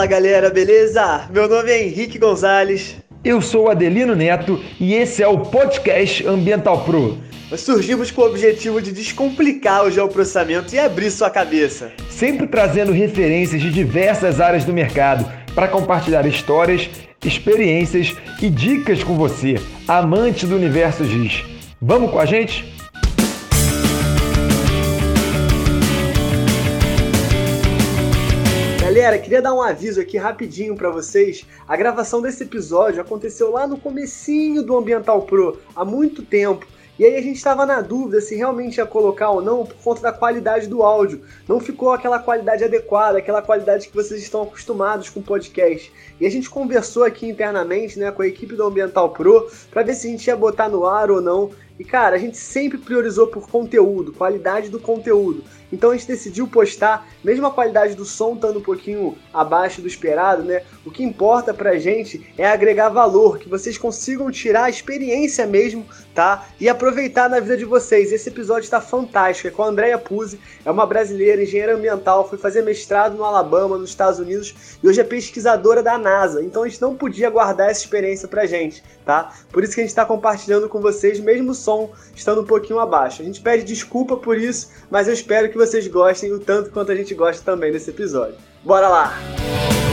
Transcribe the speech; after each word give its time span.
Fala 0.00 0.08
galera, 0.08 0.48
beleza? 0.48 1.28
Meu 1.30 1.46
nome 1.46 1.70
é 1.70 1.84
Henrique 1.84 2.18
Gonzalez. 2.18 2.96
Eu 3.22 3.42
sou 3.42 3.70
Adelino 3.70 4.16
Neto 4.16 4.58
e 4.80 4.94
esse 4.94 5.22
é 5.22 5.28
o 5.28 5.40
podcast 5.40 6.26
Ambiental 6.26 6.84
Pro. 6.84 7.18
Nós 7.50 7.60
surgimos 7.60 8.10
com 8.10 8.22
o 8.22 8.24
objetivo 8.24 8.80
de 8.80 8.92
descomplicar 8.92 9.84
o 9.84 9.90
geoprocessamento 9.90 10.74
e 10.74 10.78
abrir 10.78 11.10
sua 11.10 11.28
cabeça. 11.28 11.92
Sempre 12.08 12.46
trazendo 12.46 12.92
referências 12.92 13.60
de 13.60 13.70
diversas 13.70 14.40
áreas 14.40 14.64
do 14.64 14.72
mercado 14.72 15.30
para 15.54 15.68
compartilhar 15.68 16.24
histórias, 16.24 16.88
experiências 17.22 18.16
e 18.40 18.48
dicas 18.48 19.04
com 19.04 19.18
você, 19.18 19.56
amante 19.86 20.46
do 20.46 20.56
universo 20.56 21.04
GIS. 21.04 21.44
Vamos 21.78 22.10
com 22.10 22.18
a 22.18 22.24
gente? 22.24 22.64
Galera, 29.00 29.18
queria 29.18 29.40
dar 29.40 29.54
um 29.54 29.62
aviso 29.62 29.98
aqui 29.98 30.18
rapidinho 30.18 30.76
para 30.76 30.90
vocês. 30.90 31.46
A 31.66 31.74
gravação 31.74 32.20
desse 32.20 32.42
episódio 32.42 33.00
aconteceu 33.00 33.50
lá 33.50 33.66
no 33.66 33.78
comecinho 33.78 34.62
do 34.62 34.76
Ambiental 34.76 35.22
Pro, 35.22 35.58
há 35.74 35.86
muito 35.86 36.22
tempo. 36.22 36.66
E 36.98 37.06
aí 37.06 37.16
a 37.16 37.22
gente 37.22 37.36
estava 37.36 37.64
na 37.64 37.80
dúvida 37.80 38.20
se 38.20 38.36
realmente 38.36 38.76
ia 38.76 38.84
colocar 38.84 39.30
ou 39.30 39.40
não 39.40 39.64
por 39.64 39.76
conta 39.76 40.02
da 40.02 40.12
qualidade 40.12 40.66
do 40.66 40.82
áudio. 40.82 41.22
Não 41.48 41.58
ficou 41.58 41.92
aquela 41.92 42.18
qualidade 42.18 42.62
adequada, 42.62 43.16
aquela 43.16 43.40
qualidade 43.40 43.88
que 43.88 43.96
vocês 43.96 44.20
estão 44.20 44.42
acostumados 44.42 45.08
com 45.08 45.22
podcast. 45.22 45.90
E 46.20 46.26
a 46.26 46.30
gente 46.30 46.50
conversou 46.50 47.02
aqui 47.02 47.26
internamente, 47.26 47.98
né, 47.98 48.10
com 48.10 48.20
a 48.20 48.26
equipe 48.26 48.54
do 48.54 48.64
Ambiental 48.64 49.08
Pro, 49.08 49.50
para 49.70 49.82
ver 49.82 49.94
se 49.94 50.08
a 50.08 50.10
gente 50.10 50.26
ia 50.26 50.36
botar 50.36 50.68
no 50.68 50.84
ar 50.84 51.10
ou 51.10 51.22
não. 51.22 51.52
E 51.78 51.84
cara, 51.84 52.16
a 52.16 52.18
gente 52.18 52.36
sempre 52.36 52.76
priorizou 52.76 53.28
por 53.28 53.48
conteúdo, 53.48 54.12
qualidade 54.12 54.68
do 54.68 54.78
conteúdo. 54.78 55.42
Então 55.72 55.90
a 55.90 55.96
gente 55.96 56.06
decidiu 56.06 56.46
postar, 56.46 57.08
mesmo 57.22 57.46
a 57.46 57.50
qualidade 57.50 57.94
do 57.94 58.04
som 58.04 58.34
estando 58.34 58.58
um 58.58 58.62
pouquinho 58.62 59.16
abaixo 59.32 59.80
do 59.80 59.88
esperado, 59.88 60.42
né? 60.42 60.62
O 60.84 60.90
que 60.90 61.02
importa 61.02 61.54
pra 61.54 61.78
gente 61.78 62.32
é 62.36 62.46
agregar 62.46 62.88
valor, 62.88 63.38
que 63.38 63.48
vocês 63.48 63.78
consigam 63.78 64.30
tirar 64.30 64.64
a 64.64 64.70
experiência 64.70 65.46
mesmo, 65.46 65.86
tá? 66.14 66.46
E 66.60 66.68
aproveitar 66.68 67.28
na 67.28 67.40
vida 67.40 67.56
de 67.56 67.64
vocês. 67.64 68.12
Esse 68.12 68.28
episódio 68.28 68.64
está 68.64 68.80
fantástico, 68.80 69.48
é 69.48 69.50
com 69.50 69.62
a 69.62 69.68
Andrea 69.68 69.98
Puzzi, 69.98 70.40
é 70.64 70.70
uma 70.70 70.86
brasileira, 70.86 71.42
engenheira 71.42 71.74
ambiental, 71.74 72.28
foi 72.28 72.38
fazer 72.38 72.62
mestrado 72.62 73.16
no 73.16 73.24
Alabama, 73.24 73.78
nos 73.78 73.90
Estados 73.90 74.18
Unidos, 74.18 74.54
e 74.82 74.88
hoje 74.88 75.00
é 75.00 75.04
pesquisadora 75.04 75.82
da 75.82 75.96
NASA. 75.98 76.42
Então 76.42 76.62
a 76.62 76.68
gente 76.68 76.80
não 76.80 76.94
podia 76.94 77.30
guardar 77.30 77.70
essa 77.70 77.80
experiência 77.80 78.28
pra 78.28 78.46
gente, 78.46 78.82
tá? 79.04 79.32
Por 79.52 79.62
isso 79.62 79.74
que 79.74 79.80
a 79.80 79.84
gente 79.84 79.90
está 79.90 80.04
compartilhando 80.04 80.68
com 80.68 80.80
vocês, 80.80 81.20
mesmo 81.20 81.52
o 81.52 81.54
som 81.54 81.90
estando 82.14 82.42
um 82.42 82.46
pouquinho 82.46 82.78
abaixo. 82.78 83.22
A 83.22 83.24
gente 83.24 83.40
pede 83.40 83.64
desculpa 83.64 84.16
por 84.16 84.38
isso, 84.38 84.70
mas 84.90 85.08
eu 85.08 85.14
espero 85.14 85.48
que 85.48 85.56
vocês 85.56 85.86
gostem 85.86 86.32
o 86.32 86.38
tanto 86.38 86.70
quanto 86.70 86.92
a 86.92 86.96
gente 86.96 87.14
gosta 87.14 87.42
também 87.44 87.72
desse 87.72 87.90
episódio. 87.90 88.36
Bora 88.64 88.88
lá! 88.88 89.14
Fala 89.60 89.89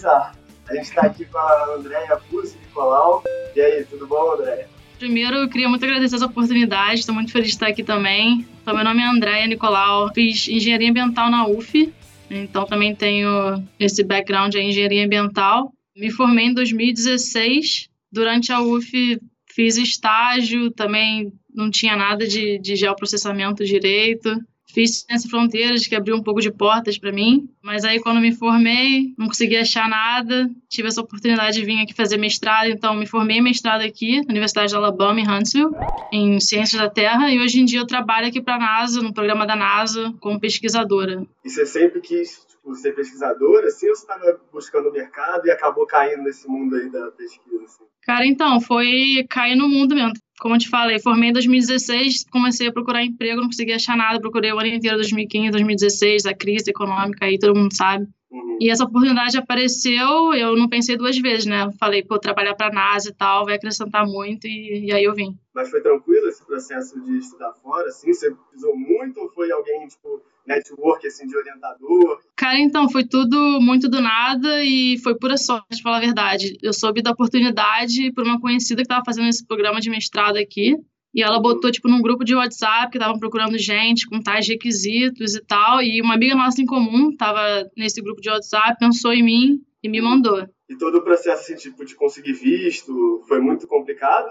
beleza? 0.00 0.32
A 0.68 0.74
gente 0.74 0.84
está 0.84 1.02
aqui 1.02 1.24
com 1.24 1.38
a 1.38 1.74
Andréia 1.76 2.16
Puzzi 2.28 2.56
Nicolau. 2.58 3.22
E 3.54 3.60
aí, 3.60 3.84
tudo 3.84 4.06
bom, 4.06 4.34
Andréia? 4.34 4.68
Primeiro, 4.98 5.36
eu 5.36 5.48
queria 5.48 5.68
muito 5.68 5.84
agradecer 5.84 6.16
essa 6.16 6.26
oportunidade, 6.26 7.00
estou 7.00 7.14
muito 7.14 7.32
feliz 7.32 7.48
de 7.48 7.54
estar 7.54 7.68
aqui 7.68 7.82
também. 7.82 8.46
Então, 8.62 8.74
meu 8.74 8.84
nome 8.84 9.00
é 9.02 9.06
Andréia 9.06 9.46
Nicolau, 9.46 10.12
fiz 10.12 10.46
engenharia 10.46 10.90
ambiental 10.90 11.30
na 11.30 11.46
UF, 11.46 11.92
então 12.30 12.66
também 12.66 12.94
tenho 12.94 13.62
esse 13.78 14.04
background 14.04 14.54
em 14.54 14.68
engenharia 14.68 15.04
ambiental. 15.04 15.72
Me 15.96 16.10
formei 16.10 16.46
em 16.46 16.54
2016, 16.54 17.88
durante 18.12 18.52
a 18.52 18.60
UF 18.60 19.18
fiz 19.54 19.76
estágio, 19.76 20.70
também 20.70 21.32
não 21.52 21.70
tinha 21.70 21.96
nada 21.96 22.26
de, 22.26 22.58
de 22.58 22.76
geoprocessamento 22.76 23.64
direito. 23.64 24.36
Fiz 24.72 25.04
Ciência 25.06 25.28
Fronteiras, 25.28 25.86
que 25.86 25.94
abriu 25.94 26.16
um 26.16 26.22
pouco 26.22 26.40
de 26.40 26.50
portas 26.50 26.98
para 26.98 27.12
mim. 27.12 27.48
Mas 27.62 27.84
aí, 27.84 28.00
quando 28.00 28.20
me 28.20 28.32
formei, 28.32 29.14
não 29.18 29.26
consegui 29.26 29.56
achar 29.56 29.88
nada. 29.88 30.50
Tive 30.68 30.88
essa 30.88 31.00
oportunidade 31.00 31.58
de 31.58 31.64
vir 31.64 31.80
aqui 31.80 31.94
fazer 31.94 32.16
mestrado. 32.16 32.68
Então, 32.68 32.94
me 32.94 33.06
formei 33.06 33.38
em 33.38 33.42
mestrado 33.42 33.82
aqui, 33.82 34.20
na 34.20 34.30
Universidade 34.30 34.70
de 34.70 34.76
Alabama, 34.76 35.20
em 35.20 35.28
Huntsville, 35.28 35.70
em 36.12 36.40
Ciências 36.40 36.80
da 36.80 36.88
Terra. 36.88 37.30
E 37.30 37.40
hoje 37.40 37.60
em 37.60 37.64
dia 37.64 37.80
eu 37.80 37.86
trabalho 37.86 38.28
aqui 38.28 38.40
para 38.40 38.56
a 38.56 38.58
NASA, 38.58 39.02
no 39.02 39.12
programa 39.12 39.46
da 39.46 39.56
NASA, 39.56 40.14
como 40.20 40.40
pesquisadora. 40.40 41.26
E 41.44 41.50
você 41.50 41.66
sempre 41.66 42.00
quis 42.00 42.46
tipo, 42.48 42.74
ser 42.74 42.92
pesquisadora, 42.92 43.66
assim, 43.66 43.88
ou 43.88 43.96
você 43.96 44.02
estava 44.02 44.40
buscando 44.52 44.88
o 44.88 44.92
mercado 44.92 45.46
e 45.46 45.50
acabou 45.50 45.86
caindo 45.86 46.22
nesse 46.22 46.48
mundo 46.48 46.76
aí 46.76 46.90
da 46.90 47.10
pesquisa? 47.10 47.64
Assim? 47.64 47.84
Cara, 48.02 48.26
então, 48.26 48.60
foi 48.60 49.24
cair 49.28 49.56
no 49.56 49.68
mundo 49.68 49.94
mesmo. 49.94 50.12
Como 50.40 50.54
eu 50.54 50.58
te 50.58 50.70
falei, 50.70 50.98
formei 50.98 51.28
em 51.28 51.32
2016, 51.34 52.24
comecei 52.30 52.66
a 52.66 52.72
procurar 52.72 53.04
emprego, 53.04 53.42
não 53.42 53.48
consegui 53.48 53.74
achar 53.74 53.94
nada, 53.94 54.18
procurei 54.18 54.50
o 54.50 54.58
ano 54.58 54.68
inteiro, 54.68 54.96
2015, 54.96 55.50
2016, 55.50 56.24
a 56.24 56.34
crise 56.34 56.70
econômica 56.70 57.26
aí, 57.26 57.38
todo 57.38 57.54
mundo 57.54 57.76
sabe. 57.76 58.08
Uhum. 58.30 58.58
E 58.60 58.70
essa 58.70 58.84
oportunidade 58.84 59.36
apareceu, 59.36 60.32
eu 60.34 60.56
não 60.56 60.68
pensei 60.68 60.96
duas 60.96 61.18
vezes, 61.18 61.46
né? 61.46 61.70
Falei, 61.78 62.02
pô, 62.04 62.18
trabalhar 62.18 62.54
para 62.54 62.68
a 62.68 62.72
NASA 62.72 63.08
e 63.08 63.12
tal, 63.12 63.44
vai 63.44 63.56
acrescentar 63.56 64.06
muito, 64.06 64.46
e, 64.46 64.86
e, 64.86 64.92
aí 64.92 65.02
eu 65.02 65.14
vim. 65.14 65.36
Mas 65.52 65.68
foi 65.68 65.80
tranquilo 65.80 66.28
esse 66.28 66.44
processo 66.46 67.00
de 67.00 67.18
estudar 67.18 67.52
fora, 67.54 67.88
assim? 67.88 68.12
Você 68.12 68.30
precisou 68.30 68.76
muito 68.76 69.18
ou 69.18 69.28
foi 69.30 69.50
alguém, 69.50 69.88
tipo, 69.88 70.22
network, 70.46 71.06
assim, 71.06 71.26
de 71.26 71.36
orientador? 71.36 72.20
Cara, 72.36 72.58
então, 72.58 72.88
foi 72.88 73.04
tudo 73.04 73.60
muito 73.60 73.88
do 73.88 74.00
nada 74.00 74.64
e 74.64 74.98
foi 74.98 75.16
pura 75.16 75.36
sorte, 75.36 75.66
pra 75.68 75.78
falar 75.82 75.96
a 75.96 76.00
verdade. 76.00 76.56
Eu 76.62 76.72
soube 76.72 77.02
da 77.02 77.10
oportunidade 77.10 78.12
por 78.12 78.24
uma 78.24 78.40
conhecida 78.40 78.82
que 78.82 78.86
estava 78.86 79.04
fazendo 79.04 79.28
esse 79.28 79.44
programa 79.44 79.80
de 79.80 79.90
mestrado 79.90 80.36
aqui. 80.36 80.76
E 81.14 81.22
ela 81.22 81.40
botou, 81.40 81.70
tipo, 81.70 81.88
num 81.88 82.02
grupo 82.02 82.24
de 82.24 82.34
WhatsApp 82.34 82.90
que 82.90 82.98
estavam 82.98 83.18
procurando 83.18 83.58
gente 83.58 84.06
com 84.06 84.22
tais 84.22 84.46
requisitos 84.46 85.34
e 85.34 85.44
tal. 85.44 85.82
E 85.82 86.00
uma 86.00 86.14
amiga 86.14 86.34
nossa 86.34 86.62
em 86.62 86.66
comum 86.66 87.10
estava 87.10 87.68
nesse 87.76 88.00
grupo 88.00 88.20
de 88.20 88.30
WhatsApp, 88.30 88.78
pensou 88.78 89.12
em 89.12 89.22
mim 89.22 89.60
e 89.82 89.88
me 89.88 90.00
mandou. 90.00 90.46
E 90.68 90.76
todo 90.76 90.98
o 90.98 91.02
processo, 91.02 91.42
assim, 91.42 91.56
tipo, 91.56 91.84
de 91.84 91.96
conseguir 91.96 92.34
visto, 92.34 93.22
foi 93.26 93.40
muito 93.40 93.66
complicado? 93.66 94.28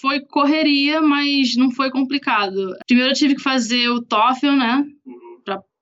Foi 0.00 0.20
correria, 0.20 1.00
mas 1.00 1.56
não 1.56 1.70
foi 1.70 1.90
complicado. 1.90 2.76
Primeiro 2.86 3.12
eu 3.12 3.16
tive 3.16 3.36
que 3.36 3.42
fazer 3.42 3.88
o 3.88 4.02
TOEFL, 4.02 4.52
né? 4.52 4.84
Uhum 5.06 5.26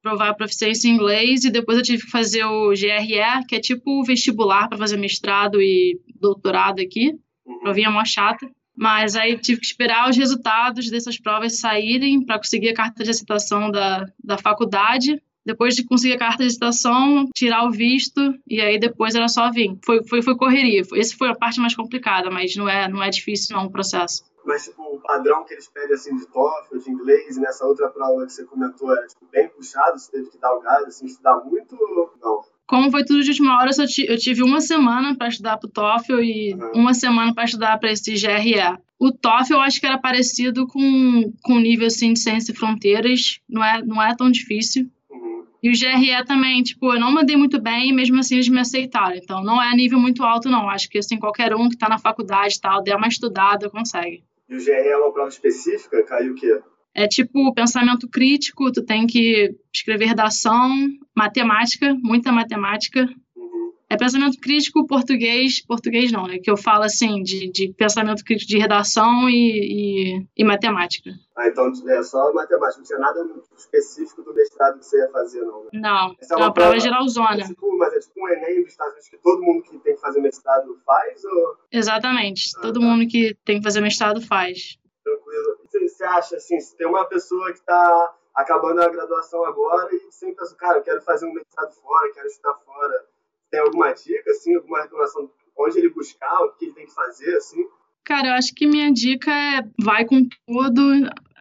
provar 0.05 0.29
a 0.29 0.35
proficiência 0.35 0.87
em 0.87 0.93
inglês 0.93 1.45
e 1.45 1.51
depois 1.51 1.79
eu 1.79 1.83
tive 1.83 2.05
que 2.05 2.11
fazer 2.11 2.45
o 2.45 2.69
GRE, 2.69 3.47
que 3.49 3.57
é 3.57 3.61
tipo 3.61 3.99
o 3.99 4.05
vestibular 4.05 4.69
para 4.69 4.77
fazer 4.77 4.99
mestrado 4.99 5.63
e 5.63 5.99
doutorado 6.21 6.81
aqui. 6.81 7.15
Uhum. 7.47 7.61
Provinha 7.61 7.91
mó 7.91 8.05
chata. 8.05 8.47
Mas 8.77 9.15
aí 9.15 9.39
tive 9.39 9.61
que 9.61 9.67
esperar 9.67 10.11
os 10.11 10.17
resultados 10.17 10.91
dessas 10.91 11.19
provas 11.19 11.59
saírem 11.59 12.25
para 12.25 12.39
conseguir 12.39 12.71
a 12.71 12.75
carta 12.75 13.05
de 13.05 13.11
aceitação 13.11 13.71
da, 13.71 14.07
da 14.23 14.37
faculdade. 14.37 15.23
Depois 15.47 15.75
de 15.75 15.85
conseguir 15.85 16.15
a 16.15 16.19
carta 16.19 16.39
de 16.39 16.47
aceitação, 16.47 17.29
tirar 17.35 17.65
o 17.67 17.71
visto 17.71 18.35
e 18.49 18.61
aí 18.61 18.79
depois 18.79 19.15
era 19.15 19.29
só 19.29 19.51
vir. 19.51 19.79
Foi, 19.85 20.03
foi, 20.09 20.23
foi 20.23 20.37
correria. 20.37 20.83
Esse 20.95 21.15
foi 21.17 21.29
a 21.29 21.35
parte 21.35 21.61
mais 21.61 21.77
complicada, 21.77 22.31
mas 22.31 22.57
não 22.57 22.69
é, 22.69 22.89
não 22.89 23.03
é 23.03 23.11
difícil 23.11 23.55
não 23.57 23.67
o 23.67 23.71
processo 23.71 24.25
mas 24.45 24.65
tipo, 24.65 24.83
o 24.83 25.01
padrão 25.01 25.45
que 25.45 25.55
eles 25.55 25.69
pedem 25.69 25.95
assim 25.95 26.15
de 26.17 26.27
TOEFL, 26.27 26.79
de 26.79 26.91
inglês, 26.91 27.37
e 27.37 27.41
nessa 27.41 27.65
outra 27.67 27.89
prova 27.89 28.27
que 28.27 28.33
você 28.33 28.45
comentou 28.45 28.95
era 28.95 29.07
tipo, 29.07 29.27
bem 29.27 29.49
puxado, 29.49 29.99
você 29.99 30.11
teve 30.11 30.31
que 30.31 30.39
dar 30.39 30.55
o 30.55 30.61
gás, 30.61 30.85
assim, 30.85 31.07
estudar 31.07 31.41
muito 31.45 31.75
não? 32.21 32.45
Como 32.67 32.91
foi 32.91 33.05
tudo 33.05 33.23
de 33.23 33.31
última 33.31 33.59
hora, 33.59 33.71
eu 34.09 34.19
tive 34.19 34.43
uma 34.43 34.61
semana 34.61 35.15
para 35.15 35.29
estudar 35.29 35.59
para 35.59 35.69
o 35.69 35.71
TOEFL 35.71 36.21
e 36.21 36.57
uma 36.75 36.95
semana 36.95 37.35
para 37.35 37.45
estudar 37.45 37.79
para 37.79 37.93
esse 37.93 38.15
GRE. 38.15 38.79
O 38.99 39.13
TOEFL 39.13 39.55
eu 39.55 39.61
acho 39.61 39.81
que 39.81 39.87
era 39.87 39.99
parecido 39.99 40.67
com 40.67 41.33
o 41.51 41.59
nível 41.59 41.87
assim 41.87 42.15
de 42.15 42.21
ciência 42.21 42.53
e 42.53 42.57
fronteiras, 42.57 43.39
não 43.49 43.63
é 43.63 43.83
não 43.85 44.03
é 44.03 44.17
tão 44.17 44.31
difícil. 44.31 44.89
Uhum. 45.11 45.45
E 45.63 45.69
o 45.69 45.73
GRE 45.73 46.25
também, 46.27 46.63
tipo, 46.63 46.95
eu 46.95 46.99
não 46.99 47.13
mandei 47.13 47.37
muito 47.37 47.61
bem 47.61 47.91
e 47.91 47.93
mesmo 47.93 48.19
assim 48.19 48.37
eles 48.37 48.49
me 48.49 48.61
aceitaram. 48.61 49.15
Então 49.15 49.45
não 49.45 49.63
é 49.63 49.75
nível 49.77 49.99
muito 49.99 50.23
alto 50.23 50.49
não, 50.49 50.71
acho 50.71 50.89
que 50.89 50.99
assim 50.99 51.19
qualquer 51.19 51.55
um 51.55 51.69
que 51.69 51.75
está 51.75 51.89
na 51.89 51.99
faculdade 51.99 52.59
tal, 52.59 52.83
der 52.83 52.97
uma 52.97 53.09
estudada 53.09 53.69
consegue. 53.69 54.25
E 54.49 54.57
o 54.57 54.65
GRE 54.65 54.73
é 54.73 54.97
uma 54.97 55.13
prova 55.13 55.29
específica? 55.29 56.03
Caiu 56.05 56.33
o 56.33 56.35
quê? 56.35 56.63
É 56.95 57.09
tipo 57.09 57.53
pensamento 57.53 58.09
crítico, 58.09 58.71
tu 58.71 58.81
tem 58.81 59.05
que 59.05 59.53
escrever 59.73 60.07
redação, 60.07 60.71
matemática, 61.15 61.93
muita 62.01 62.31
matemática. 62.31 63.09
Uhum. 63.37 63.73
É 63.91 63.97
pensamento 63.97 64.39
crítico, 64.39 64.87
português, 64.87 65.61
português 65.61 66.13
não, 66.13 66.29
né? 66.29 66.39
Que 66.39 66.49
eu 66.49 66.57
falo 66.57 66.85
assim, 66.85 67.21
de, 67.23 67.51
de 67.51 67.73
pensamento 67.73 68.23
crítico 68.23 68.49
de 68.49 68.59
redação 68.59 69.29
e, 69.29 69.35
e, 69.35 70.27
e, 70.37 70.45
matemática. 70.45 71.11
Ah, 71.37 71.49
então 71.49 71.73
é 71.89 72.03
só 72.05 72.33
matemática, 72.33 72.79
não 72.79 72.87
tinha 72.87 72.99
nada 73.01 73.29
específico 73.59 74.23
do 74.23 74.33
mestrado 74.33 74.79
que 74.79 74.87
você 74.87 74.97
ia 74.97 75.11
fazer, 75.11 75.41
não? 75.41 75.65
Né? 75.65 75.71
Não, 75.73 76.15
Essa 76.21 76.35
é 76.35 76.37
uma, 76.37 76.45
é 76.45 76.47
uma 76.47 76.55
prova, 76.55 76.71
prova 76.71 76.81
geralzona. 76.81 77.41
É 77.41 77.45
tipo, 77.45 77.77
mas 77.77 77.93
é 77.93 77.99
tipo 77.99 78.21
um 78.21 78.29
Enem 78.29 78.63
dos 78.63 78.71
Estados 78.71 78.93
Unidos 78.93 79.09
que 79.09 79.19
todo 79.19 79.43
mundo 79.43 79.63
que 79.65 79.79
tem 79.79 79.97
que 79.97 80.01
fazer 80.01 80.21
mestrado 80.21 80.79
faz? 80.87 81.25
Ou... 81.25 81.57
Exatamente, 81.73 82.53
ah, 82.57 82.61
todo 82.61 82.79
tá. 82.79 82.87
mundo 82.87 83.05
que 83.09 83.37
tem 83.45 83.59
que 83.59 83.65
fazer 83.65 83.81
mestrado 83.81 84.21
faz. 84.21 84.79
Tranquilo. 85.17 85.89
Você 85.89 86.05
acha, 86.05 86.37
assim, 86.37 86.59
se 86.61 86.77
tem 86.77 86.87
uma 86.87 87.05
pessoa 87.07 87.53
que 87.53 87.59
está 87.59 88.15
acabando 88.35 88.83
a 88.83 88.89
graduação 88.89 89.45
agora 89.45 89.89
e 89.95 90.11
sempre 90.11 90.37
pensa, 90.37 90.57
cara, 90.57 90.79
eu 90.79 90.83
quero 90.83 91.03
fazer 91.03 91.27
um 91.27 91.33
mestrado 91.33 91.73
fora, 91.75 92.13
quero 92.13 92.27
estudar 92.27 92.55
fora. 92.55 93.05
Tem 93.51 93.61
alguma 93.61 93.93
dica, 93.93 94.31
assim, 94.31 94.55
alguma 94.57 94.83
recomendação 94.83 95.31
onde 95.57 95.79
ele 95.79 95.89
buscar, 95.89 96.41
o 96.43 96.53
que 96.53 96.65
ele 96.65 96.75
tem 96.75 96.87
que 96.87 96.95
fazer, 96.95 97.37
assim? 97.37 97.65
Cara, 98.03 98.29
eu 98.29 98.33
acho 98.35 98.55
que 98.55 98.67
minha 98.67 98.93
dica 98.93 99.31
é 99.31 99.63
vai 99.81 100.05
com 100.05 100.29
tudo. 100.47 100.83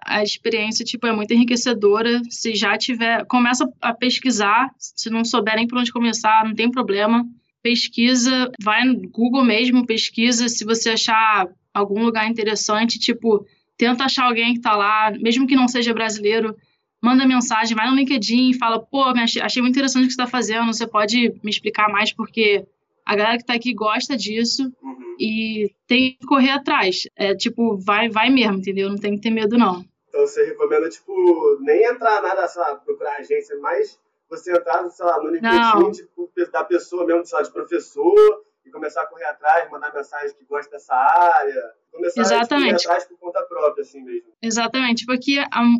A 0.06 0.22
experiência, 0.22 0.86
tipo, 0.86 1.08
é 1.08 1.12
muito 1.12 1.34
enriquecedora. 1.34 2.22
Se 2.30 2.54
já 2.54 2.78
tiver, 2.78 3.26
começa 3.26 3.66
a 3.82 3.94
pesquisar. 3.94 4.70
Se 4.78 5.10
não 5.10 5.26
souberem 5.26 5.68
por 5.68 5.78
onde 5.78 5.92
começar, 5.92 6.46
não 6.46 6.54
tem 6.54 6.70
problema. 6.70 7.26
Pesquisa, 7.62 8.52
vai 8.62 8.84
no 8.86 9.02
Google 9.10 9.44
mesmo, 9.44 9.86
pesquisa. 9.86 10.48
Se 10.48 10.66
você 10.66 10.92
achar 10.92 11.48
algum 11.74 12.04
lugar 12.04 12.30
interessante, 12.30 13.00
tipo, 13.00 13.46
tenta 13.78 14.06
achar 14.06 14.26
alguém 14.26 14.54
que 14.54 14.62
tá 14.62 14.76
lá, 14.76 15.12
mesmo 15.20 15.48
que 15.48 15.56
não 15.56 15.68
seja 15.68 15.94
brasileiro, 15.94 16.56
manda 17.02 17.28
mensagem, 17.28 17.76
vai 17.76 17.90
no 17.90 17.96
LinkedIn 17.96 18.52
e 18.52 18.58
fala, 18.58 18.80
pô, 18.80 19.04
achei 19.42 19.62
muito 19.62 19.76
interessante 19.76 20.06
o 20.06 20.08
que 20.08 20.14
você 20.14 20.22
está 20.22 20.28
fazendo, 20.28 20.74
você 20.74 20.88
pode 20.88 21.34
me 21.44 21.50
explicar 21.50 21.90
mais, 21.90 22.14
porque 22.14 22.66
a 23.06 23.16
galera 23.16 23.36
que 23.36 23.44
está 23.44 23.54
aqui 23.54 23.74
gosta 23.74 24.16
disso 24.16 24.72
uhum. 24.82 25.16
e 25.20 25.72
tem 25.86 26.18
que 26.20 26.26
correr 26.26 26.52
atrás. 26.52 27.02
É 27.16 27.36
tipo, 27.36 27.78
vai, 27.78 28.10
vai 28.10 28.30
mesmo, 28.30 28.58
entendeu? 28.58 28.90
Não 28.90 28.98
tem 28.98 29.16
que 29.16 29.22
ter 29.22 29.32
medo, 29.32 29.58
não. 29.58 29.84
Então 30.08 30.22
você 30.22 30.46
recomenda, 30.46 30.90
tipo, 30.90 31.58
nem 31.62 31.84
entrar 31.84 32.22
nada, 32.22 32.48
sei 32.48 32.62
lá, 32.62 32.76
procurar 32.76 33.18
agência, 33.18 33.58
mas 33.60 34.00
você 34.30 34.52
entrar, 34.52 34.88
sei 34.90 35.06
lá, 35.06 35.22
no 35.22 35.30
LinkedIn 35.30 35.92
tipo, 35.92 36.32
da 36.52 36.64
pessoa 36.64 37.06
mesmo, 37.06 37.26
sei 37.26 37.38
lá, 37.38 37.44
de 37.44 37.52
professor, 37.52 38.44
e 38.66 38.72
começar 38.72 39.02
a 39.02 39.08
correr 39.08 39.26
atrás, 39.26 39.70
mandar 39.70 39.94
mensagem 39.94 40.36
que 40.36 40.46
gosta 40.46 40.72
dessa 40.72 40.96
área, 40.96 41.74
começar 41.94 42.22
Exatamente. 42.22 42.74
a 42.74 42.76
atrás 42.76 43.06
por 43.06 43.18
conta 43.18 43.42
própria, 43.44 43.82
assim 43.82 44.02
mesmo. 44.02 44.30
Exatamente, 44.42 45.06
porque 45.06 45.38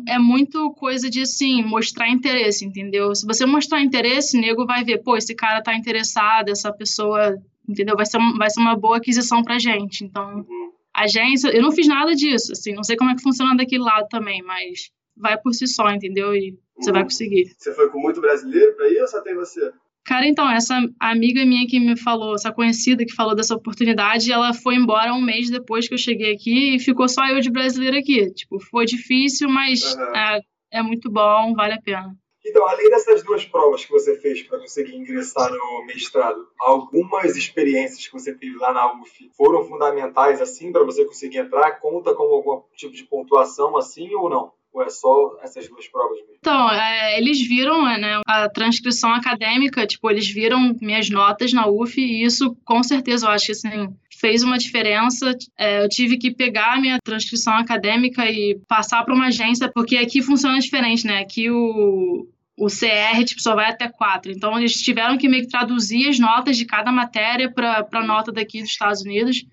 é 0.08 0.18
muito 0.18 0.72
coisa 0.72 1.10
de, 1.10 1.22
assim, 1.22 1.62
mostrar 1.62 2.08
interesse, 2.08 2.64
entendeu? 2.64 3.14
Se 3.14 3.26
você 3.26 3.44
mostrar 3.44 3.80
interesse, 3.80 4.38
o 4.38 4.40
nego 4.40 4.64
vai 4.64 4.84
ver, 4.84 5.02
pô, 5.02 5.16
esse 5.16 5.34
cara 5.34 5.62
tá 5.62 5.74
interessado, 5.74 6.48
essa 6.48 6.72
pessoa, 6.72 7.36
entendeu? 7.68 7.96
Vai 7.96 8.06
ser, 8.06 8.18
vai 8.38 8.48
ser 8.48 8.60
uma 8.60 8.76
boa 8.76 8.96
aquisição 8.96 9.42
pra 9.42 9.58
gente, 9.58 10.04
então... 10.04 10.36
Uhum. 10.36 10.72
Agência, 10.96 11.48
eu 11.48 11.60
não 11.60 11.72
fiz 11.72 11.88
nada 11.88 12.14
disso, 12.14 12.52
assim, 12.52 12.72
não 12.72 12.84
sei 12.84 12.94
como 12.96 13.10
é 13.10 13.16
que 13.16 13.22
funciona 13.22 13.56
daquele 13.56 13.82
lado 13.82 14.06
também, 14.08 14.40
mas 14.42 14.92
vai 15.16 15.36
por 15.36 15.52
si 15.52 15.66
só, 15.66 15.90
entendeu? 15.90 16.32
E 16.36 16.56
você 16.76 16.92
vai 16.92 17.00
uhum. 17.00 17.08
conseguir. 17.08 17.52
Você 17.58 17.74
foi 17.74 17.90
com 17.90 17.98
muito 17.98 18.20
brasileiro 18.20 18.76
pra 18.76 18.88
ir 18.88 19.00
ou 19.00 19.08
só 19.08 19.20
tem 19.20 19.34
você? 19.34 19.72
Cara, 20.04 20.26
então, 20.26 20.50
essa 20.50 20.78
amiga 21.00 21.46
minha 21.46 21.66
que 21.66 21.80
me 21.80 21.98
falou, 21.98 22.34
essa 22.34 22.52
conhecida 22.52 23.06
que 23.06 23.14
falou 23.14 23.34
dessa 23.34 23.54
oportunidade, 23.54 24.30
ela 24.30 24.52
foi 24.52 24.74
embora 24.74 25.14
um 25.14 25.22
mês 25.22 25.48
depois 25.48 25.88
que 25.88 25.94
eu 25.94 25.98
cheguei 25.98 26.34
aqui 26.34 26.76
e 26.76 26.78
ficou 26.78 27.08
só 27.08 27.26
eu 27.26 27.40
de 27.40 27.50
brasileira 27.50 27.98
aqui. 27.98 28.30
Tipo, 28.32 28.60
foi 28.60 28.84
difícil, 28.84 29.48
mas 29.48 29.94
uhum. 29.94 30.14
é, 30.14 30.40
é 30.74 30.82
muito 30.82 31.10
bom, 31.10 31.54
vale 31.54 31.72
a 31.72 31.80
pena. 31.80 32.14
Então, 32.46 32.66
além 32.68 32.90
dessas 32.90 33.22
duas 33.22 33.46
provas 33.46 33.86
que 33.86 33.90
você 33.90 34.20
fez 34.20 34.42
para 34.42 34.58
conseguir 34.58 34.94
ingressar 34.94 35.50
no 35.50 35.86
mestrado, 35.86 36.46
algumas 36.60 37.34
experiências 37.36 38.06
que 38.06 38.12
você 38.12 38.36
fez 38.36 38.54
lá 38.58 38.70
na 38.74 39.00
UF 39.00 39.30
foram 39.34 39.64
fundamentais 39.64 40.42
assim 40.42 40.70
para 40.70 40.84
você 40.84 41.06
conseguir 41.06 41.38
entrar? 41.38 41.80
Conta 41.80 42.14
como 42.14 42.34
algum 42.34 42.62
tipo 42.76 42.92
de 42.92 43.04
pontuação 43.04 43.74
assim 43.78 44.14
ou 44.14 44.28
não? 44.28 44.52
Ou 44.74 44.82
é 44.82 44.88
só 44.88 45.38
essas 45.40 45.68
duas 45.68 45.86
provas 45.86 46.18
mesmo? 46.18 46.34
Então, 46.40 46.68
é, 46.68 47.16
eles 47.16 47.40
viram 47.46 47.84
né, 47.84 48.20
a 48.26 48.48
transcrição 48.48 49.14
acadêmica, 49.14 49.86
tipo, 49.86 50.10
eles 50.10 50.28
viram 50.28 50.76
minhas 50.82 51.08
notas 51.08 51.52
na 51.52 51.68
UF 51.68 52.00
e 52.00 52.24
isso, 52.24 52.56
com 52.64 52.82
certeza, 52.82 53.26
eu 53.26 53.30
acho 53.30 53.46
que, 53.46 53.52
assim, 53.52 53.94
fez 54.10 54.42
uma 54.42 54.58
diferença. 54.58 55.32
É, 55.56 55.84
eu 55.84 55.88
tive 55.88 56.18
que 56.18 56.34
pegar 56.34 56.74
a 56.74 56.80
minha 56.80 56.98
transcrição 56.98 57.54
acadêmica 57.54 58.28
e 58.28 58.58
passar 58.66 59.04
para 59.04 59.14
uma 59.14 59.28
agência, 59.28 59.70
porque 59.72 59.96
aqui 59.96 60.20
funciona 60.20 60.58
diferente, 60.58 61.06
né? 61.06 61.20
Aqui 61.20 61.48
o, 61.50 62.26
o 62.58 62.66
CR 62.66 63.24
tipo, 63.24 63.40
só 63.40 63.54
vai 63.54 63.70
até 63.70 63.88
4. 63.88 64.32
Então, 64.32 64.58
eles 64.58 64.72
tiveram 64.72 65.16
que 65.16 65.28
meio 65.28 65.44
que 65.44 65.50
traduzir 65.50 66.08
as 66.08 66.18
notas 66.18 66.56
de 66.56 66.64
cada 66.64 66.90
matéria 66.90 67.48
para 67.48 67.86
a 67.92 68.04
nota 68.04 68.32
daqui 68.32 68.60
dos 68.60 68.70
Estados 68.70 69.02
Unidos. 69.02 69.44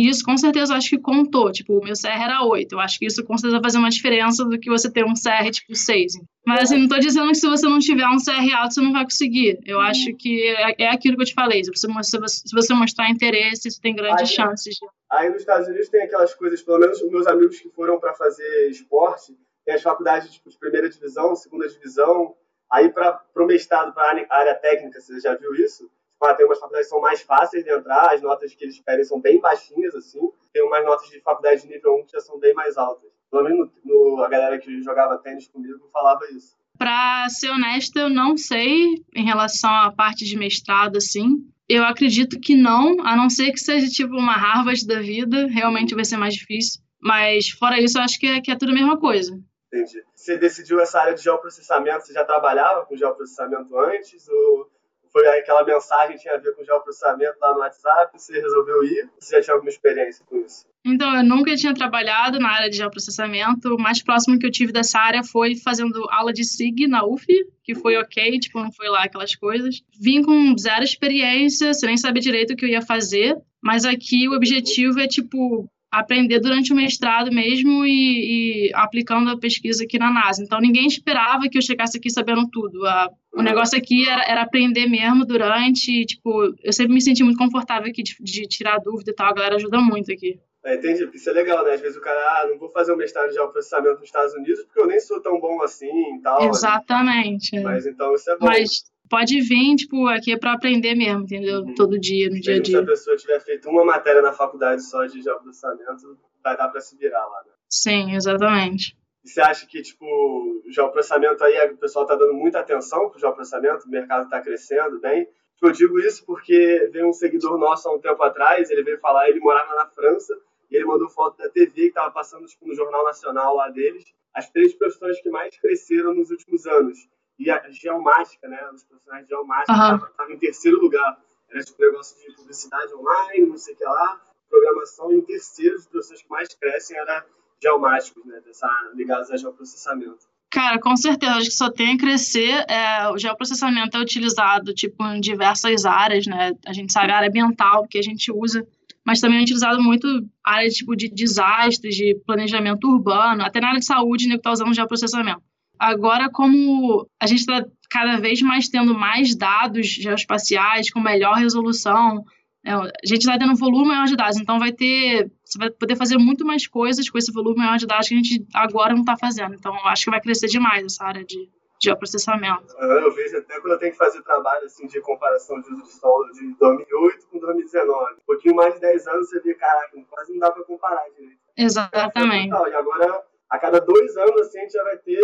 E 0.00 0.08
isso 0.08 0.24
com 0.24 0.34
certeza 0.34 0.72
eu 0.72 0.78
acho 0.78 0.88
que 0.88 0.98
contou. 0.98 1.52
Tipo, 1.52 1.78
o 1.78 1.84
meu 1.84 1.92
CR 1.92 2.22
era 2.24 2.42
8. 2.42 2.72
Eu 2.72 2.80
acho 2.80 2.98
que 2.98 3.04
isso 3.04 3.22
com 3.22 3.36
certeza 3.36 3.60
vai 3.60 3.64
fazer 3.64 3.76
uma 3.76 3.90
diferença 3.90 4.42
do 4.46 4.58
que 4.58 4.70
você 4.70 4.90
ter 4.90 5.04
um 5.04 5.12
CR 5.12 5.50
tipo 5.52 5.76
6. 5.76 6.14
Mas 6.46 6.62
assim, 6.62 6.78
não 6.78 6.88
tô 6.88 6.98
dizendo 6.98 7.28
que 7.28 7.34
se 7.34 7.46
você 7.46 7.68
não 7.68 7.78
tiver 7.78 8.06
um 8.06 8.16
CR 8.16 8.54
alto, 8.56 8.72
você 8.72 8.80
não 8.80 8.92
vai 8.92 9.04
conseguir. 9.04 9.60
Eu 9.66 9.76
uhum. 9.76 9.84
acho 9.84 10.14
que 10.14 10.48
é, 10.56 10.84
é, 10.84 10.88
aquilo 10.88 11.16
que 11.16 11.22
eu 11.22 11.26
te 11.26 11.34
falei. 11.34 11.62
Se 11.62 11.70
você, 11.70 12.18
se 12.28 12.54
você 12.54 12.72
mostrar 12.72 13.10
interesse, 13.10 13.70
você 13.70 13.78
tem 13.78 13.94
grandes 13.94 14.30
aí, 14.30 14.36
chances. 14.36 14.78
Aí 15.10 15.28
nos 15.28 15.40
Estados 15.40 15.68
Unidos 15.68 15.90
tem 15.90 16.02
aquelas 16.02 16.32
coisas, 16.32 16.62
pelo 16.62 16.78
menos 16.78 17.02
os 17.02 17.10
meus 17.10 17.26
amigos 17.26 17.60
que 17.60 17.68
foram 17.68 18.00
para 18.00 18.14
fazer 18.14 18.70
esporte, 18.70 19.36
tem 19.66 19.74
as 19.74 19.82
faculdades 19.82 20.32
tipo, 20.32 20.48
de 20.48 20.58
primeira 20.58 20.88
divisão, 20.88 21.36
segunda 21.36 21.68
divisão. 21.68 22.34
Aí 22.72 22.88
para 22.88 23.20
o 23.36 23.44
mestrado, 23.44 23.92
para 23.92 24.24
a 24.30 24.38
área 24.38 24.54
técnica, 24.54 24.98
você 24.98 25.20
já 25.20 25.34
viu 25.34 25.54
isso? 25.54 25.90
Tem 26.36 26.46
umas 26.46 26.58
faculdades 26.58 26.86
que 26.86 26.90
são 26.90 27.00
mais 27.00 27.22
fáceis 27.22 27.64
de 27.64 27.70
entrar, 27.70 28.12
as 28.12 28.20
notas 28.20 28.54
que 28.54 28.64
eles 28.64 28.78
pedem 28.80 29.04
são 29.04 29.20
bem 29.20 29.40
baixinhas, 29.40 29.94
assim. 29.94 30.20
Tem 30.52 30.62
umas 30.62 30.84
notas 30.84 31.08
de 31.08 31.20
faculdade 31.20 31.62
de 31.62 31.68
nível 31.68 31.96
1 31.96 32.06
que 32.06 32.12
já 32.12 32.20
são 32.20 32.38
bem 32.38 32.52
mais 32.54 32.76
altas. 32.76 33.10
Pelo 33.30 33.44
menos 33.44 33.70
no, 33.84 34.16
no, 34.16 34.22
a 34.22 34.28
galera 34.28 34.58
que 34.58 34.82
jogava 34.82 35.18
tênis 35.18 35.48
comigo 35.48 35.88
falava 35.92 36.20
isso. 36.36 36.56
Pra 36.76 37.26
ser 37.28 37.50
honesta, 37.50 38.00
eu 38.00 38.10
não 38.10 38.36
sei 38.36 39.02
em 39.14 39.24
relação 39.24 39.70
à 39.70 39.92
parte 39.92 40.24
de 40.24 40.36
mestrado, 40.36 40.96
assim. 40.96 41.46
Eu 41.68 41.84
acredito 41.84 42.40
que 42.40 42.56
não, 42.56 43.00
a 43.06 43.14
não 43.14 43.30
ser 43.30 43.52
que 43.52 43.60
seja 43.60 43.86
tipo 43.86 44.14
uma 44.14 44.32
Harvard 44.32 44.86
da 44.86 45.00
vida, 45.00 45.46
realmente 45.46 45.94
vai 45.94 46.04
ser 46.04 46.16
mais 46.16 46.34
difícil. 46.34 46.82
Mas 47.00 47.48
fora 47.50 47.80
isso, 47.80 47.98
eu 47.98 48.02
acho 48.02 48.18
que 48.18 48.26
é, 48.26 48.40
que 48.40 48.50
é 48.50 48.56
tudo 48.56 48.72
a 48.72 48.74
mesma 48.74 48.98
coisa. 48.98 49.38
Entendi. 49.72 50.02
Você 50.14 50.36
decidiu 50.36 50.80
essa 50.80 51.00
área 51.00 51.14
de 51.14 51.22
geoprocessamento, 51.22 52.06
você 52.06 52.12
já 52.12 52.24
trabalhava 52.24 52.84
com 52.84 52.96
geoprocessamento 52.96 53.78
antes? 53.78 54.28
Ou 54.28 54.69
foi 55.12 55.26
aquela 55.26 55.64
mensagem 55.64 56.16
que 56.16 56.22
tinha 56.22 56.34
a 56.34 56.38
ver 56.38 56.54
com 56.54 56.64
geoprocessamento 56.64 57.36
lá 57.40 57.52
no 57.52 57.60
WhatsApp, 57.60 58.18
você 58.18 58.40
resolveu 58.40 58.84
ir? 58.84 59.08
Você 59.18 59.36
já 59.36 59.42
tinha 59.42 59.54
alguma 59.54 59.70
experiência 59.70 60.24
com 60.26 60.38
isso? 60.38 60.66
Então, 60.84 61.14
eu 61.14 61.22
nunca 61.22 61.54
tinha 61.56 61.74
trabalhado 61.74 62.38
na 62.38 62.48
área 62.48 62.70
de 62.70 62.76
geoprocessamento. 62.76 63.74
O 63.74 63.80
mais 63.80 64.02
próximo 64.02 64.38
que 64.38 64.46
eu 64.46 64.50
tive 64.50 64.72
dessa 64.72 64.98
área 64.98 65.22
foi 65.22 65.54
fazendo 65.56 66.06
aula 66.10 66.32
de 66.32 66.44
SIG 66.44 66.86
na 66.86 67.04
UF, 67.04 67.26
que 67.62 67.74
foi 67.74 67.96
ok, 67.96 68.38
tipo, 68.38 68.60
não 68.60 68.72
foi 68.72 68.88
lá 68.88 69.04
aquelas 69.04 69.34
coisas. 69.34 69.82
Vim 70.00 70.22
com 70.22 70.56
zero 70.56 70.82
experiência, 70.82 71.74
sem 71.74 71.88
nem 71.88 71.96
saber 71.96 72.20
direito 72.20 72.52
o 72.52 72.56
que 72.56 72.64
eu 72.64 72.70
ia 72.70 72.82
fazer, 72.82 73.36
mas 73.62 73.84
aqui 73.84 74.28
o 74.28 74.34
objetivo 74.34 75.00
é, 75.00 75.06
tipo, 75.06 75.68
aprender 75.90 76.38
durante 76.38 76.72
o 76.72 76.76
mestrado 76.76 77.32
mesmo 77.32 77.84
e, 77.84 78.68
e, 78.68 78.74
aplicando 78.74 79.30
a 79.30 79.38
pesquisa 79.38 79.84
aqui 79.84 79.98
na 79.98 80.12
NASA. 80.12 80.42
Então, 80.42 80.60
ninguém 80.60 80.86
esperava 80.86 81.48
que 81.48 81.58
eu 81.58 81.62
chegasse 81.62 81.98
aqui 81.98 82.08
sabendo 82.10 82.48
tudo. 82.48 82.86
A, 82.86 83.10
o 83.34 83.42
negócio 83.42 83.76
aqui 83.76 84.08
era, 84.08 84.22
era, 84.22 84.42
aprender 84.42 84.86
mesmo 84.86 85.24
durante, 85.24 86.04
tipo, 86.04 86.54
eu 86.62 86.72
sempre 86.72 86.94
me 86.94 87.02
senti 87.02 87.24
muito 87.24 87.38
confortável 87.38 87.90
aqui 87.90 88.02
de, 88.02 88.16
de 88.20 88.42
tirar 88.46 88.78
dúvida 88.78 89.10
e 89.10 89.14
tal, 89.14 89.30
a 89.30 89.34
galera 89.34 89.56
ajuda 89.56 89.80
muito 89.80 90.12
aqui. 90.12 90.38
É, 90.62 90.74
entendi, 90.74 91.08
isso 91.14 91.30
é 91.30 91.32
legal, 91.32 91.64
né? 91.64 91.72
Às 91.72 91.80
vezes 91.80 91.96
o 91.96 92.02
cara, 92.02 92.20
ah, 92.20 92.46
não 92.48 92.58
vou 92.58 92.70
fazer 92.70 92.92
um 92.92 92.96
mestrado 92.96 93.30
de 93.30 93.36
processamento 93.36 93.96
nos 93.96 94.04
Estados 94.04 94.34
Unidos 94.34 94.62
porque 94.64 94.80
eu 94.80 94.86
nem 94.86 95.00
sou 95.00 95.20
tão 95.20 95.40
bom 95.40 95.62
assim 95.62 96.16
e 96.16 96.20
tal. 96.20 96.48
Exatamente. 96.48 97.58
Mas 97.60 97.86
então 97.86 98.14
isso 98.14 98.30
é 98.30 98.36
bom. 98.36 98.46
Mas 98.46 98.84
pode 99.10 99.40
vir, 99.40 99.74
tipo, 99.74 100.06
aqui 100.06 100.32
é 100.32 100.38
para 100.38 100.52
aprender 100.52 100.94
mesmo, 100.94 101.24
entendeu? 101.24 101.60
Uhum. 101.60 101.74
Todo 101.74 101.98
dia, 101.98 102.30
no 102.30 102.40
dia 102.40 102.56
a 102.56 102.62
dia. 102.62 102.76
Se 102.78 102.82
a 102.82 102.86
pessoa 102.86 103.16
tiver 103.16 103.40
feito 103.40 103.68
uma 103.68 103.84
matéria 103.84 104.22
na 104.22 104.32
faculdade 104.32 104.82
só 104.82 105.04
de 105.04 105.20
geoprocessamento, 105.20 106.16
vai 106.42 106.56
dar 106.56 106.68
para 106.68 106.80
se 106.80 106.96
virar 106.96 107.26
lá, 107.26 107.42
né? 107.44 107.52
Sim, 107.68 108.14
exatamente. 108.14 108.96
E 109.24 109.28
você 109.28 109.40
acha 109.40 109.66
que, 109.66 109.82
tipo, 109.82 110.06
o 110.06 110.62
geoprocessamento 110.70 111.42
aí, 111.44 111.72
o 111.72 111.76
pessoal 111.76 112.06
tá 112.06 112.14
dando 112.14 112.32
muita 112.32 112.60
atenção 112.60 113.10
pro 113.10 113.18
geoprocessamento, 113.18 113.86
o 113.86 113.90
mercado 113.90 114.30
tá 114.30 114.40
crescendo 114.40 115.00
bem? 115.00 115.24
Tipo, 115.56 115.66
eu 115.66 115.72
digo 115.72 115.98
isso 115.98 116.24
porque 116.24 116.88
veio 116.92 117.08
um 117.08 117.12
seguidor 117.12 117.58
nosso 117.58 117.88
há 117.88 117.94
um 117.94 117.98
tempo 117.98 118.22
atrás, 118.22 118.70
ele 118.70 118.84
veio 118.84 118.98
falar, 119.00 119.28
ele 119.28 119.40
morava 119.40 119.74
na 119.74 119.86
França, 119.86 120.38
e 120.70 120.76
ele 120.76 120.84
mandou 120.84 121.10
foto 121.10 121.36
da 121.36 121.48
TV 121.50 121.72
que 121.72 121.86
estava 121.88 122.12
passando 122.12 122.46
tipo, 122.46 122.66
no 122.66 122.74
Jornal 122.74 123.04
Nacional 123.04 123.56
lá 123.56 123.68
deles, 123.68 124.04
as 124.32 124.48
três 124.48 124.72
profissões 124.74 125.20
que 125.20 125.28
mais 125.28 125.58
cresceram 125.58 126.14
nos 126.14 126.30
últimos 126.30 126.64
anos 126.64 127.08
e 127.40 127.50
a 127.50 127.70
geomática, 127.70 128.46
né? 128.46 128.70
Os 128.72 128.84
profissionais 128.84 129.24
de 129.24 129.30
geomática 129.30 129.72
estavam 129.72 130.10
uhum. 130.28 130.32
em 130.34 130.38
terceiro 130.38 130.78
lugar. 130.78 131.18
Era 131.50 131.64
tipo 131.64 131.82
negócio 131.82 132.16
de 132.20 132.36
publicidade 132.36 132.94
online, 132.94 133.46
não 133.46 133.56
sei 133.56 133.74
o 133.74 133.76
que 133.78 133.84
lá, 133.84 134.20
programação. 134.48 135.12
Em 135.12 135.22
terceiro, 135.22 135.76
os 135.76 135.86
professores 135.86 136.22
que 136.22 136.30
mais 136.30 136.54
crescem 136.54 136.98
eram 136.98 137.24
geomáticos, 137.60 138.24
né? 138.26 138.40
Dessa, 138.44 138.68
ligados 138.94 139.30
a 139.30 139.36
geoprocessamento. 139.38 140.28
Cara, 140.50 140.78
com 140.78 140.96
certeza, 140.96 141.36
acho 141.36 141.48
que 141.48 141.54
só 141.54 141.70
tem 141.70 141.94
a 141.94 141.98
crescer. 141.98 142.64
É, 142.68 143.08
o 143.08 143.16
geoprocessamento 143.16 143.96
é 143.96 144.00
utilizado 144.00 144.74
tipo, 144.74 145.02
em 145.06 145.20
diversas 145.20 145.86
áreas, 145.86 146.26
né? 146.26 146.52
A 146.66 146.72
gente 146.74 146.92
sabe 146.92 147.10
a 147.10 147.16
área 147.16 147.28
ambiental, 147.28 147.86
que 147.88 147.98
a 147.98 148.02
gente 148.02 148.30
usa, 148.30 148.66
mas 149.06 149.20
também 149.20 149.38
é 149.38 149.42
utilizado 149.42 149.82
muito 149.82 150.06
área 150.44 150.68
tipo, 150.68 150.94
de 150.94 151.08
desastres, 151.08 151.94
de 151.94 152.20
planejamento 152.26 152.86
urbano, 152.86 153.42
até 153.42 153.60
na 153.60 153.68
área 153.68 153.80
de 153.80 153.86
saúde, 153.86 154.26
né, 154.26 154.34
que 154.34 154.40
está 154.40 154.52
usando 154.52 154.74
geoprocessamento. 154.74 155.42
Agora, 155.80 156.28
como 156.30 157.08
a 157.18 157.26
gente 157.26 157.38
está 157.38 157.64
cada 157.90 158.18
vez 158.18 158.42
mais 158.42 158.68
tendo 158.68 158.94
mais 158.94 159.34
dados 159.34 159.86
geoespaciais 159.86 160.90
com 160.90 161.00
melhor 161.00 161.36
resolução, 161.36 162.22
é, 162.62 162.72
a 162.72 162.84
gente 163.02 163.20
está 163.20 163.38
tendo 163.38 163.52
um 163.52 163.56
volume 163.56 163.88
maior 163.88 164.04
de 164.04 164.14
dados, 164.14 164.36
então 164.36 164.58
vai 164.58 164.72
ter, 164.72 165.30
você 165.42 165.58
vai 165.58 165.70
poder 165.70 165.96
fazer 165.96 166.18
muito 166.18 166.44
mais 166.44 166.66
coisas 166.66 167.08
com 167.08 167.16
esse 167.16 167.32
volume 167.32 167.56
maior 167.56 167.78
de 167.78 167.86
dados 167.86 168.08
que 168.08 168.14
a 168.14 168.18
gente 168.18 168.46
agora 168.54 168.92
não 168.92 169.00
está 169.00 169.16
fazendo. 169.16 169.54
Então, 169.54 169.74
acho 169.86 170.04
que 170.04 170.10
vai 170.10 170.20
crescer 170.20 170.48
demais 170.48 170.84
essa 170.84 171.02
área 171.02 171.24
de 171.24 171.48
geoprocessamento. 171.82 172.74
Eu 172.78 173.10
vejo 173.14 173.38
até 173.38 173.58
quando 173.58 173.72
eu 173.72 173.78
tenho 173.78 173.92
que 173.92 173.98
fazer 173.98 174.20
trabalho 174.22 174.66
assim, 174.66 174.86
de 174.86 175.00
comparação 175.00 175.62
de 175.62 175.72
uso 175.72 175.84
de 175.84 175.92
solo 175.92 176.30
de 176.32 176.54
2008 176.58 177.26
com 177.28 177.38
2019. 177.38 178.12
Um 178.12 178.16
pouquinho 178.26 178.54
mais 178.54 178.74
de 178.74 178.80
10 178.80 179.06
anos 179.06 179.30
você 179.30 179.40
vê, 179.40 179.54
caraca, 179.54 179.98
quase 180.10 180.32
não 180.32 180.40
dá 180.40 180.50
para 180.50 180.62
comparar 180.64 181.08
direito. 181.16 181.40
Exatamente. 181.56 182.54
É, 182.54 182.70
e 182.70 182.74
agora, 182.74 183.22
a 183.48 183.58
cada 183.58 183.80
dois 183.80 184.14
anos, 184.18 184.42
assim, 184.42 184.58
a 184.58 184.62
gente 184.62 184.72
já 184.72 184.84
vai 184.84 184.98
ter 184.98 185.18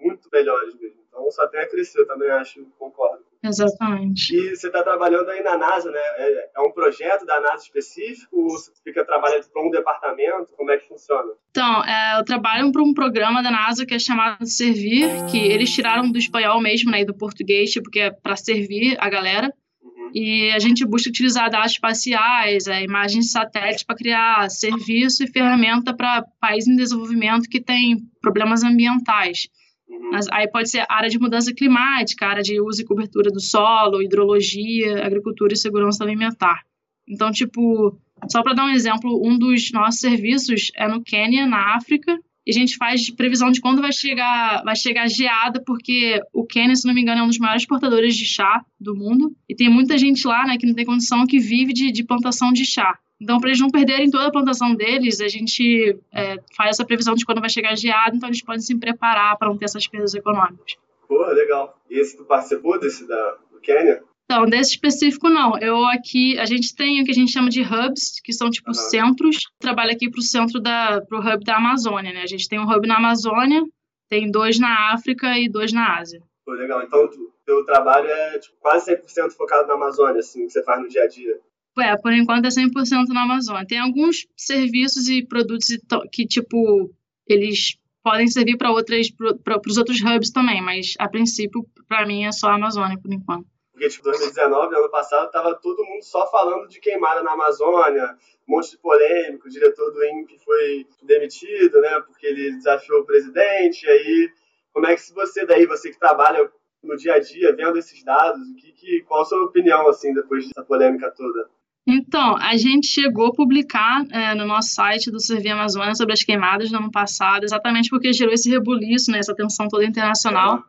muito 0.00 0.28
melhores 0.32 0.74
mesmo. 0.74 1.06
Então, 1.08 1.30
só 1.30 1.46
tem 1.48 1.60
a 1.60 1.68
crescer, 1.68 2.04
também 2.06 2.30
acho, 2.30 2.64
concordo. 2.78 3.24
Exatamente. 3.42 4.34
E 4.34 4.54
você 4.54 4.66
está 4.66 4.82
trabalhando 4.82 5.30
aí 5.30 5.42
na 5.42 5.56
NASA, 5.56 5.90
né? 5.90 5.98
É, 5.98 6.50
é, 6.56 6.60
um 6.60 6.72
projeto 6.72 7.24
da 7.24 7.40
NASA 7.40 7.64
específico 7.64 8.36
ou 8.36 8.50
você 8.50 8.70
fica 8.84 9.04
trabalhando 9.04 9.48
para 9.50 9.62
um 9.62 9.70
departamento? 9.70 10.52
Como 10.56 10.70
é 10.70 10.76
que 10.76 10.88
funciona? 10.88 11.32
Então, 11.50 11.84
é, 11.84 12.18
eu 12.18 12.24
trabalho 12.24 12.70
para 12.72 12.82
um 12.82 12.92
programa 12.92 13.42
da 13.42 13.50
NASA 13.50 13.86
que 13.86 13.94
é 13.94 13.98
chamado 13.98 14.46
Servir, 14.46 15.08
que 15.30 15.38
eles 15.38 15.72
tiraram 15.72 16.10
do 16.10 16.18
espanhol 16.18 16.60
mesmo, 16.60 16.90
né, 16.90 17.00
e 17.00 17.06
do 17.06 17.16
português, 17.16 17.72
porque 17.82 18.00
é 18.00 18.10
para 18.10 18.36
servir 18.36 18.96
a 19.00 19.08
galera. 19.08 19.52
Uhum. 19.82 20.10
E 20.12 20.50
a 20.52 20.58
gente 20.58 20.84
busca 20.84 21.08
utilizar 21.08 21.50
dados 21.50 21.72
espaciais, 21.72 22.66
é, 22.66 22.82
imagens 22.82 23.26
de 23.26 23.30
satélite 23.30 23.84
para 23.86 23.96
criar 23.96 24.50
serviço 24.50 25.24
e 25.24 25.30
ferramenta 25.30 25.94
para 25.94 26.24
países 26.40 26.68
em 26.68 26.76
desenvolvimento 26.76 27.48
que 27.48 27.62
têm 27.62 27.98
problemas 28.20 28.62
ambientais. 28.62 29.48
Uhum. 29.88 30.10
Aí 30.32 30.48
pode 30.48 30.68
ser 30.68 30.84
área 30.88 31.08
de 31.08 31.18
mudança 31.18 31.52
climática, 31.54 32.26
área 32.26 32.42
de 32.42 32.60
uso 32.60 32.82
e 32.82 32.84
cobertura 32.84 33.30
do 33.30 33.40
solo, 33.40 34.02
hidrologia, 34.02 35.04
agricultura 35.04 35.54
e 35.54 35.56
segurança 35.56 36.02
alimentar. 36.02 36.62
Então, 37.08 37.30
tipo, 37.30 37.96
só 38.28 38.42
para 38.42 38.54
dar 38.54 38.64
um 38.64 38.70
exemplo, 38.70 39.22
um 39.24 39.38
dos 39.38 39.70
nossos 39.72 40.00
serviços 40.00 40.70
é 40.76 40.88
no 40.88 41.02
Quênia, 41.02 41.46
na 41.46 41.76
África, 41.76 42.18
e 42.44 42.50
a 42.50 42.52
gente 42.52 42.76
faz 42.76 43.10
previsão 43.10 43.50
de 43.50 43.60
quando 43.60 43.82
vai 43.82 43.92
chegar, 43.92 44.62
vai 44.64 44.76
chegar 44.76 45.08
geada, 45.08 45.62
porque 45.64 46.20
o 46.32 46.44
Quênia, 46.44 46.74
se 46.76 46.86
não 46.86 46.94
me 46.94 47.02
engano, 47.02 47.20
é 47.20 47.24
um 47.24 47.28
dos 47.28 47.38
maiores 47.38 47.62
exportadores 47.62 48.16
de 48.16 48.24
chá 48.24 48.64
do 48.80 48.94
mundo, 48.94 49.34
e 49.48 49.54
tem 49.54 49.68
muita 49.68 49.98
gente 49.98 50.26
lá, 50.26 50.46
né, 50.46 50.56
que 50.56 50.66
não 50.66 50.74
tem 50.74 50.84
condição, 50.84 51.26
que 51.26 51.38
vive 51.38 51.72
de, 51.72 51.90
de 51.90 52.04
plantação 52.04 52.52
de 52.52 52.64
chá. 52.64 52.98
Então, 53.20 53.40
para 53.40 53.48
eles 53.48 53.60
não 53.60 53.70
perderem 53.70 54.10
toda 54.10 54.26
a 54.26 54.30
plantação 54.30 54.74
deles, 54.74 55.20
a 55.20 55.28
gente 55.28 55.98
é, 56.12 56.36
faz 56.54 56.70
essa 56.70 56.84
previsão 56.84 57.14
de 57.14 57.24
quando 57.24 57.40
vai 57.40 57.48
chegar 57.48 57.70
a 57.70 57.76
geada, 57.76 58.14
então 58.14 58.28
eles 58.28 58.42
podem 58.42 58.60
se 58.60 58.78
preparar 58.78 59.36
para 59.38 59.48
não 59.48 59.56
ter 59.56 59.64
essas 59.64 59.86
perdas 59.86 60.14
econômicas. 60.14 60.76
Pô, 61.08 61.24
legal. 61.26 61.78
E 61.88 61.98
esse 61.98 62.16
tu 62.16 62.24
participou 62.24 62.78
desse 62.78 63.06
da, 63.06 63.36
do 63.50 63.60
Quênia? 63.60 64.02
Então, 64.24 64.44
desse 64.44 64.72
específico 64.72 65.28
não. 65.28 65.56
Eu 65.58 65.84
aqui, 65.86 66.36
a 66.38 66.44
gente 66.44 66.74
tem 66.74 67.00
o 67.00 67.04
que 67.04 67.12
a 67.12 67.14
gente 67.14 67.30
chama 67.30 67.48
de 67.48 67.62
hubs, 67.62 68.20
que 68.22 68.32
são 68.32 68.50
tipo 68.50 68.68
uhum. 68.68 68.74
centros. 68.74 69.38
Trabalho 69.60 69.92
aqui 69.92 70.10
para 70.10 70.18
o 70.18 70.22
centro 70.22 70.60
da, 70.60 71.00
pro 71.00 71.20
hub 71.20 71.44
da 71.44 71.56
Amazônia, 71.56 72.12
né? 72.12 72.22
A 72.22 72.26
gente 72.26 72.48
tem 72.48 72.58
um 72.58 72.68
hub 72.68 72.86
na 72.88 72.96
Amazônia, 72.96 73.62
tem 74.10 74.30
dois 74.30 74.58
na 74.58 74.92
África 74.92 75.38
e 75.38 75.48
dois 75.48 75.72
na 75.72 75.96
Ásia. 75.98 76.20
Pô, 76.44 76.52
legal. 76.52 76.82
Então, 76.82 77.04
o 77.04 77.32
teu 77.44 77.64
trabalho 77.64 78.08
é 78.08 78.38
tipo, 78.40 78.56
quase 78.60 78.92
100% 78.96 79.30
focado 79.30 79.68
na 79.68 79.74
Amazônia, 79.74 80.18
assim, 80.18 80.46
que 80.46 80.52
você 80.52 80.62
faz 80.64 80.82
no 80.82 80.88
dia 80.88 81.04
a 81.04 81.08
dia. 81.08 81.40
É, 81.78 81.96
por 81.96 82.12
enquanto 82.12 82.46
é 82.46 82.48
100% 82.48 83.08
na 83.08 83.24
Amazônia. 83.24 83.66
Tem 83.66 83.78
alguns 83.78 84.26
serviços 84.36 85.08
e 85.08 85.26
produtos 85.26 85.68
que, 86.10 86.26
tipo, 86.26 86.90
eles 87.26 87.76
podem 88.02 88.28
servir 88.28 88.56
para 88.56 88.70
outras 88.70 89.10
para 89.10 89.60
os 89.66 89.76
outros 89.76 90.00
hubs 90.00 90.30
também, 90.30 90.62
mas 90.62 90.94
a 90.98 91.08
princípio, 91.08 91.66
para 91.88 92.06
mim, 92.06 92.24
é 92.24 92.32
só 92.32 92.48
a 92.48 92.54
Amazônia 92.54 92.98
por 93.02 93.12
enquanto. 93.12 93.46
Porque, 93.72 93.88
tipo, 93.88 94.04
2019, 94.04 94.74
ano 94.74 94.90
passado, 94.90 95.30
tava 95.30 95.54
todo 95.56 95.84
mundo 95.84 96.02
só 96.02 96.30
falando 96.30 96.66
de 96.66 96.80
queimada 96.80 97.22
na 97.22 97.32
Amazônia, 97.32 98.16
um 98.48 98.56
monte 98.56 98.70
de 98.70 98.78
polêmico, 98.78 99.46
o 99.46 99.50
diretor 99.50 99.90
do 99.92 100.02
INPE 100.02 100.38
foi 100.44 100.86
demitido, 101.02 101.80
né, 101.80 102.00
porque 102.06 102.26
ele 102.26 102.52
desafiou 102.52 103.00
o 103.00 103.04
presidente, 103.04 103.86
aí, 103.86 104.30
como 104.72 104.86
é 104.86 104.94
que 104.94 105.12
você 105.12 105.44
daí, 105.44 105.66
você 105.66 105.90
que 105.90 105.98
trabalha 105.98 106.50
no 106.82 106.96
dia 106.96 107.14
a 107.14 107.18
dia, 107.18 107.54
vendo 107.54 107.76
esses 107.76 108.02
dados, 108.02 108.40
que, 108.56 108.72
que, 108.72 109.02
qual 109.02 109.22
a 109.22 109.24
sua 109.24 109.44
opinião, 109.44 109.88
assim, 109.88 110.14
depois 110.14 110.46
dessa 110.46 110.64
polêmica 110.64 111.10
toda? 111.10 111.50
Então, 111.86 112.36
a 112.38 112.56
gente 112.56 112.88
chegou 112.88 113.26
a 113.26 113.32
publicar 113.32 114.04
é, 114.10 114.34
no 114.34 114.44
nosso 114.44 114.70
site 114.70 115.08
do 115.08 115.20
Servir 115.20 115.50
Amazônia 115.50 115.94
sobre 115.94 116.14
as 116.14 116.22
queimadas 116.24 116.70
no 116.70 116.78
ano 116.78 116.90
passado, 116.90 117.44
exatamente 117.44 117.88
porque 117.88 118.12
gerou 118.12 118.34
esse 118.34 118.50
rebuliço, 118.50 119.12
né, 119.12 119.18
essa 119.18 119.34
tensão 119.34 119.68
toda 119.68 119.84
internacional. 119.84 120.64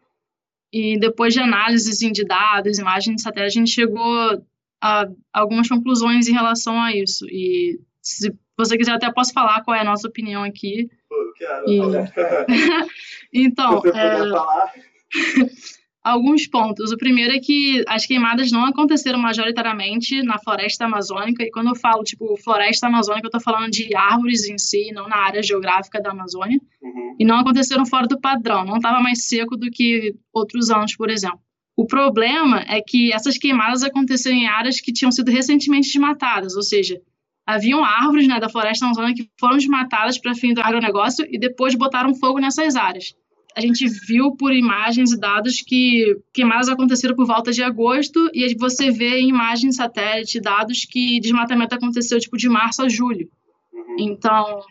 E 0.71 0.99
depois 0.99 1.33
de 1.33 1.39
análises 1.39 1.97
de 1.97 2.23
dados, 2.23 2.77
imagens 2.77 3.15
de 3.15 3.21
satélite, 3.23 3.57
a 3.57 3.61
gente 3.61 3.71
chegou 3.71 4.43
a 4.79 5.07
algumas 5.33 5.67
conclusões 5.67 6.27
em 6.27 6.33
relação 6.33 6.79
a 6.79 6.95
isso. 6.95 7.25
E 7.29 7.79
se 7.99 8.31
você 8.55 8.77
quiser, 8.77 8.91
até 8.91 9.11
posso 9.11 9.33
falar 9.33 9.63
qual 9.63 9.75
é 9.75 9.81
a 9.81 9.85
nossa 9.85 10.07
opinião 10.07 10.43
aqui. 10.43 10.87
Pô, 11.09 11.33
quero. 11.35 11.65
E... 11.67 11.79
então, 13.33 13.81
se 13.81 13.87
você 13.87 13.97
é... 13.97 14.29
falar. 14.29 14.73
alguns 16.07 16.47
pontos. 16.47 16.91
O 16.91 16.97
primeiro 16.97 17.33
é 17.33 17.39
que 17.39 17.83
as 17.87 18.05
queimadas 18.05 18.51
não 18.51 18.65
aconteceram 18.65 19.19
majoritariamente 19.19 20.23
na 20.23 20.39
floresta 20.39 20.85
amazônica, 20.85 21.43
e 21.43 21.51
quando 21.51 21.67
eu 21.67 21.75
falo, 21.75 22.03
tipo, 22.03 22.37
floresta 22.37 22.87
amazônica, 22.87 23.25
eu 23.25 23.29
estou 23.29 23.41
falando 23.41 23.69
de 23.69 23.93
árvores 23.93 24.47
em 24.47 24.57
si, 24.57 24.91
não 24.93 25.07
na 25.09 25.17
área 25.17 25.43
geográfica 25.43 26.01
da 26.01 26.11
Amazônia, 26.11 26.59
uhum. 26.81 27.15
e 27.19 27.25
não 27.25 27.37
aconteceram 27.39 27.85
fora 27.85 28.07
do 28.07 28.19
padrão, 28.19 28.63
não 28.63 28.77
estava 28.77 29.01
mais 29.01 29.25
seco 29.25 29.57
do 29.57 29.69
que 29.69 30.15
outros 30.33 30.69
anos, 30.69 30.95
por 30.95 31.09
exemplo. 31.09 31.39
O 31.75 31.85
problema 31.85 32.63
é 32.67 32.81
que 32.81 33.11
essas 33.11 33.37
queimadas 33.37 33.83
aconteceram 33.83 34.35
em 34.35 34.47
áreas 34.47 34.79
que 34.79 34.93
tinham 34.93 35.11
sido 35.11 35.29
recentemente 35.29 35.87
desmatadas, 35.87 36.55
ou 36.55 36.63
seja, 36.63 36.99
haviam 37.45 37.83
árvores 37.83 38.27
né, 38.27 38.39
da 38.39 38.49
floresta 38.49 38.85
amazônica 38.85 39.23
que 39.23 39.29
foram 39.39 39.57
desmatadas 39.57 40.17
para 40.17 40.33
fim 40.33 40.53
do 40.53 40.61
agronegócio 40.61 41.27
e 41.29 41.37
depois 41.37 41.75
botaram 41.75 42.15
fogo 42.15 42.39
nessas 42.39 42.75
áreas 42.75 43.13
a 43.57 43.59
gente 43.59 43.87
viu 43.87 44.35
por 44.35 44.53
imagens 44.53 45.11
e 45.11 45.19
dados 45.19 45.63
que 45.65 46.15
queimadas 46.31 46.69
aconteceram 46.69 47.15
por 47.15 47.25
volta 47.25 47.51
de 47.51 47.63
agosto 47.63 48.29
e 48.31 48.53
você 48.53 48.91
vê 48.91 49.17
em 49.17 49.29
imagens 49.29 49.77
satélite 49.77 50.39
dados 50.39 50.85
que 50.85 51.19
desmatamento 51.19 51.73
aconteceu 51.73 52.19
tipo 52.19 52.37
de 52.37 52.47
março 52.47 52.83
a 52.83 52.87
julho. 52.87 53.27
Uhum. 53.73 53.95
Então, 53.97 54.61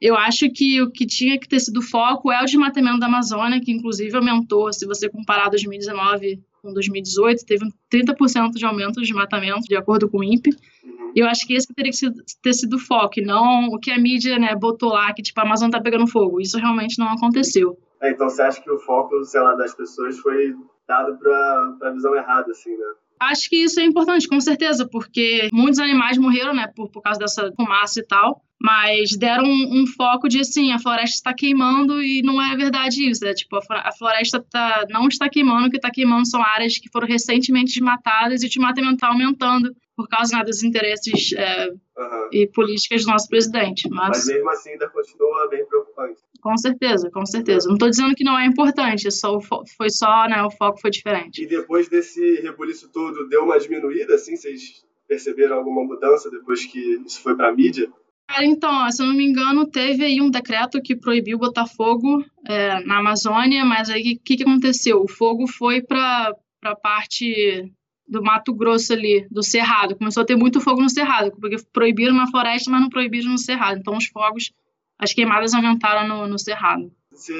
eu 0.00 0.16
acho 0.16 0.50
que 0.50 0.80
o 0.80 0.90
que 0.90 1.04
tinha 1.04 1.38
que 1.38 1.46
ter 1.46 1.60
sido 1.60 1.82
foco 1.82 2.32
é 2.32 2.40
o 2.40 2.46
desmatamento 2.46 2.98
da 2.98 3.08
Amazônia, 3.08 3.60
que 3.60 3.70
inclusive 3.70 4.16
aumentou, 4.16 4.72
se 4.72 4.86
você 4.86 5.06
comparar 5.06 5.50
2019 5.50 6.40
com 6.62 6.72
2018, 6.72 7.44
teve 7.44 7.66
um 7.66 7.70
30% 7.92 8.52
de 8.52 8.64
aumento 8.64 8.94
de 8.94 9.06
desmatamento, 9.06 9.68
de 9.68 9.76
acordo 9.76 10.08
com 10.08 10.20
o 10.20 10.24
INPE. 10.24 10.56
Uhum. 10.82 10.99
Eu 11.14 11.26
acho 11.26 11.46
que 11.46 11.54
esse 11.54 11.72
teria 11.74 11.92
que 11.92 11.98
ter 12.42 12.52
sido 12.52 12.76
o 12.76 12.78
foco, 12.78 13.20
não 13.22 13.66
o 13.68 13.78
que 13.78 13.90
a 13.90 13.98
mídia 13.98 14.38
né, 14.38 14.54
botou 14.54 14.90
lá, 14.90 15.12
que 15.12 15.22
tipo, 15.22 15.38
a 15.40 15.44
Amazônia 15.44 15.70
está 15.70 15.82
pegando 15.82 16.06
fogo. 16.06 16.40
Isso 16.40 16.58
realmente 16.58 16.98
não 16.98 17.08
aconteceu. 17.08 17.78
É, 18.00 18.10
então 18.10 18.28
você 18.28 18.42
acha 18.42 18.60
que 18.60 18.70
o 18.70 18.78
foco, 18.78 19.22
sei 19.24 19.40
lá, 19.40 19.54
das 19.54 19.74
pessoas 19.74 20.18
foi 20.18 20.54
dado 20.88 21.16
para 21.18 21.88
a 21.88 21.90
visão 21.90 22.14
errada, 22.14 22.50
assim, 22.50 22.76
né? 22.76 22.86
Acho 23.20 23.50
que 23.50 23.56
isso 23.56 23.78
é 23.78 23.84
importante, 23.84 24.26
com 24.26 24.40
certeza, 24.40 24.88
porque 24.88 25.48
muitos 25.52 25.78
animais 25.78 26.16
morreram, 26.16 26.54
né, 26.54 26.66
por, 26.74 26.90
por 26.90 27.02
causa 27.02 27.20
dessa 27.20 27.52
fumaça 27.52 28.00
e 28.00 28.06
tal, 28.06 28.42
mas 28.60 29.16
deram 29.16 29.44
um, 29.44 29.82
um 29.82 29.86
foco 29.86 30.28
de, 30.28 30.40
assim, 30.40 30.72
a 30.72 30.78
floresta 30.78 31.16
está 31.16 31.34
queimando 31.34 32.02
e 32.02 32.22
não 32.22 32.40
é 32.40 32.56
verdade 32.56 33.08
isso, 33.08 33.24
né? 33.24 33.32
Tipo, 33.32 33.58
a 33.70 33.92
floresta 33.92 34.44
tá, 34.50 34.86
não 34.90 35.08
está 35.08 35.28
queimando, 35.28 35.68
o 35.68 35.70
que 35.70 35.76
está 35.76 35.90
queimando 35.90 36.28
são 36.28 36.42
áreas 36.42 36.78
que 36.78 36.90
foram 36.90 37.06
recentemente 37.06 37.72
desmatadas 37.72 38.42
e 38.42 38.46
o 38.46 38.48
desmatamento 38.48 38.94
está 38.94 39.08
aumentando 39.08 39.74
por 39.96 40.08
causa 40.08 40.36
né, 40.36 40.44
dos 40.44 40.62
interesses 40.62 41.32
é, 41.34 41.68
uhum. 41.68 42.28
e 42.32 42.46
políticas 42.46 43.04
do 43.04 43.10
nosso 43.10 43.28
presidente. 43.28 43.88
Mas... 43.90 44.08
mas 44.08 44.26
mesmo 44.26 44.50
assim 44.50 44.70
ainda 44.70 44.88
continua 44.88 45.48
bem 45.48 45.64
preocupante. 45.66 45.89
Com 46.40 46.56
certeza, 46.56 47.10
com 47.10 47.26
certeza. 47.26 47.68
Não 47.68 47.74
estou 47.74 47.90
dizendo 47.90 48.14
que 48.14 48.24
não 48.24 48.38
é 48.38 48.46
importante, 48.46 49.10
só 49.10 49.38
foi 49.40 49.90
só, 49.90 50.26
né, 50.28 50.42
o 50.42 50.50
foco 50.50 50.80
foi 50.80 50.90
diferente. 50.90 51.42
E 51.42 51.46
depois 51.46 51.88
desse 51.88 52.40
rebuliço 52.40 52.88
todo, 52.90 53.28
deu 53.28 53.44
uma 53.44 53.58
diminuída, 53.58 54.14
assim? 54.14 54.36
Vocês 54.36 54.84
perceberam 55.06 55.56
alguma 55.56 55.84
mudança 55.84 56.30
depois 56.30 56.64
que 56.64 56.78
isso 57.04 57.20
foi 57.20 57.36
para 57.36 57.48
a 57.48 57.54
mídia? 57.54 57.90
Então, 58.38 58.90
se 58.90 59.02
eu 59.02 59.06
não 59.06 59.14
me 59.14 59.24
engano, 59.24 59.66
teve 59.66 60.04
aí 60.04 60.20
um 60.20 60.30
decreto 60.30 60.80
que 60.80 60.94
proibiu 60.94 61.36
botar 61.36 61.66
fogo 61.66 62.24
é, 62.46 62.80
na 62.84 62.98
Amazônia, 62.98 63.64
mas 63.64 63.90
aí 63.90 64.14
o 64.14 64.24
que, 64.24 64.36
que 64.36 64.42
aconteceu? 64.44 65.02
O 65.02 65.08
fogo 65.08 65.48
foi 65.48 65.82
para 65.82 66.32
a 66.62 66.76
parte 66.76 67.72
do 68.06 68.22
Mato 68.22 68.54
Grosso 68.54 68.92
ali, 68.92 69.26
do 69.30 69.42
Cerrado. 69.42 69.96
Começou 69.96 70.22
a 70.22 70.26
ter 70.26 70.36
muito 70.36 70.60
fogo 70.60 70.80
no 70.80 70.90
Cerrado, 70.90 71.32
porque 71.40 71.56
proibiram 71.72 72.14
na 72.14 72.30
floresta, 72.30 72.70
mas 72.70 72.80
não 72.80 72.88
proibiram 72.88 73.30
no 73.30 73.38
Cerrado. 73.38 73.78
Então, 73.78 73.96
os 73.96 74.06
fogos 74.06 74.52
as 75.00 75.12
queimadas 75.12 75.54
aumentaram 75.54 76.06
no, 76.06 76.26
no 76.28 76.38
Cerrado. 76.38 76.90
Você 77.10 77.34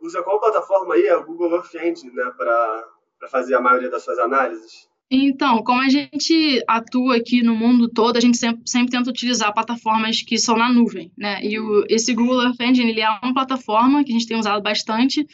usa 0.00 0.22
qual 0.22 0.40
plataforma 0.40 0.94
aí? 0.94 1.10
O 1.12 1.24
Google 1.24 1.56
Earth 1.56 1.74
Engine, 1.74 2.12
né, 2.12 2.30
para 2.36 2.84
fazer 3.30 3.54
a 3.54 3.60
maioria 3.60 3.90
das 3.90 4.02
suas 4.02 4.18
análises? 4.18 4.88
Então, 5.10 5.62
como 5.62 5.80
a 5.80 5.88
gente 5.88 6.62
atua 6.66 7.16
aqui 7.16 7.42
no 7.42 7.54
mundo 7.54 7.88
todo, 7.88 8.16
a 8.16 8.20
gente 8.20 8.36
sempre, 8.36 8.62
sempre 8.66 8.90
tenta 8.90 9.10
utilizar 9.10 9.52
plataformas 9.52 10.22
que 10.22 10.38
são 10.38 10.56
na 10.56 10.72
nuvem, 10.72 11.12
né? 11.16 11.40
E 11.42 11.58
o, 11.58 11.84
esse 11.88 12.14
Google 12.14 12.42
Earth 12.42 12.60
Engine, 12.60 12.90
ele 12.90 13.00
é 13.00 13.08
uma 13.22 13.34
plataforma 13.34 14.02
que 14.02 14.10
a 14.10 14.14
gente 14.14 14.26
tem 14.26 14.38
usado 14.38 14.62
bastante, 14.62 15.26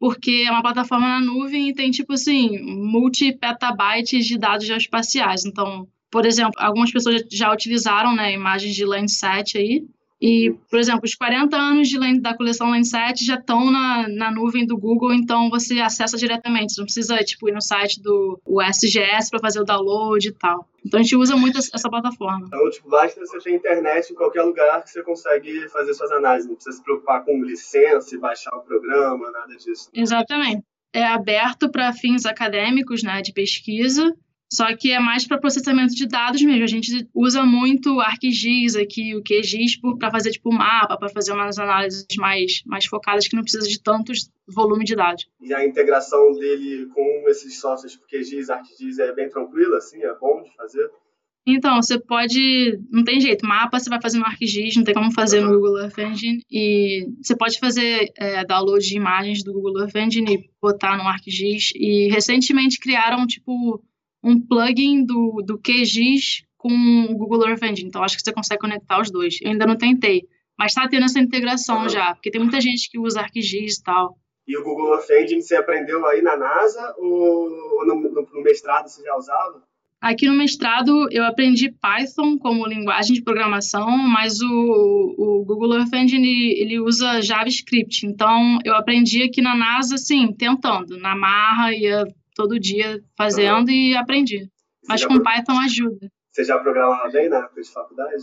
porque 0.00 0.44
é 0.46 0.50
uma 0.50 0.62
plataforma 0.62 1.06
na 1.06 1.20
nuvem 1.20 1.68
e 1.68 1.74
tem, 1.74 1.90
tipo 1.90 2.14
assim, 2.14 2.58
multi-petabytes 2.58 4.26
de 4.26 4.38
dados 4.38 4.66
geoespaciais. 4.66 5.44
Então, 5.44 5.86
por 6.10 6.24
exemplo, 6.24 6.54
algumas 6.56 6.90
pessoas 6.90 7.22
já 7.30 7.52
utilizaram, 7.52 8.14
né, 8.14 8.32
imagens 8.32 8.74
de 8.74 8.84
Landsat 8.84 9.58
aí, 9.58 9.84
E, 10.20 10.52
por 10.68 10.80
exemplo, 10.80 11.02
os 11.04 11.14
40 11.14 11.56
anos 11.56 11.88
de, 11.88 12.20
da 12.20 12.36
coleção 12.36 12.70
Landsat 12.70 13.24
já 13.24 13.36
estão 13.36 13.70
na, 13.70 14.08
na 14.08 14.30
nuvem 14.32 14.66
do 14.66 14.76
Google, 14.76 15.14
então 15.14 15.48
você 15.48 15.78
acessa 15.78 16.16
diretamente. 16.16 16.72
Você 16.72 16.80
não 16.80 16.86
precisa 16.86 17.16
tipo, 17.18 17.48
ir 17.48 17.52
no 17.52 17.62
site 17.62 18.02
do 18.02 18.40
SGS 18.60 19.30
para 19.30 19.38
fazer 19.38 19.60
o 19.60 19.64
download 19.64 20.26
e 20.26 20.32
tal. 20.32 20.68
Então 20.84 20.98
a 20.98 21.02
gente 21.02 21.14
usa 21.14 21.36
muito 21.36 21.58
essa 21.58 21.88
plataforma. 21.88 22.46
Então, 22.46 22.70
tipo, 22.70 22.88
basta 22.88 23.20
você 23.20 23.38
ter 23.38 23.54
internet 23.54 24.10
em 24.10 24.16
qualquer 24.16 24.42
lugar 24.42 24.82
que 24.82 24.90
você 24.90 25.02
consegue 25.04 25.68
fazer 25.68 25.94
suas 25.94 26.10
análises. 26.10 26.48
Não 26.48 26.56
precisa 26.56 26.76
se 26.76 26.82
preocupar 26.82 27.24
com 27.24 27.44
licença 27.44 28.14
e 28.14 28.18
baixar 28.18 28.56
o 28.56 28.62
programa, 28.62 29.30
nada 29.30 29.54
disso. 29.54 29.88
Exatamente. 29.94 30.64
É 30.92 31.04
aberto 31.04 31.70
para 31.70 31.92
fins 31.92 32.26
acadêmicos, 32.26 33.02
né, 33.02 33.20
de 33.20 33.32
pesquisa, 33.32 34.10
só 34.50 34.74
que 34.74 34.90
é 34.90 34.98
mais 34.98 35.26
para 35.26 35.38
processamento 35.38 35.94
de 35.94 36.06
dados 36.06 36.40
mesmo. 36.42 36.64
A 36.64 36.68
gente 36.68 37.06
usa 37.14 37.44
muito 37.44 38.00
ArcGIS 38.00 38.76
aqui, 38.76 39.14
o 39.14 39.22
QGIS, 39.22 39.78
para 39.98 40.10
fazer 40.10 40.30
tipo 40.30 40.52
mapa, 40.52 40.96
para 40.96 41.10
fazer 41.10 41.32
umas 41.32 41.58
análises 41.58 42.06
mais, 42.16 42.62
mais 42.64 42.86
focadas 42.86 43.28
que 43.28 43.36
não 43.36 43.42
precisa 43.42 43.68
de 43.68 43.82
tantos 43.82 44.30
volume 44.48 44.84
de 44.84 44.96
dados. 44.96 45.28
E 45.40 45.52
a 45.52 45.66
integração 45.66 46.32
dele 46.32 46.86
com 46.94 47.24
esses 47.28 47.60
softwares, 47.60 47.92
tipo 47.92 48.06
QGIS, 48.06 48.48
ArcGIS, 48.48 48.98
é 48.98 49.12
bem 49.12 49.28
tranquila, 49.28 49.76
assim? 49.76 50.02
É 50.02 50.14
bom 50.14 50.42
de 50.42 50.54
fazer? 50.56 50.90
Então, 51.46 51.76
você 51.76 51.98
pode. 51.98 52.78
Não 52.90 53.02
tem 53.04 53.20
jeito. 53.20 53.46
Mapa 53.46 53.78
você 53.78 53.88
vai 53.88 54.00
fazer 54.00 54.18
no 54.18 54.26
ArcGIS, 54.26 54.76
não 54.76 54.84
tem 54.84 54.94
como 54.94 55.12
fazer 55.12 55.40
no 55.40 55.48
Google 55.48 55.78
Earth 55.78 55.98
Engine. 55.98 56.42
E 56.50 57.06
você 57.22 57.34
pode 57.34 57.58
fazer 57.58 58.12
é, 58.18 58.44
download 58.44 58.86
de 58.86 58.96
imagens 58.96 59.42
do 59.42 59.54
Google 59.54 59.80
Earth 59.80 59.96
Engine 59.96 60.34
e 60.34 60.50
botar 60.60 60.98
no 60.98 61.08
ArcGIS. 61.08 61.72
E 61.74 62.08
recentemente 62.08 62.78
criaram, 62.78 63.26
tipo, 63.26 63.82
um 64.22 64.40
plugin 64.40 65.04
do, 65.04 65.42
do 65.44 65.58
QGIS 65.58 66.44
com 66.56 66.72
o 67.10 67.16
Google 67.16 67.48
Earth 67.48 67.62
Engine. 67.62 67.88
Então, 67.88 68.02
acho 68.02 68.16
que 68.16 68.22
você 68.22 68.32
consegue 68.32 68.60
conectar 68.60 69.00
os 69.00 69.10
dois. 69.10 69.38
Eu 69.40 69.50
ainda 69.50 69.66
não 69.66 69.76
tentei. 69.76 70.22
Mas 70.58 70.72
está 70.72 70.88
tendo 70.88 71.04
essa 71.04 71.20
integração 71.20 71.82
uhum. 71.82 71.88
já, 71.88 72.14
porque 72.14 72.30
tem 72.30 72.40
muita 72.40 72.60
gente 72.60 72.90
que 72.90 72.98
usa 72.98 73.20
ArcGIS 73.20 73.76
e 73.76 73.82
tal. 73.82 74.18
E 74.46 74.56
o 74.56 74.64
Google 74.64 74.94
Earth 74.94 75.10
Engine 75.10 75.42
você 75.42 75.54
aprendeu 75.54 76.04
aí 76.06 76.20
na 76.20 76.36
NASA 76.36 76.94
ou 76.98 77.48
no, 77.86 77.94
no, 77.94 78.28
no 78.34 78.42
mestrado 78.42 78.88
você 78.88 79.02
já 79.02 79.14
usava? 79.14 79.62
Aqui 80.00 80.26
no 80.26 80.34
mestrado 80.34 81.08
eu 81.10 81.24
aprendi 81.24 81.70
Python 81.70 82.38
como 82.38 82.66
linguagem 82.66 83.14
de 83.14 83.22
programação, 83.22 83.90
mas 83.98 84.40
o, 84.40 85.14
o 85.18 85.44
Google 85.44 85.74
Earth 85.74 85.92
Engine 85.92 86.52
ele 86.52 86.80
usa 86.80 87.20
JavaScript. 87.20 88.06
Então 88.06 88.58
eu 88.64 88.74
aprendi 88.74 89.22
aqui 89.22 89.42
na 89.42 89.54
NASA, 89.54 89.96
assim, 89.96 90.32
tentando, 90.32 90.96
na 90.98 91.14
marra, 91.14 91.74
ia 91.74 92.04
todo 92.38 92.60
dia 92.60 93.02
fazendo 93.16 93.68
e 93.68 93.96
aprendi. 93.96 94.48
Mas 94.88 95.04
com 95.04 95.20
Python 95.20 95.58
ajuda. 95.58 96.08
Você 96.30 96.44
já 96.44 96.56
programava 96.56 97.10
bem 97.10 97.28
na 97.28 97.38
época 97.38 97.60
de 97.60 97.68
faculdade? 97.68 98.14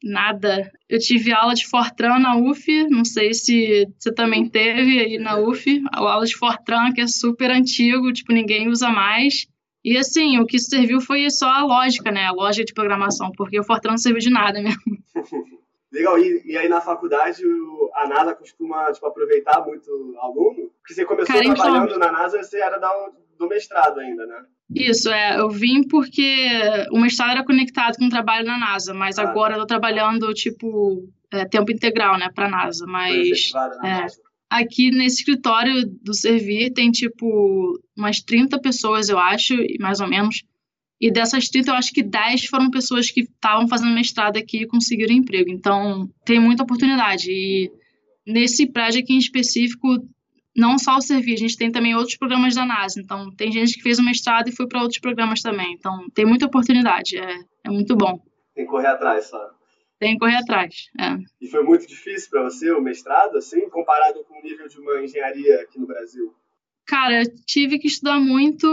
Nada. 0.00 0.70
Eu 0.88 1.00
tive 1.00 1.32
aula 1.32 1.54
de 1.54 1.66
Fortran 1.66 2.20
na 2.20 2.36
UF, 2.36 2.88
não 2.88 3.04
sei 3.04 3.34
se 3.34 3.84
você 3.98 4.14
também 4.14 4.48
teve 4.48 5.00
aí 5.00 5.18
na 5.18 5.38
UF, 5.38 5.82
a 5.92 5.98
aula 5.98 6.24
de 6.24 6.36
Fortran, 6.36 6.92
que 6.92 7.00
é 7.00 7.06
super 7.08 7.50
antigo, 7.50 8.12
tipo, 8.12 8.32
ninguém 8.32 8.68
usa 8.68 8.90
mais. 8.90 9.46
E 9.84 9.98
assim, 9.98 10.38
o 10.38 10.46
que 10.46 10.58
serviu 10.58 11.00
foi 11.00 11.28
só 11.30 11.48
a 11.48 11.64
lógica, 11.64 12.12
né? 12.12 12.26
A 12.26 12.32
lógica 12.32 12.64
de 12.64 12.74
programação, 12.74 13.32
porque 13.36 13.58
o 13.58 13.64
Fortran 13.64 13.92
não 13.92 13.98
serviu 13.98 14.20
de 14.20 14.30
nada 14.30 14.62
mesmo. 14.62 14.80
Legal, 15.92 16.18
e, 16.18 16.42
e, 16.44 16.58
aí 16.58 16.68
na 16.68 16.80
faculdade 16.80 17.40
a 17.94 18.08
NASA 18.08 18.34
costuma 18.34 18.92
tipo, 18.92 19.06
aproveitar 19.06 19.64
muito 19.64 19.88
aluno? 20.18 20.70
Porque 20.80 20.92
você 20.92 21.04
começou 21.04 21.32
Cara, 21.32 21.54
trabalhando 21.54 21.86
então... 21.86 21.98
na 22.00 22.10
NASA, 22.10 22.42
você 22.42 22.58
era 22.60 22.78
da, 22.78 22.90
do 23.38 23.48
mestrado 23.48 24.00
ainda, 24.00 24.26
né? 24.26 24.44
Isso, 24.74 25.10
é. 25.10 25.38
Eu 25.38 25.50
vim 25.50 25.86
porque 25.86 26.48
o 26.90 27.00
mestrado 27.00 27.32
era 27.32 27.44
conectado 27.44 27.96
com 27.96 28.06
o 28.06 28.10
trabalho 28.10 28.46
na 28.46 28.58
NASA, 28.58 28.94
mas 28.94 29.18
ah, 29.18 29.22
agora 29.22 29.54
tá. 29.54 29.56
eu 29.56 29.60
tô 29.60 29.66
trabalhando, 29.66 30.32
tipo, 30.32 31.08
é, 31.32 31.44
tempo 31.44 31.70
integral, 31.70 32.18
né, 32.18 32.28
pra 32.34 32.48
NASA. 32.48 32.86
Mas. 32.86 33.50
É, 33.82 34.00
NASA. 34.00 34.20
Aqui 34.50 34.90
nesse 34.90 35.18
escritório 35.18 35.86
do 36.02 36.14
Servir 36.14 36.72
tem, 36.72 36.90
tipo, 36.90 37.80
umas 37.96 38.20
30 38.20 38.60
pessoas, 38.60 39.08
eu 39.08 39.18
acho, 39.18 39.54
mais 39.80 40.00
ou 40.00 40.08
menos. 40.08 40.44
E 41.00 41.10
dessas 41.10 41.48
30, 41.48 41.70
eu 41.70 41.74
acho 41.74 41.92
que 41.92 42.02
10 42.02 42.46
foram 42.46 42.70
pessoas 42.70 43.10
que 43.10 43.22
estavam 43.22 43.68
fazendo 43.68 43.94
mestrado 43.94 44.36
aqui 44.36 44.62
e 44.62 44.66
conseguiram 44.66 45.14
emprego. 45.14 45.50
Então, 45.50 46.08
tem 46.24 46.40
muita 46.40 46.62
oportunidade. 46.62 47.30
E 47.30 47.70
nesse 48.26 48.66
prédio 48.66 49.02
aqui 49.02 49.12
em 49.12 49.18
específico, 49.18 49.88
não 50.56 50.78
só 50.78 50.96
o 50.96 51.00
Servir, 51.00 51.34
a 51.34 51.38
gente 51.38 51.56
tem 51.56 51.70
também 51.70 51.94
outros 51.94 52.16
programas 52.16 52.54
da 52.54 52.64
NASA. 52.64 53.00
Então, 53.00 53.30
tem 53.30 53.50
gente 53.50 53.74
que 53.74 53.82
fez 53.82 53.98
o 53.98 54.04
mestrado 54.04 54.48
e 54.48 54.52
foi 54.52 54.66
para 54.66 54.80
outros 54.80 55.00
programas 55.00 55.40
também. 55.40 55.72
Então, 55.72 56.08
tem 56.14 56.24
muita 56.24 56.46
oportunidade. 56.46 57.18
É, 57.18 57.38
é 57.64 57.70
muito 57.70 57.96
bom. 57.96 58.20
Tem 58.54 58.64
que 58.64 58.70
correr 58.70 58.88
atrás, 58.88 59.26
só. 59.26 59.50
Tem 59.98 60.14
que 60.14 60.18
correr 60.18 60.36
atrás, 60.36 60.90
é. 61.00 61.16
E 61.40 61.48
foi 61.48 61.62
muito 61.62 61.86
difícil 61.86 62.28
para 62.30 62.42
você 62.42 62.70
o 62.72 62.80
mestrado, 62.80 63.38
assim, 63.38 63.68
comparado 63.70 64.24
com 64.24 64.38
o 64.38 64.42
nível 64.42 64.68
de 64.68 64.78
uma 64.78 65.02
engenharia 65.02 65.62
aqui 65.62 65.78
no 65.78 65.86
Brasil? 65.86 66.34
Cara, 66.84 67.22
tive 67.46 67.78
que 67.78 67.86
estudar 67.86 68.20
muito 68.20 68.66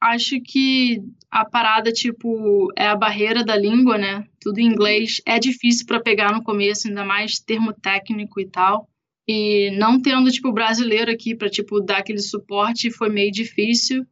acho 0.00 0.40
que 0.40 1.02
a 1.30 1.44
parada, 1.44 1.92
tipo, 1.92 2.72
é 2.76 2.86
a 2.86 2.96
barreira 2.96 3.44
da 3.44 3.56
língua, 3.56 3.98
né? 3.98 4.26
Tudo 4.40 4.58
em 4.58 4.66
inglês 4.66 5.20
é 5.26 5.38
difícil 5.38 5.86
para 5.86 6.00
pegar 6.00 6.32
no 6.32 6.42
começo, 6.42 6.88
ainda 6.88 7.04
mais 7.04 7.38
termo 7.38 7.72
técnico 7.72 8.40
e 8.40 8.48
tal. 8.48 8.88
E 9.28 9.70
não 9.72 10.00
tendo, 10.00 10.30
tipo, 10.30 10.52
brasileiro 10.52 11.10
aqui 11.10 11.34
para 11.34 11.50
tipo, 11.50 11.80
dar 11.80 11.98
aquele 11.98 12.20
suporte 12.20 12.90
foi 12.90 13.08
meio 13.08 13.32
difícil. 13.32 14.06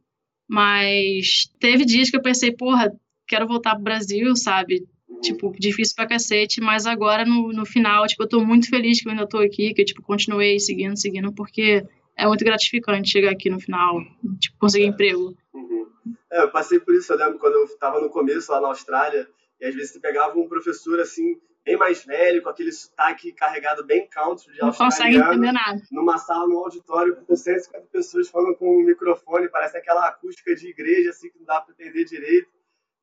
Mas 0.47 1.49
teve 1.59 1.85
dias 1.85 2.09
que 2.09 2.17
eu 2.17 2.21
pensei, 2.21 2.51
porra, 2.51 2.91
quero 3.27 3.47
voltar 3.47 3.75
pro 3.75 3.83
Brasil, 3.83 4.35
sabe? 4.35 4.85
Tipo, 5.21 5.51
difícil 5.57 5.95
pra 5.95 6.07
cacete, 6.07 6.61
mas 6.61 6.85
agora 6.85 7.25
no, 7.25 7.51
no 7.51 7.65
final, 7.65 8.05
tipo, 8.05 8.23
eu 8.23 8.29
tô 8.29 8.45
muito 8.45 8.69
feliz 8.69 9.01
que 9.01 9.07
eu 9.07 9.11
ainda 9.11 9.27
tô 9.27 9.39
aqui, 9.39 9.73
que 9.73 9.81
eu, 9.81 9.85
tipo, 9.85 10.01
continuei 10.03 10.59
seguindo, 10.59 10.97
seguindo, 10.97 11.33
porque 11.33 11.83
é 12.17 12.27
muito 12.27 12.43
gratificante 12.43 13.09
chegar 13.09 13.31
aqui 13.31 13.49
no 13.49 13.59
final, 13.59 14.01
tipo, 14.39 14.57
conseguir 14.59 14.85
emprego. 14.85 15.35
É, 16.31 16.43
eu 16.43 16.51
passei 16.51 16.79
por 16.79 16.93
isso, 16.93 17.11
eu 17.13 17.17
lembro 17.17 17.39
quando 17.39 17.55
eu 17.55 17.63
estava 17.65 17.99
no 18.01 18.09
começo 18.09 18.51
lá 18.51 18.61
na 18.61 18.67
Austrália, 18.67 19.27
e 19.59 19.65
às 19.65 19.73
vezes 19.73 19.93
você 19.93 19.99
pegava 19.99 20.37
um 20.37 20.47
professor 20.47 20.99
assim, 20.99 21.37
bem 21.65 21.75
mais 21.75 22.05
velho, 22.05 22.43
com 22.43 22.49
aquele 22.49 22.71
sotaque 22.71 23.33
carregado 23.33 23.83
bem 23.83 24.07
country 24.07 24.53
de 24.53 24.61
Não 24.61 24.71
consegue 24.71 25.17
entender 25.17 25.51
nada. 25.51 25.81
Numa 25.91 26.17
sala, 26.17 26.47
num 26.47 26.59
auditório 26.59 27.15
com 27.25 27.35
150 27.35 27.87
pessoas 27.87 28.29
falando 28.29 28.55
com 28.55 28.77
um 28.77 28.85
microfone, 28.85 29.49
parece 29.49 29.75
aquela 29.75 30.07
acústica 30.07 30.55
de 30.55 30.69
igreja, 30.69 31.09
assim, 31.09 31.29
que 31.29 31.39
não 31.39 31.45
dá 31.45 31.59
para 31.59 31.73
entender 31.73 32.05
direito. 32.05 32.53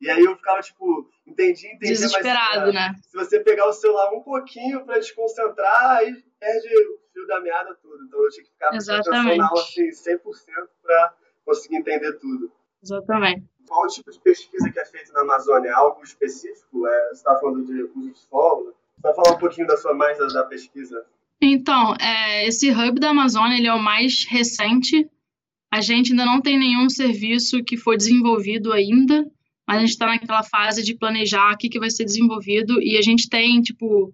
E 0.01 0.09
aí 0.11 0.25
eu 0.25 0.37
ficava, 0.37 0.61
tipo, 0.61 1.09
entendi, 1.27 1.67
entendi, 1.67 1.93
Desesperado, 1.93 2.67
mas, 2.67 2.75
né? 2.75 2.95
Se 3.03 3.17
você 3.17 3.41
pegar 3.41 3.67
o 3.67 3.73
celular 3.73 4.13
um 4.13 4.23
pouquinho 4.23 4.85
para 4.85 4.99
desconcentrar, 4.99 5.97
aí 5.99 6.13
perde 6.41 6.69
o 6.69 6.99
fio 7.13 7.27
da 7.27 7.41
meada 7.41 7.75
tudo. 7.81 8.05
Então 8.05 8.23
eu 8.23 8.29
tinha 8.31 8.45
que 8.45 8.51
ficar 8.51 8.71
prestando 8.71 9.01
atenção 9.01 9.37
na 9.37 9.49
aula, 9.49 9.61
assim, 9.61 9.89
100% 9.89 10.19
para 10.83 11.15
conseguir 11.45 11.77
entender 11.77 12.13
tudo. 12.15 12.53
Exatamente. 12.83 13.45
Qual 13.67 13.85
o 13.85 13.89
tipo 13.89 14.11
de 14.11 14.19
pesquisa 14.21 14.71
que 14.71 14.79
é 14.79 14.85
feita 14.85 15.13
na 15.13 15.21
Amazônia? 15.21 15.75
Algo 15.75 16.03
específico? 16.03 16.87
É, 16.87 17.09
você 17.09 17.15
está 17.15 17.39
falando 17.39 17.65
de 17.65 17.83
uso 17.83 18.11
de 18.11 18.19
solo? 18.19 18.75
Você 18.97 19.03
vai 19.03 19.15
falar 19.15 19.37
um 19.37 19.39
pouquinho 19.39 19.67
da 19.67 19.77
sua 19.77 19.95
mais 19.95 20.19
da, 20.19 20.27
da 20.27 20.45
pesquisa? 20.45 21.05
Então, 21.41 21.95
é, 21.97 22.47
esse 22.47 22.71
hub 22.71 23.01
da 23.01 23.11
Amazônia 23.11 23.57
ele 23.57 23.67
é 23.67 23.75
o 23.75 23.83
mais 23.83 24.25
recente. 24.29 25.09
A 25.73 25.81
gente 25.81 26.13
ainda 26.13 26.25
não 26.25 26.41
tem 26.41 26.59
nenhum 26.59 26.89
serviço 26.89 27.65
que 27.65 27.77
foi 27.77 27.97
desenvolvido 27.97 28.73
ainda, 28.73 29.25
mas 29.67 29.79
a 29.79 29.81
gente 29.81 29.91
está 29.91 30.07
naquela 30.07 30.43
fase 30.43 30.83
de 30.83 30.95
planejar 30.95 31.53
o 31.53 31.57
que, 31.57 31.69
que 31.69 31.81
vai 31.81 31.91
ser 31.91 32.05
desenvolvido 32.05 32.81
e 32.83 32.97
a 32.97 33.03
gente 33.03 33.29
tem, 33.29 33.61
tipo, 33.61 34.13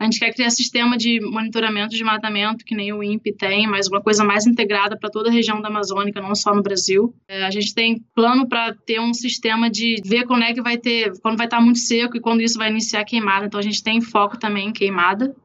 a 0.00 0.04
gente 0.04 0.18
quer 0.18 0.32
criar 0.32 0.48
sistema 0.48 0.96
de 0.96 1.20
monitoramento 1.20 1.94
de 1.94 2.02
matamento, 2.02 2.64
que 2.64 2.74
nem 2.74 2.90
o 2.90 3.02
INPE 3.02 3.34
tem, 3.34 3.66
mas 3.66 3.86
uma 3.86 4.00
coisa 4.00 4.24
mais 4.24 4.46
integrada 4.46 4.96
para 4.98 5.10
toda 5.10 5.28
a 5.28 5.32
região 5.32 5.60
da 5.60 5.68
Amazônica, 5.68 6.22
não 6.22 6.34
só 6.34 6.54
no 6.54 6.62
Brasil. 6.62 7.14
É, 7.28 7.44
a 7.44 7.50
gente 7.50 7.74
tem 7.74 8.02
plano 8.14 8.48
para 8.48 8.74
ter 8.74 8.98
um 8.98 9.12
sistema 9.12 9.68
de 9.68 9.96
ver 10.02 10.24
quando 10.24 10.44
é 10.44 10.54
que 10.54 10.62
vai 10.62 10.78
ter, 10.78 11.12
quando 11.20 11.36
vai 11.36 11.46
estar 11.46 11.58
tá 11.58 11.62
muito 11.62 11.80
seco 11.80 12.16
e 12.16 12.20
quando 12.20 12.40
isso 12.40 12.56
vai 12.56 12.70
iniciar 12.70 13.00
a 13.00 13.04
queimada. 13.04 13.44
Então 13.44 13.60
a 13.60 13.62
gente 13.62 13.82
tem 13.82 14.00
foco 14.00 14.38
também 14.38 14.68
em 14.68 14.72
queimada. 14.72 15.36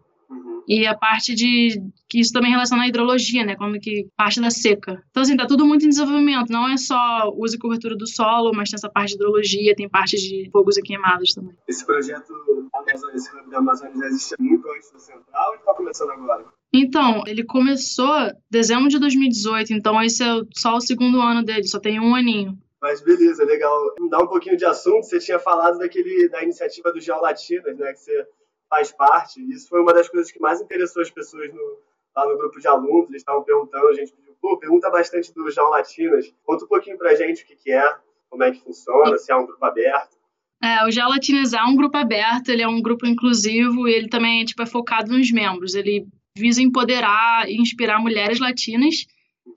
E 0.67 0.85
a 0.87 0.95
parte 0.95 1.35
de 1.35 1.79
que 2.09 2.19
isso 2.19 2.31
também 2.31 2.51
relaciona 2.51 2.83
à 2.83 2.87
hidrologia, 2.87 3.45
né? 3.45 3.55
Como 3.55 3.79
que 3.79 4.07
parte 4.17 4.41
da 4.41 4.49
seca. 4.49 5.03
Então, 5.09 5.21
assim, 5.23 5.37
tá 5.37 5.45
tudo 5.45 5.65
muito 5.65 5.85
em 5.85 5.89
desenvolvimento. 5.89 6.51
Não 6.51 6.67
é 6.67 6.77
só 6.77 7.31
uso 7.35 7.55
e 7.55 7.59
cobertura 7.59 7.95
do 7.95 8.07
solo, 8.07 8.51
mas 8.53 8.69
tem 8.69 8.77
essa 8.77 8.89
parte 8.89 9.09
de 9.09 9.15
hidrologia, 9.15 9.75
tem 9.75 9.89
parte 9.89 10.17
de 10.17 10.49
fogos 10.51 10.77
e 10.77 10.81
queimadas 10.81 11.33
também. 11.33 11.55
Esse 11.67 11.85
projeto 11.85 12.33
Amazônia, 12.73 13.15
esse 13.15 13.35
hub 13.35 13.49
da 13.49 13.57
Amazônia 13.57 13.95
já 13.97 14.05
existia 14.07 14.37
muito 14.39 14.69
antes 14.69 14.91
do 14.91 14.99
Central 14.99 15.49
ou 15.49 15.55
está 15.55 15.73
começando 15.73 16.11
agora? 16.11 16.45
Então, 16.73 17.23
ele 17.25 17.43
começou 17.43 18.31
dezembro 18.49 18.89
de 18.89 18.99
2018, 18.99 19.73
então 19.73 20.01
esse 20.01 20.23
é 20.23 20.41
só 20.53 20.75
o 20.75 20.81
segundo 20.81 21.21
ano 21.21 21.43
dele, 21.43 21.63
só 21.67 21.79
tem 21.79 21.99
um 21.99 22.13
aninho. 22.13 22.57
Mas 22.81 23.01
beleza, 23.01 23.43
legal. 23.45 23.95
Mudar 23.99 24.21
um 24.21 24.27
pouquinho 24.27 24.57
de 24.57 24.65
assunto, 24.65 25.03
você 25.03 25.19
tinha 25.19 25.39
falado 25.39 25.79
daquele, 25.79 26.29
da 26.29 26.43
iniciativa 26.43 26.91
do 26.91 26.99
Geolatinas, 26.99 27.77
né, 27.77 27.93
que 27.93 27.99
você 27.99 28.27
faz 28.69 28.91
parte. 28.91 29.41
Isso 29.51 29.67
foi 29.69 29.81
uma 29.81 29.93
das 29.93 30.09
coisas 30.09 30.31
que 30.31 30.39
mais 30.39 30.61
interessou 30.61 31.01
as 31.01 31.09
pessoas 31.09 31.53
no, 31.53 31.79
lá 32.15 32.27
no 32.27 32.37
grupo 32.37 32.59
de 32.59 32.67
alunos. 32.67 33.09
Eles 33.09 33.21
estavam 33.21 33.43
perguntando, 33.43 33.87
a 33.87 33.93
gente 33.93 34.11
pediu, 34.13 34.35
pô, 34.41 34.57
pergunta 34.57 34.89
bastante 34.89 35.33
do 35.33 35.49
Geolatinas. 35.49 36.33
Conta 36.43 36.65
um 36.65 36.67
pouquinho 36.67 36.97
pra 36.97 37.15
gente 37.15 37.43
o 37.43 37.47
que, 37.47 37.55
que 37.55 37.71
é, 37.71 37.95
como 38.29 38.43
é 38.43 38.51
que 38.51 38.61
funciona, 38.61 39.17
se 39.17 39.31
é 39.31 39.35
um 39.35 39.45
grupo 39.45 39.63
aberto. 39.63 40.15
É, 40.63 40.85
o 40.85 40.91
Gelatinas 40.91 41.53
é 41.53 41.61
um 41.61 41.75
grupo 41.75 41.97
aberto, 41.97 42.49
ele 42.49 42.63
é 42.63 42.67
um 42.67 42.81
grupo 42.81 43.05
inclusivo 43.05 43.87
e 43.87 43.93
ele 43.93 44.07
também 44.07 44.43
tipo, 44.45 44.61
é 44.61 44.65
focado 44.65 45.11
nos 45.11 45.31
membros. 45.31 45.75
Ele 45.75 46.07
visa 46.35 46.61
empoderar 46.61 47.47
e 47.47 47.55
inspirar 47.61 47.99
mulheres 47.99 48.39
latinas 48.39 49.05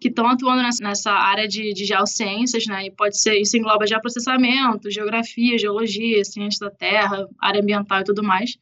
que 0.01 0.09
estão 0.09 0.27
atuando 0.27 0.63
nessa 0.83 1.11
área 1.13 1.49
de, 1.49 1.73
de 1.73 1.85
geociências, 1.85 2.67
né? 2.67 2.87
E 2.87 2.91
pode 2.91 3.19
ser, 3.19 3.41
isso 3.41 3.57
engloba 3.57 3.87
geoprocessamento, 3.87 4.91
geografia, 4.91 5.59
geologia, 5.59 6.25
ciência 6.25 6.69
da 6.69 6.75
terra, 6.75 7.27
área 7.41 7.61
ambiental 7.61 8.01
e 8.01 8.05
tudo 8.05 8.23
mais. 8.23 8.59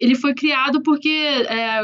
Ele 0.00 0.14
foi 0.14 0.34
criado 0.34 0.82
porque 0.82 1.08
é, 1.08 1.82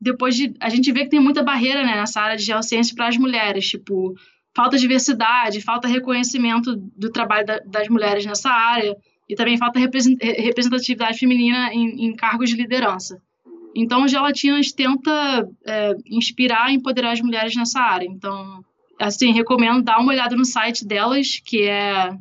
depois 0.00 0.34
de. 0.34 0.54
A 0.60 0.68
gente 0.68 0.90
vê 0.92 1.04
que 1.04 1.10
tem 1.10 1.20
muita 1.20 1.42
barreira 1.42 1.84
né, 1.84 1.94
nessa 1.94 2.20
área 2.20 2.36
de 2.36 2.44
geociências 2.44 2.94
para 2.94 3.08
as 3.08 3.16
mulheres, 3.16 3.68
tipo, 3.68 4.14
falta 4.54 4.78
diversidade, 4.78 5.60
falta 5.60 5.86
reconhecimento 5.86 6.74
do 6.76 7.10
trabalho 7.10 7.46
da, 7.46 7.60
das 7.60 7.88
mulheres 7.88 8.24
nessa 8.24 8.50
área, 8.50 8.96
e 9.28 9.34
também 9.34 9.58
falta 9.58 9.78
representatividade 9.78 11.18
feminina 11.18 11.72
em, 11.72 12.06
em 12.06 12.16
cargos 12.16 12.50
de 12.50 12.56
liderança. 12.56 13.20
Então, 13.74 14.04
o 14.04 14.08
Gelatinas 14.08 14.72
tenta 14.72 15.48
é, 15.64 15.94
inspirar 16.06 16.70
e 16.70 16.74
empoderar 16.74 17.12
as 17.12 17.20
mulheres 17.20 17.54
nessa 17.54 17.80
área. 17.80 18.06
Então, 18.06 18.64
assim, 18.98 19.32
recomendo 19.32 19.82
dar 19.82 19.98
uma 19.98 20.12
olhada 20.12 20.34
no 20.34 20.44
site 20.44 20.84
delas, 20.84 21.40
que 21.44 21.62
é 21.62 22.12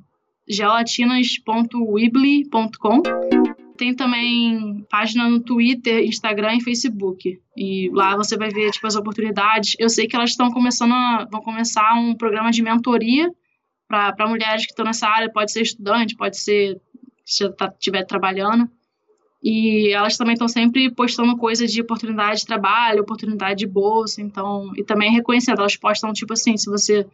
gelatinas.weebly.com. 0.48 3.39
Tem 3.80 3.96
também 3.96 4.86
página 4.90 5.30
no 5.30 5.40
Twitter, 5.40 6.04
Instagram 6.04 6.58
e 6.58 6.62
Facebook. 6.62 7.40
E 7.56 7.90
lá 7.94 8.14
você 8.18 8.36
vai 8.36 8.50
ver 8.50 8.72
tipo, 8.72 8.86
as 8.86 8.98
oportunidades. 8.98 9.78
Eu 9.80 9.88
sei 9.88 10.06
que 10.06 10.18
elas 10.18 10.32
estão 10.32 10.52
começando 10.52 10.92
a, 10.92 11.26
vão 11.32 11.40
começar 11.40 11.94
um 11.94 12.14
programa 12.14 12.52
de 12.52 12.62
mentoria 12.62 13.32
para 13.88 14.28
mulheres 14.28 14.66
que 14.66 14.72
estão 14.74 14.84
nessa 14.84 15.08
área. 15.08 15.32
Pode 15.32 15.54
ser 15.54 15.62
estudante, 15.62 16.18
pode 16.18 16.38
ser 16.38 16.78
se 17.24 17.46
estiver 17.46 18.02
tá, 18.02 18.06
trabalhando. 18.06 18.70
E 19.42 19.94
elas 19.94 20.18
também 20.18 20.34
estão 20.34 20.50
sempre 20.50 20.92
postando 20.92 21.38
coisas 21.38 21.72
de 21.72 21.80
oportunidade 21.80 22.42
de 22.42 22.48
trabalho, 22.48 23.00
oportunidade 23.00 23.60
de 23.60 23.66
bolsa, 23.66 24.22
então, 24.22 24.74
e 24.76 24.84
também 24.84 25.10
reconhecendo, 25.14 25.60
elas 25.60 25.78
postam 25.78 26.12
tipo 26.12 26.34
assim, 26.34 26.58
se 26.58 26.70
você 26.70 27.08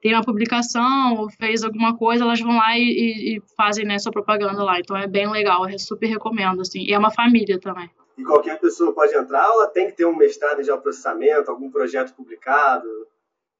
tem 0.00 0.14
uma 0.14 0.24
publicação 0.24 1.14
ou 1.16 1.30
fez 1.30 1.62
alguma 1.62 1.96
coisa, 1.96 2.24
elas 2.24 2.40
vão 2.40 2.56
lá 2.56 2.76
e, 2.76 3.36
e 3.36 3.42
fazem 3.56 3.84
né, 3.84 3.98
sua 3.98 4.12
propaganda 4.12 4.62
lá. 4.64 4.78
Então 4.78 4.96
é 4.96 5.06
bem 5.06 5.30
legal, 5.30 5.68
eu 5.68 5.78
super 5.78 6.06
recomendo, 6.06 6.60
assim. 6.60 6.80
E 6.80 6.92
é 6.92 6.98
uma 6.98 7.10
família 7.10 7.60
também. 7.60 7.90
E 8.16 8.24
qualquer 8.24 8.58
pessoa 8.58 8.94
pode 8.94 9.14
entrar 9.14 9.48
ou 9.48 9.62
ela 9.62 9.66
tem 9.66 9.86
que 9.86 9.96
ter 9.96 10.04
um 10.04 10.16
mestrado 10.16 10.60
em 10.60 10.64
geoprocessamento, 10.64 11.50
algum 11.50 11.70
projeto 11.70 12.14
publicado? 12.14 12.86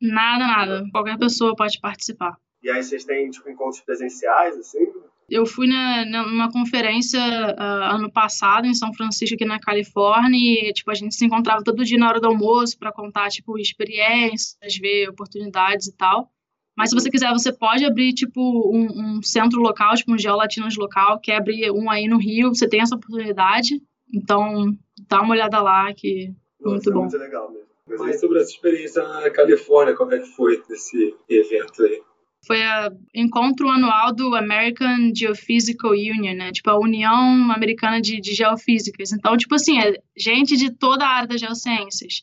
Nada, 0.00 0.46
nada. 0.46 0.85
Qualquer 0.92 1.18
pessoa 1.18 1.55
pode 1.55 1.79
participar. 1.81 2.37
E 2.62 2.70
aí 2.70 2.83
vocês 2.83 3.05
têm, 3.05 3.31
tipo, 3.31 3.48
encontros 3.48 3.81
presenciais, 3.81 4.57
assim? 4.57 4.87
Eu 5.31 5.47
fui 5.47 5.69
na, 5.69 6.05
numa 6.05 6.51
conferência 6.51 7.21
uh, 7.21 7.95
ano 7.95 8.11
passado 8.11 8.66
em 8.66 8.75
São 8.75 8.93
Francisco, 8.93 9.37
aqui 9.37 9.45
na 9.45 9.61
Califórnia, 9.61 10.37
e 10.37 10.73
tipo, 10.73 10.90
a 10.90 10.95
gente 10.95 11.14
se 11.14 11.25
encontrava 11.25 11.62
todo 11.62 11.85
dia 11.85 11.97
na 11.97 12.09
hora 12.09 12.21
do 12.21 12.27
almoço 12.27 12.77
para 12.77 12.90
contar 12.93 13.29
tipo, 13.29 13.57
experiências, 13.57 14.57
ver 14.81 15.09
oportunidades 15.09 15.87
e 15.87 15.97
tal. 15.97 16.29
Mas 16.77 16.90
se 16.90 16.97
você 16.97 17.09
quiser, 17.09 17.31
você 17.31 17.53
pode 17.53 17.85
abrir 17.85 18.12
tipo 18.12 18.40
um, 18.75 19.19
um 19.19 19.23
centro 19.23 19.61
local, 19.61 19.95
tipo 19.95 20.12
um 20.12 20.19
Geolatinos 20.19 20.77
local, 20.77 21.21
quer 21.21 21.37
abrir 21.37 21.71
um 21.71 21.88
aí 21.88 22.09
no 22.09 22.19
Rio, 22.19 22.49
você 22.49 22.69
tem 22.69 22.81
essa 22.81 22.97
oportunidade. 22.97 23.81
Então, 24.12 24.77
dá 25.09 25.23
uma 25.23 25.33
olhada 25.33 25.61
lá 25.61 25.93
que 25.95 26.35
Nossa, 26.61 26.75
muito 26.75 26.90
é 26.90 26.93
bom. 26.93 27.01
Muito 27.03 27.19
legal 27.19 27.53
mesmo. 27.53 27.71
Mas 27.99 28.21
sobre 28.21 28.40
essa 28.40 28.51
experiência 28.51 29.03
na 29.03 29.31
Califórnia, 29.31 29.95
como 29.95 30.12
é 30.12 30.19
que 30.19 30.29
foi 30.29 30.61
esse 30.71 31.14
evento 31.29 31.83
aí? 31.85 32.03
Foi 32.46 32.59
o 32.59 32.96
encontro 33.14 33.68
anual 33.68 34.14
do 34.14 34.35
American 34.35 35.12
Geophysical 35.14 35.92
Union, 35.92 36.35
né? 36.35 36.53
Tipo, 36.53 36.70
a 36.70 36.79
União 36.79 37.53
Americana 37.53 38.00
de, 38.00 38.20
de 38.20 38.35
Geofísicas. 38.35 39.12
Então, 39.12 39.37
tipo 39.37 39.55
assim, 39.55 39.79
é 39.79 40.00
gente 40.16 40.57
de 40.57 40.70
toda 40.70 41.05
a 41.05 41.11
área 41.11 41.29
das 41.29 41.40
geociências. 41.40 42.22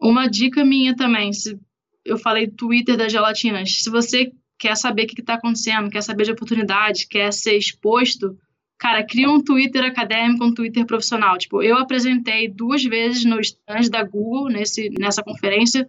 Uma 0.00 0.28
dica 0.28 0.64
minha 0.64 0.96
também, 0.96 1.32
se 1.32 1.58
eu 2.04 2.16
falei 2.16 2.48
Twitter 2.48 2.96
das 2.96 3.12
gelatinas, 3.12 3.82
se 3.82 3.90
você 3.90 4.32
quer 4.58 4.76
saber 4.76 5.04
o 5.04 5.06
que 5.06 5.20
está 5.20 5.34
acontecendo, 5.34 5.90
quer 5.90 6.02
saber 6.02 6.24
de 6.24 6.32
oportunidade, 6.32 7.06
quer 7.06 7.32
ser 7.32 7.56
exposto, 7.56 8.38
cara, 8.78 9.04
cria 9.04 9.28
um 9.30 9.42
Twitter 9.42 9.84
acadêmico, 9.84 10.44
um 10.44 10.54
Twitter 10.54 10.86
profissional. 10.86 11.36
Tipo, 11.36 11.62
eu 11.62 11.76
apresentei 11.76 12.48
duas 12.48 12.82
vezes 12.82 13.24
no 13.24 13.38
stand 13.40 13.90
da 13.90 14.02
Google, 14.02 14.48
nesse, 14.48 14.88
nessa 14.98 15.22
conferência, 15.22 15.86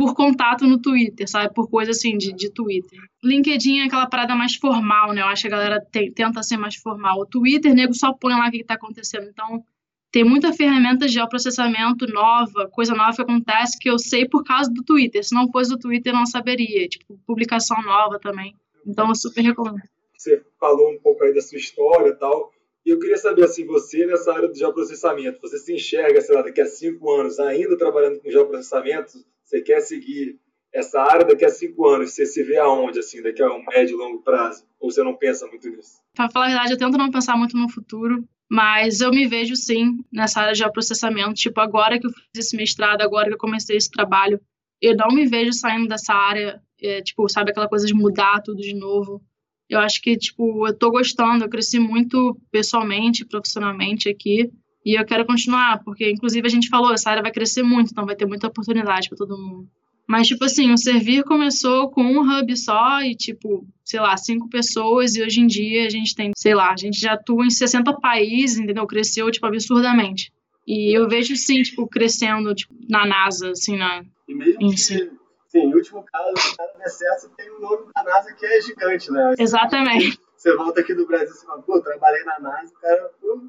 por 0.00 0.14
contato 0.14 0.66
no 0.66 0.80
Twitter, 0.80 1.28
sabe? 1.28 1.52
Por 1.52 1.68
coisa 1.68 1.90
assim 1.90 2.16
de, 2.16 2.32
de 2.32 2.50
Twitter. 2.50 2.98
LinkedIn 3.22 3.80
é 3.80 3.84
aquela 3.84 4.06
parada 4.06 4.34
mais 4.34 4.54
formal, 4.54 5.12
né? 5.12 5.20
Eu 5.20 5.26
acho 5.26 5.42
que 5.42 5.48
a 5.48 5.50
galera 5.50 5.86
tem, 5.92 6.10
tenta 6.10 6.42
ser 6.42 6.56
mais 6.56 6.74
formal. 6.74 7.20
O 7.20 7.26
Twitter, 7.26 7.74
nego 7.74 7.92
só 7.92 8.10
põe 8.14 8.32
lá 8.32 8.48
o 8.48 8.50
que, 8.50 8.62
está 8.62 8.72
acontecendo. 8.72 9.28
Então, 9.28 9.62
tem 10.10 10.24
muita 10.24 10.54
ferramenta 10.54 11.04
de 11.04 11.12
geoprocessamento 11.12 12.06
nova, 12.10 12.66
coisa 12.72 12.94
nova 12.94 13.14
que 13.14 13.20
acontece 13.20 13.78
que 13.78 13.90
eu 13.90 13.98
sei 13.98 14.26
por 14.26 14.42
causa 14.42 14.72
do 14.72 14.82
Twitter. 14.82 15.22
Se 15.22 15.34
não 15.34 15.52
fosse 15.52 15.68
do 15.68 15.78
Twitter, 15.78 16.14
eu 16.14 16.18
não 16.18 16.24
saberia. 16.24 16.88
Tipo, 16.88 17.20
publicação 17.26 17.76
nova 17.82 18.18
também. 18.18 18.54
Então, 18.86 19.06
eu 19.06 19.14
super 19.14 19.42
recomendo. 19.42 19.82
Você 20.16 20.42
falou 20.58 20.92
um 20.92 20.98
pouco 20.98 21.22
aí 21.24 21.34
da 21.34 21.42
sua 21.42 21.58
história 21.58 22.08
e 22.08 22.16
tal. 22.16 22.50
E 22.86 22.88
eu 22.88 22.98
queria 22.98 23.18
saber, 23.18 23.44
assim, 23.44 23.66
você 23.66 24.06
nessa 24.06 24.32
área 24.32 24.48
do 24.48 24.56
geoprocessamento, 24.56 25.42
você 25.42 25.58
se 25.58 25.74
enxerga, 25.74 26.22
sei 26.22 26.34
lá, 26.34 26.40
daqui 26.40 26.62
a 26.62 26.66
cinco 26.66 27.12
anos 27.12 27.38
ainda 27.38 27.76
trabalhando 27.76 28.18
com 28.18 28.30
geoprocessamento? 28.30 29.18
Você 29.50 29.60
quer 29.62 29.80
seguir 29.80 30.38
essa 30.72 31.00
área 31.00 31.26
daqui 31.26 31.44
a 31.44 31.48
cinco 31.48 31.84
anos? 31.88 32.12
Você 32.12 32.24
se 32.24 32.40
vê 32.44 32.56
aonde, 32.58 33.00
assim, 33.00 33.20
daqui 33.20 33.42
a 33.42 33.52
um 33.52 33.64
médio 33.64 33.94
e 33.94 33.98
longo 33.98 34.22
prazo? 34.22 34.64
Ou 34.78 34.88
você 34.88 35.02
não 35.02 35.16
pensa 35.16 35.44
muito 35.48 35.68
nisso? 35.68 35.98
Para 36.14 36.30
falar 36.30 36.46
a 36.46 36.48
verdade, 36.50 36.72
eu 36.74 36.78
tento 36.78 36.96
não 36.96 37.10
pensar 37.10 37.36
muito 37.36 37.56
no 37.56 37.68
futuro, 37.68 38.24
mas 38.48 39.00
eu 39.00 39.10
me 39.10 39.26
vejo 39.26 39.56
sim 39.56 40.04
nessa 40.12 40.42
área 40.42 40.52
de 40.52 40.70
processamento. 40.70 41.34
Tipo, 41.34 41.60
agora 41.60 41.98
que 41.98 42.06
eu 42.06 42.12
fiz 42.12 42.46
esse 42.46 42.56
mestrado, 42.56 43.02
agora 43.02 43.26
que 43.26 43.34
eu 43.34 43.38
comecei 43.38 43.76
esse 43.76 43.90
trabalho, 43.90 44.40
eu 44.80 44.96
não 44.96 45.08
me 45.08 45.26
vejo 45.26 45.52
saindo 45.52 45.88
dessa 45.88 46.14
área, 46.14 46.62
é, 46.80 47.02
tipo, 47.02 47.28
sabe 47.28 47.50
aquela 47.50 47.68
coisa 47.68 47.84
de 47.84 47.92
mudar 47.92 48.42
tudo 48.42 48.62
de 48.62 48.72
novo. 48.72 49.20
Eu 49.68 49.80
acho 49.80 50.00
que, 50.00 50.16
tipo, 50.16 50.64
eu 50.64 50.78
tô 50.78 50.92
gostando, 50.92 51.44
eu 51.44 51.50
cresci 51.50 51.80
muito 51.80 52.40
pessoalmente, 52.52 53.26
profissionalmente 53.26 54.08
aqui. 54.08 54.48
E 54.84 54.98
eu 54.98 55.04
quero 55.04 55.26
continuar, 55.26 55.82
porque 55.84 56.10
inclusive 56.10 56.46
a 56.46 56.50
gente 56.50 56.68
falou, 56.68 56.92
essa 56.92 57.10
área 57.10 57.22
vai 57.22 57.32
crescer 57.32 57.62
muito, 57.62 57.90
então 57.92 58.06
vai 58.06 58.16
ter 58.16 58.26
muita 58.26 58.46
oportunidade 58.46 59.08
para 59.08 59.18
todo 59.18 59.38
mundo. 59.38 59.68
Mas, 60.10 60.26
tipo 60.26 60.44
assim, 60.44 60.72
o 60.72 60.76
Servir 60.76 61.22
começou 61.22 61.88
com 61.88 62.02
um 62.02 62.20
hub 62.20 62.56
só 62.56 63.00
e, 63.00 63.14
tipo, 63.14 63.64
sei 63.84 64.00
lá, 64.00 64.16
cinco 64.16 64.48
pessoas, 64.48 65.14
e 65.14 65.22
hoje 65.22 65.40
em 65.40 65.46
dia 65.46 65.86
a 65.86 65.88
gente 65.88 66.16
tem, 66.16 66.32
sei 66.34 66.52
lá, 66.52 66.72
a 66.72 66.76
gente 66.76 66.98
já 66.98 67.12
atua 67.12 67.46
em 67.46 67.50
60 67.50 67.92
países, 68.00 68.58
entendeu? 68.58 68.84
Cresceu, 68.88 69.30
tipo, 69.30 69.46
absurdamente. 69.46 70.32
E 70.66 70.96
eu 70.96 71.08
vejo, 71.08 71.36
sim, 71.36 71.62
tipo, 71.62 71.86
crescendo, 71.86 72.52
tipo, 72.56 72.74
na 72.88 73.06
NASA, 73.06 73.50
assim, 73.50 73.76
na... 73.76 74.02
E 74.26 74.34
mesmo 74.34 74.58
que, 74.70 74.76
si. 74.78 75.12
sim, 75.46 75.58
em 75.60 75.74
último 75.74 76.02
caso, 76.02 76.32
o 76.32 76.56
cara 76.56 76.72
der 76.76 76.88
certo, 76.88 77.30
tem 77.36 77.48
o 77.48 77.60
nome 77.60 77.86
da 77.94 78.02
NASA 78.02 78.32
que 78.32 78.46
é 78.46 78.60
gigante, 78.60 79.12
né? 79.12 79.34
Exatamente. 79.38 80.18
Você 80.36 80.56
volta 80.56 80.80
aqui 80.80 80.92
do 80.92 81.06
Brasil 81.06 81.36
e 81.36 81.46
fala, 81.46 81.62
pô, 81.62 81.80
trabalhei 81.80 82.24
na 82.24 82.40
NASA, 82.40 82.72
o 82.74 82.80
cara, 82.80 83.10
pô, 83.20 83.42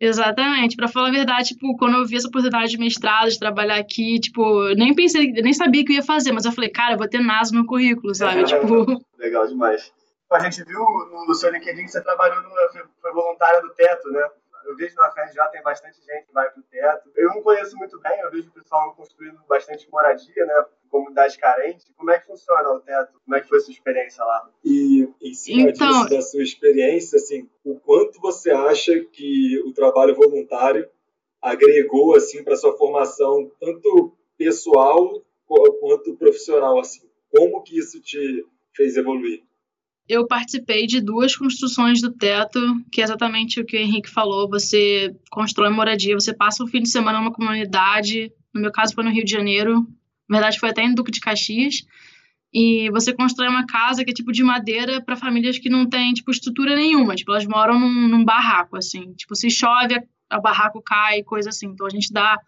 Exatamente. 0.00 0.76
Para 0.76 0.88
falar 0.88 1.08
a 1.08 1.12
verdade, 1.12 1.48
tipo, 1.48 1.76
quando 1.76 1.96
eu 1.96 2.06
vi 2.06 2.16
essa 2.16 2.28
oportunidade 2.28 2.70
de 2.70 2.78
mestrado, 2.78 3.30
de 3.30 3.38
trabalhar 3.38 3.78
aqui, 3.78 4.18
tipo, 4.18 4.74
nem 4.74 4.94
pensei, 4.94 5.32
nem 5.32 5.52
sabia 5.52 5.84
que 5.84 5.92
eu 5.92 5.96
ia 5.96 6.02
fazer, 6.02 6.32
mas 6.32 6.44
eu 6.44 6.52
falei, 6.52 6.70
cara, 6.70 6.94
eu 6.94 6.98
vou 6.98 7.08
ter 7.08 7.20
NASA 7.20 7.54
no 7.54 7.66
currículo, 7.66 8.14
sabe? 8.14 8.40
É, 8.40 8.44
tipo... 8.44 9.02
Legal 9.18 9.46
demais. 9.46 9.92
A 10.30 10.38
gente 10.40 10.64
viu 10.64 10.80
no 11.26 11.34
seu 11.34 11.50
LinkedIn 11.50 11.84
que 11.84 11.88
você 11.88 12.02
trabalhou, 12.02 12.42
no, 12.42 12.50
foi 13.00 13.12
voluntária 13.12 13.60
do 13.60 13.72
Teto, 13.74 14.10
né? 14.10 14.26
Eu 14.66 14.76
vejo 14.76 14.96
na 14.96 15.10
FRJ 15.10 15.48
tem 15.52 15.62
bastante 15.62 15.98
gente 16.00 16.26
que 16.26 16.32
vai 16.32 16.48
pro 16.50 16.62
teto. 16.62 17.10
Eu 17.14 17.28
não 17.28 17.42
conheço 17.42 17.76
muito 17.76 18.00
bem, 18.00 18.18
eu 18.20 18.30
vejo 18.30 18.48
o 18.48 18.52
pessoal 18.52 18.94
construindo 18.94 19.38
bastante 19.48 19.88
moradia, 19.90 20.46
né? 20.46 20.64
Comunidade 20.94 21.36
carente. 21.38 21.92
Como 21.96 22.08
é 22.12 22.20
que 22.20 22.26
funciona 22.28 22.70
o 22.70 22.78
teto? 22.78 23.20
Como 23.24 23.36
é 23.36 23.40
que 23.40 23.48
foi 23.48 23.58
a 23.58 23.60
sua 23.60 23.72
experiência 23.72 24.24
lá? 24.24 24.48
E 24.64 25.08
em 25.20 25.34
cima 25.34 25.70
então... 25.70 25.88
disso, 25.88 26.08
da 26.08 26.22
sua 26.22 26.42
experiência, 26.44 27.16
assim, 27.16 27.48
o 27.64 27.74
quanto 27.80 28.20
você 28.20 28.52
acha 28.52 29.04
que 29.06 29.60
o 29.66 29.72
trabalho 29.72 30.14
voluntário 30.14 30.88
agregou, 31.42 32.14
assim, 32.14 32.44
para 32.44 32.54
sua 32.54 32.76
formação, 32.78 33.50
tanto 33.58 34.16
pessoal 34.38 35.20
quanto 35.48 36.14
profissional, 36.14 36.78
assim? 36.78 37.02
Como 37.28 37.64
que 37.64 37.76
isso 37.76 38.00
te 38.00 38.46
fez 38.72 38.96
evoluir? 38.96 39.42
eu 40.08 40.26
participei 40.26 40.86
de 40.86 41.00
duas 41.00 41.34
construções 41.34 42.00
do 42.00 42.12
teto, 42.12 42.60
que 42.92 43.00
é 43.00 43.04
exatamente 43.04 43.60
o 43.60 43.64
que 43.64 43.76
o 43.76 43.80
Henrique 43.80 44.10
falou. 44.10 44.48
Você 44.48 45.12
constrói 45.30 45.70
moradia, 45.70 46.14
você 46.14 46.34
passa 46.34 46.62
o 46.62 46.66
fim 46.66 46.82
de 46.82 46.90
semana 46.90 47.18
numa 47.18 47.32
comunidade. 47.32 48.30
No 48.54 48.60
meu 48.60 48.70
caso, 48.70 48.94
foi 48.94 49.02
no 49.02 49.10
Rio 49.10 49.24
de 49.24 49.32
Janeiro. 49.32 49.86
Na 50.28 50.38
verdade, 50.38 50.58
foi 50.58 50.70
até 50.70 50.82
em 50.82 50.94
Duque 50.94 51.10
de 51.10 51.20
Caxias. 51.20 51.84
E 52.52 52.88
você 52.90 53.12
constrói 53.12 53.48
uma 53.48 53.66
casa 53.66 54.04
que 54.04 54.10
é 54.10 54.14
tipo 54.14 54.30
de 54.30 54.44
madeira 54.44 55.00
para 55.00 55.16
famílias 55.16 55.58
que 55.58 55.68
não 55.68 55.88
têm 55.88 56.12
tipo 56.12 56.30
estrutura 56.30 56.76
nenhuma. 56.76 57.16
Tipo, 57.16 57.32
elas 57.32 57.46
moram 57.46 57.78
num, 57.78 58.08
num 58.08 58.24
barraco, 58.24 58.76
assim. 58.76 59.12
Tipo, 59.14 59.34
se 59.34 59.50
chove, 59.50 60.00
o 60.32 60.40
barraco 60.40 60.80
cai, 60.80 61.22
coisa 61.22 61.48
assim. 61.48 61.66
Então 61.66 61.86
a 61.86 61.90
gente 61.90 62.12
dá. 62.12 62.38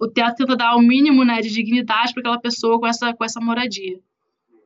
O 0.00 0.08
teto 0.08 0.36
tenta 0.36 0.56
dar 0.56 0.74
o 0.74 0.80
mínimo 0.80 1.22
né, 1.22 1.40
de 1.40 1.50
dignidade 1.50 2.12
para 2.12 2.22
aquela 2.22 2.40
pessoa 2.40 2.80
com 2.80 2.86
essa, 2.86 3.12
com 3.12 3.24
essa 3.24 3.40
moradia. 3.40 4.00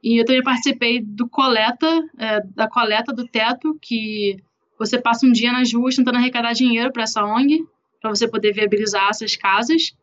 E 0.02 0.20
eu 0.20 0.24
também 0.24 0.42
participei 0.42 1.02
do 1.02 1.28
coleta, 1.28 1.86
é, 2.16 2.40
da 2.54 2.68
coleta 2.68 3.12
do 3.12 3.26
teto, 3.26 3.76
que 3.82 4.36
você 4.78 5.00
passa 5.00 5.26
um 5.26 5.32
dia 5.32 5.50
nas 5.52 5.72
ruas 5.72 5.96
tentando 5.96 6.18
arrecadar 6.18 6.52
dinheiro 6.52 6.92
para 6.92 7.02
essa 7.02 7.24
ONG, 7.24 7.66
para 8.00 8.10
você 8.10 8.28
poder 8.28 8.52
viabilizar 8.52 9.08
essas 9.10 9.34
casas. 9.34 9.96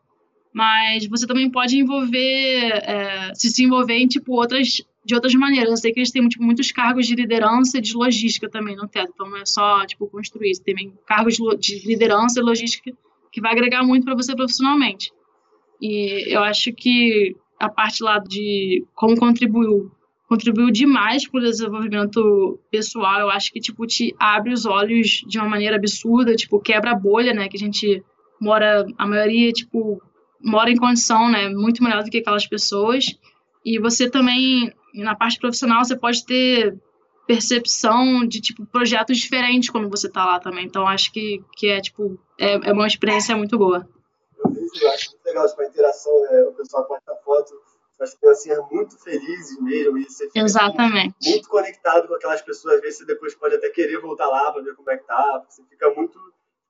Mas 0.54 1.06
você 1.08 1.26
também 1.26 1.50
pode 1.50 1.76
envolver, 1.76 2.70
é, 2.84 3.34
se 3.34 3.50
se 3.50 3.64
envolver 3.64 3.98
em 3.98 4.06
tipo 4.06 4.32
outras 4.34 4.84
de 5.04 5.14
outras 5.14 5.34
maneiras. 5.34 5.70
Eu 5.70 5.76
sei 5.76 5.92
que 5.92 5.98
eles 6.00 6.10
têm 6.10 6.26
tipo, 6.28 6.42
muitos 6.42 6.72
cargos 6.72 7.06
de 7.06 7.14
liderança 7.14 7.78
e 7.78 7.80
de 7.80 7.94
logística 7.94 8.48
também 8.48 8.76
no 8.76 8.88
teto. 8.88 9.10
Então 9.12 9.28
não 9.28 9.36
é 9.38 9.44
só 9.44 9.84
tipo 9.84 10.06
construir, 10.06 10.54
você 10.54 10.62
tem 10.62 10.92
cargos 11.06 11.36
de 11.58 11.86
liderança 11.86 12.40
e 12.40 12.42
logística 12.42 12.92
que 13.30 13.40
vai 13.40 13.52
agregar 13.52 13.82
muito 13.82 14.04
para 14.04 14.14
você 14.14 14.34
profissionalmente. 14.34 15.12
E 15.82 16.32
eu 16.32 16.42
acho 16.42 16.72
que 16.72 17.34
a 17.58 17.68
parte 17.68 18.02
lá 18.02 18.18
de 18.18 18.84
como 18.94 19.16
contribuiu 19.16 19.90
contribuiu 20.26 20.70
demais 20.70 21.28
para 21.28 21.38
o 21.38 21.42
desenvolvimento 21.42 22.58
pessoal. 22.70 23.20
Eu 23.20 23.30
acho 23.30 23.52
que 23.52 23.60
tipo 23.60 23.86
te 23.86 24.14
abre 24.18 24.52
os 24.52 24.64
olhos 24.64 25.22
de 25.28 25.38
uma 25.38 25.48
maneira 25.48 25.76
absurda, 25.76 26.34
tipo 26.34 26.60
quebra 26.60 26.92
a 26.92 26.98
bolha, 26.98 27.34
né? 27.34 27.48
Que 27.48 27.56
a 27.56 27.60
gente 27.60 28.02
mora, 28.40 28.86
a 28.96 29.06
maioria 29.06 29.52
tipo 29.52 30.00
mora 30.44 30.70
em 30.70 30.76
condição, 30.76 31.30
né? 31.30 31.48
Muito 31.48 31.82
melhor 31.82 32.04
do 32.04 32.10
que 32.10 32.18
aquelas 32.18 32.46
pessoas. 32.46 33.06
E 33.64 33.78
você 33.78 34.10
também 34.10 34.72
na 34.94 35.16
parte 35.16 35.38
profissional 35.38 35.84
você 35.84 35.96
pode 35.96 36.24
ter 36.24 36.78
percepção 37.26 38.26
de 38.26 38.40
tipo 38.40 38.66
projetos 38.66 39.16
diferentes 39.16 39.70
quando 39.70 39.88
você 39.88 40.06
está 40.06 40.24
lá 40.24 40.38
também. 40.38 40.66
Então 40.66 40.86
acho 40.86 41.12
que 41.12 41.42
que 41.56 41.68
é 41.68 41.80
tipo 41.80 42.18
é, 42.38 42.68
é 42.68 42.72
uma 42.72 42.86
experiência 42.86 43.36
muito 43.36 43.56
boa. 43.58 43.88
Eu 44.38 44.50
vejo, 44.50 44.84
eu 44.84 44.90
acho 44.90 45.10
muito 45.12 45.24
legal 45.24 45.48
tipo, 45.48 45.62
a 45.62 45.66
interação, 45.66 46.20
né? 46.22 46.42
O 46.42 46.52
pessoal 46.52 46.86
posta 46.86 47.14
foto 47.24 47.54
as 48.00 48.14
criancinhas 48.14 48.58
muito 48.70 48.98
felizes 48.98 49.60
mesmo, 49.60 49.98
e 49.98 50.04
você 50.04 50.26
fica 50.26 50.40
Exatamente. 50.40 51.30
muito 51.30 51.48
conectado 51.48 52.08
com 52.08 52.14
aquelas 52.14 52.42
pessoas, 52.42 52.76
às 52.76 52.80
vezes 52.80 52.98
você 52.98 53.04
depois 53.04 53.34
pode 53.34 53.54
até 53.54 53.70
querer 53.70 54.00
voltar 54.00 54.26
lá 54.26 54.52
para 54.52 54.62
ver 54.62 54.74
como 54.74 54.90
é 54.90 54.96
que 54.96 55.06
tá, 55.06 55.44
você 55.48 55.62
fica 55.64 55.90
muito, 55.90 56.18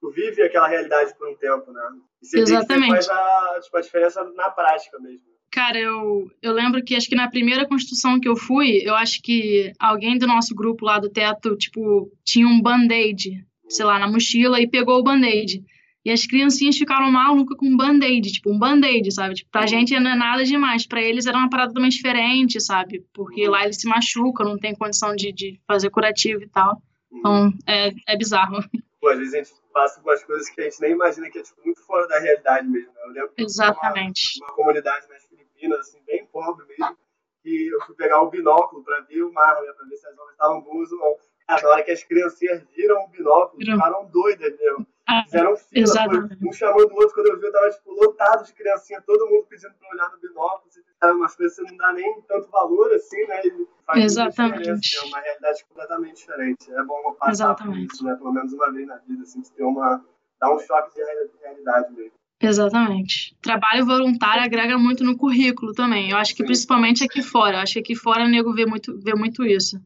tu 0.05 0.11
vive 0.11 0.43
aquela 0.43 0.69
realidade 0.69 1.15
por 1.17 1.29
um 1.31 1.35
tempo, 1.35 1.73
né? 1.73 1.81
E 2.23 2.27
você 2.27 2.41
Exatamente. 2.41 2.91
faz 2.91 3.09
a, 3.09 3.61
tipo, 3.63 3.77
a 3.79 3.81
diferença 3.81 4.23
na 4.37 4.51
prática 4.51 4.99
mesmo. 4.99 5.23
Cara, 5.51 5.79
eu, 5.79 6.31
eu 6.43 6.53
lembro 6.53 6.85
que 6.85 6.95
acho 6.95 7.09
que 7.09 7.15
na 7.15 7.31
primeira 7.31 7.67
construção 7.67 8.21
que 8.21 8.29
eu 8.29 8.37
fui, 8.37 8.83
eu 8.85 8.95
acho 8.95 9.23
que 9.23 9.73
alguém 9.79 10.19
do 10.19 10.27
nosso 10.27 10.55
grupo 10.55 10.85
lá 10.85 10.99
do 10.99 11.09
teto, 11.09 11.57
tipo, 11.57 12.11
tinha 12.25 12.47
um 12.47 12.61
band-aid, 12.61 13.47
sei 13.69 13.85
lá, 13.85 13.99
na 13.99 14.11
mochila 14.11 14.61
e 14.61 14.69
pegou 14.69 14.99
o 14.99 15.03
band-aid. 15.03 15.65
E 16.05 16.11
as 16.11 16.27
criancinhas 16.27 16.77
ficaram 16.77 17.11
malucas 17.11 17.57
com 17.57 17.67
um 17.67 17.77
band-aid, 17.77 18.33
tipo, 18.33 18.53
um 18.53 18.59
band-aid, 18.59 19.11
sabe? 19.11 19.37
Tipo, 19.37 19.51
pra 19.51 19.63
uhum. 19.63 19.69
gente 19.69 19.99
não 19.99 20.11
é 20.11 20.17
nada 20.17 20.45
demais. 20.45 20.87
Pra 20.87 21.01
eles 21.01 21.25
era 21.25 21.39
uma 21.39 21.49
parada 21.49 21.69
totalmente 21.69 21.97
diferente, 21.97 22.61
sabe? 22.61 23.03
Porque 23.15 23.49
lá 23.49 23.65
eles 23.65 23.81
se 23.81 23.89
machucam, 23.89 24.45
não 24.45 24.59
tem 24.59 24.75
condição 24.75 25.15
de, 25.15 25.33
de 25.33 25.59
fazer 25.67 25.89
curativo 25.89 26.43
e 26.43 26.49
tal. 26.49 26.83
Então, 27.11 27.55
é, 27.67 27.95
é 28.07 28.17
bizarro. 28.19 28.63
Pô, 29.01 29.09
às 29.09 29.19
vezes 29.19 29.35
a 29.35 29.39
gente 29.39 29.64
passa 29.75 30.01
por 30.01 30.11
umas 30.11 30.23
coisas 30.25 30.49
que 30.49 30.61
a 30.61 30.65
gente 30.65 30.81
nem 30.81 30.93
imagina 30.93 31.29
que 31.29 31.41
é, 31.41 31.43
tipo, 31.43 31.61
muito 31.65 31.85
fora 31.85 32.07
da 32.07 32.19
realidade 32.21 32.67
mesmo. 32.67 32.93
Né? 32.93 33.01
Eu 33.05 33.09
lembro 33.09 33.35
Exatamente. 33.37 34.39
Uma, 34.39 34.47
uma 34.47 34.57
comunidade 34.57 35.09
nas 35.09 35.25
Filipinas, 35.25 35.81
assim, 35.81 36.01
bem 36.07 36.25
pobre 36.27 36.65
mesmo, 36.67 36.97
que 37.43 37.69
eu 37.69 37.81
fui 37.85 37.95
pegar 37.97 38.23
o 38.23 38.31
binóculo 38.31 38.85
pra 38.85 39.01
ver 39.01 39.23
o 39.23 39.33
mar, 39.33 39.61
né? 39.61 39.73
Pra 39.73 39.85
ver 39.87 39.97
se 39.97 40.07
as 40.07 40.15
ondas 40.15 40.31
estavam 40.31 40.61
boas 40.63 40.91
ou 40.93 40.99
não. 40.99 41.17
Cara, 41.47 41.63
na 41.63 41.69
hora 41.69 41.83
que 41.83 41.91
as 41.91 42.05
criancinhas 42.05 42.63
viram 42.75 43.05
o 43.05 43.09
binóculo, 43.09 43.61
ficaram 43.61 44.07
doidas 44.07 44.57
mesmo. 44.57 44.87
Ah, 45.07 45.23
Fizeram 45.25 45.55
fila, 45.57 45.87
foi 45.87 46.49
um 46.49 46.53
chamando 46.53 46.91
o 46.91 46.95
outro. 46.95 47.15
Quando 47.15 47.27
eu 47.27 47.39
vi, 47.39 47.47
eu 47.47 47.53
tava 47.53 47.71
tipo, 47.71 47.93
lotado 47.93 48.47
de 48.47 48.55
criancinha, 48.55 49.03
todo 49.03 49.29
mundo 49.29 49.47
pedindo 49.47 49.75
pra 49.75 49.89
olhar 49.91 50.11
no 50.11 50.19
binóculo. 50.19 50.71
Sabe, 50.99 51.19
umas 51.19 51.37
coisas 51.37 51.57
que 51.57 51.63
você 51.63 51.71
não 51.71 51.77
dá 51.77 51.93
nem 51.93 52.23
tanto 52.23 52.51
valor 52.51 52.91
assim, 52.95 53.27
né? 53.27 53.43
E 53.45 53.67
faz 53.85 54.03
Exatamente. 54.03 54.97
É 54.97 55.03
uma 55.03 55.21
realidade 55.21 55.65
completamente 55.67 56.17
diferente. 56.17 56.73
É 56.73 56.83
bom 56.85 57.15
passar 57.19 57.31
Exatamente. 57.33 57.87
por 57.87 57.95
isso, 57.95 58.05
né? 58.05 58.15
Pelo 58.15 58.33
menos 58.33 58.53
uma 58.55 58.73
vez 58.73 58.87
na 58.87 58.97
vida, 58.97 59.23
assim, 59.23 59.43
ter 59.43 59.63
uma. 59.63 60.03
dar 60.41 60.55
um 60.55 60.59
choque 60.59 60.95
de 60.95 61.05
realidade 61.43 61.93
mesmo. 61.93 62.13
Exatamente. 62.41 63.37
Trabalho 63.43 63.87
voluntário 63.87 64.43
agrega 64.43 64.79
muito 64.79 65.05
no 65.05 65.17
currículo 65.17 65.73
também. 65.73 66.11
Eu 66.11 66.17
acho 66.17 66.33
que 66.35 66.43
Sim. 66.43 66.47
principalmente 66.47 67.05
aqui 67.05 67.23
fora. 67.23 67.59
Eu 67.59 67.61
acho 67.61 67.75
que 67.75 67.79
aqui 67.81 67.95
fora 67.95 68.25
o 68.25 68.29
nego 68.29 68.55
vê 68.55 68.65
muito, 68.65 68.99
vê 69.01 69.15
muito 69.15 69.45
isso. 69.45 69.81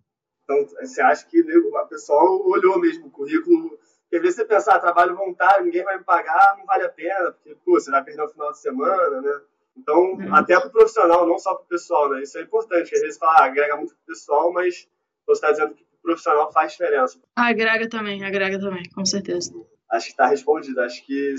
Então, 0.45 0.65
você 0.81 1.01
acha 1.03 1.27
que 1.27 1.41
a 1.77 1.85
pessoa 1.87 2.23
olhou 2.47 2.79
mesmo 2.81 3.09
o 3.09 3.11
currículo 3.11 3.79
porque 4.09 4.17
às 4.17 4.23
vezes 4.23 4.37
você 4.37 4.45
pensar, 4.47 4.77
ah, 4.77 4.81
trabalho 4.81 5.15
voluntário, 5.15 5.67
ninguém 5.67 5.85
vai 5.85 5.99
me 5.99 6.05
pagar, 6.05 6.57
não 6.57 6.65
vale 6.65 6.85
a 6.85 6.89
pena, 6.89 7.31
porque, 7.33 7.55
pô, 7.63 7.79
você 7.79 7.91
vai 7.91 8.03
perder 8.03 8.23
o 8.23 8.29
final 8.29 8.51
de 8.51 8.59
semana, 8.59 9.21
né? 9.21 9.41
Então, 9.77 10.13
uhum. 10.15 10.35
até 10.35 10.59
para 10.59 10.69
o 10.69 10.73
profissional, 10.73 11.27
não 11.27 11.39
só 11.39 11.55
para 11.55 11.65
o 11.65 11.69
pessoal, 11.69 12.09
né? 12.09 12.23
Isso 12.23 12.39
é 12.39 12.43
importante, 12.43 12.95
às 12.95 13.01
vezes 13.03 13.19
fala, 13.19 13.35
ah, 13.39 13.45
agrega 13.45 13.77
muito 13.77 13.95
para 13.95 14.03
o 14.03 14.07
pessoal, 14.07 14.51
mas 14.51 14.89
você 15.27 15.33
está 15.33 15.51
dizendo 15.51 15.75
que 15.75 15.83
o 15.83 16.03
profissional 16.03 16.51
faz 16.51 16.73
diferença. 16.73 17.19
Agrega 17.37 17.87
também, 17.87 18.25
agrega 18.25 18.59
também, 18.59 18.83
com 18.95 19.05
certeza. 19.05 19.53
Acho 19.91 20.07
que 20.07 20.13
está 20.13 20.27
respondido, 20.27 20.81
acho 20.81 21.05
que... 21.05 21.35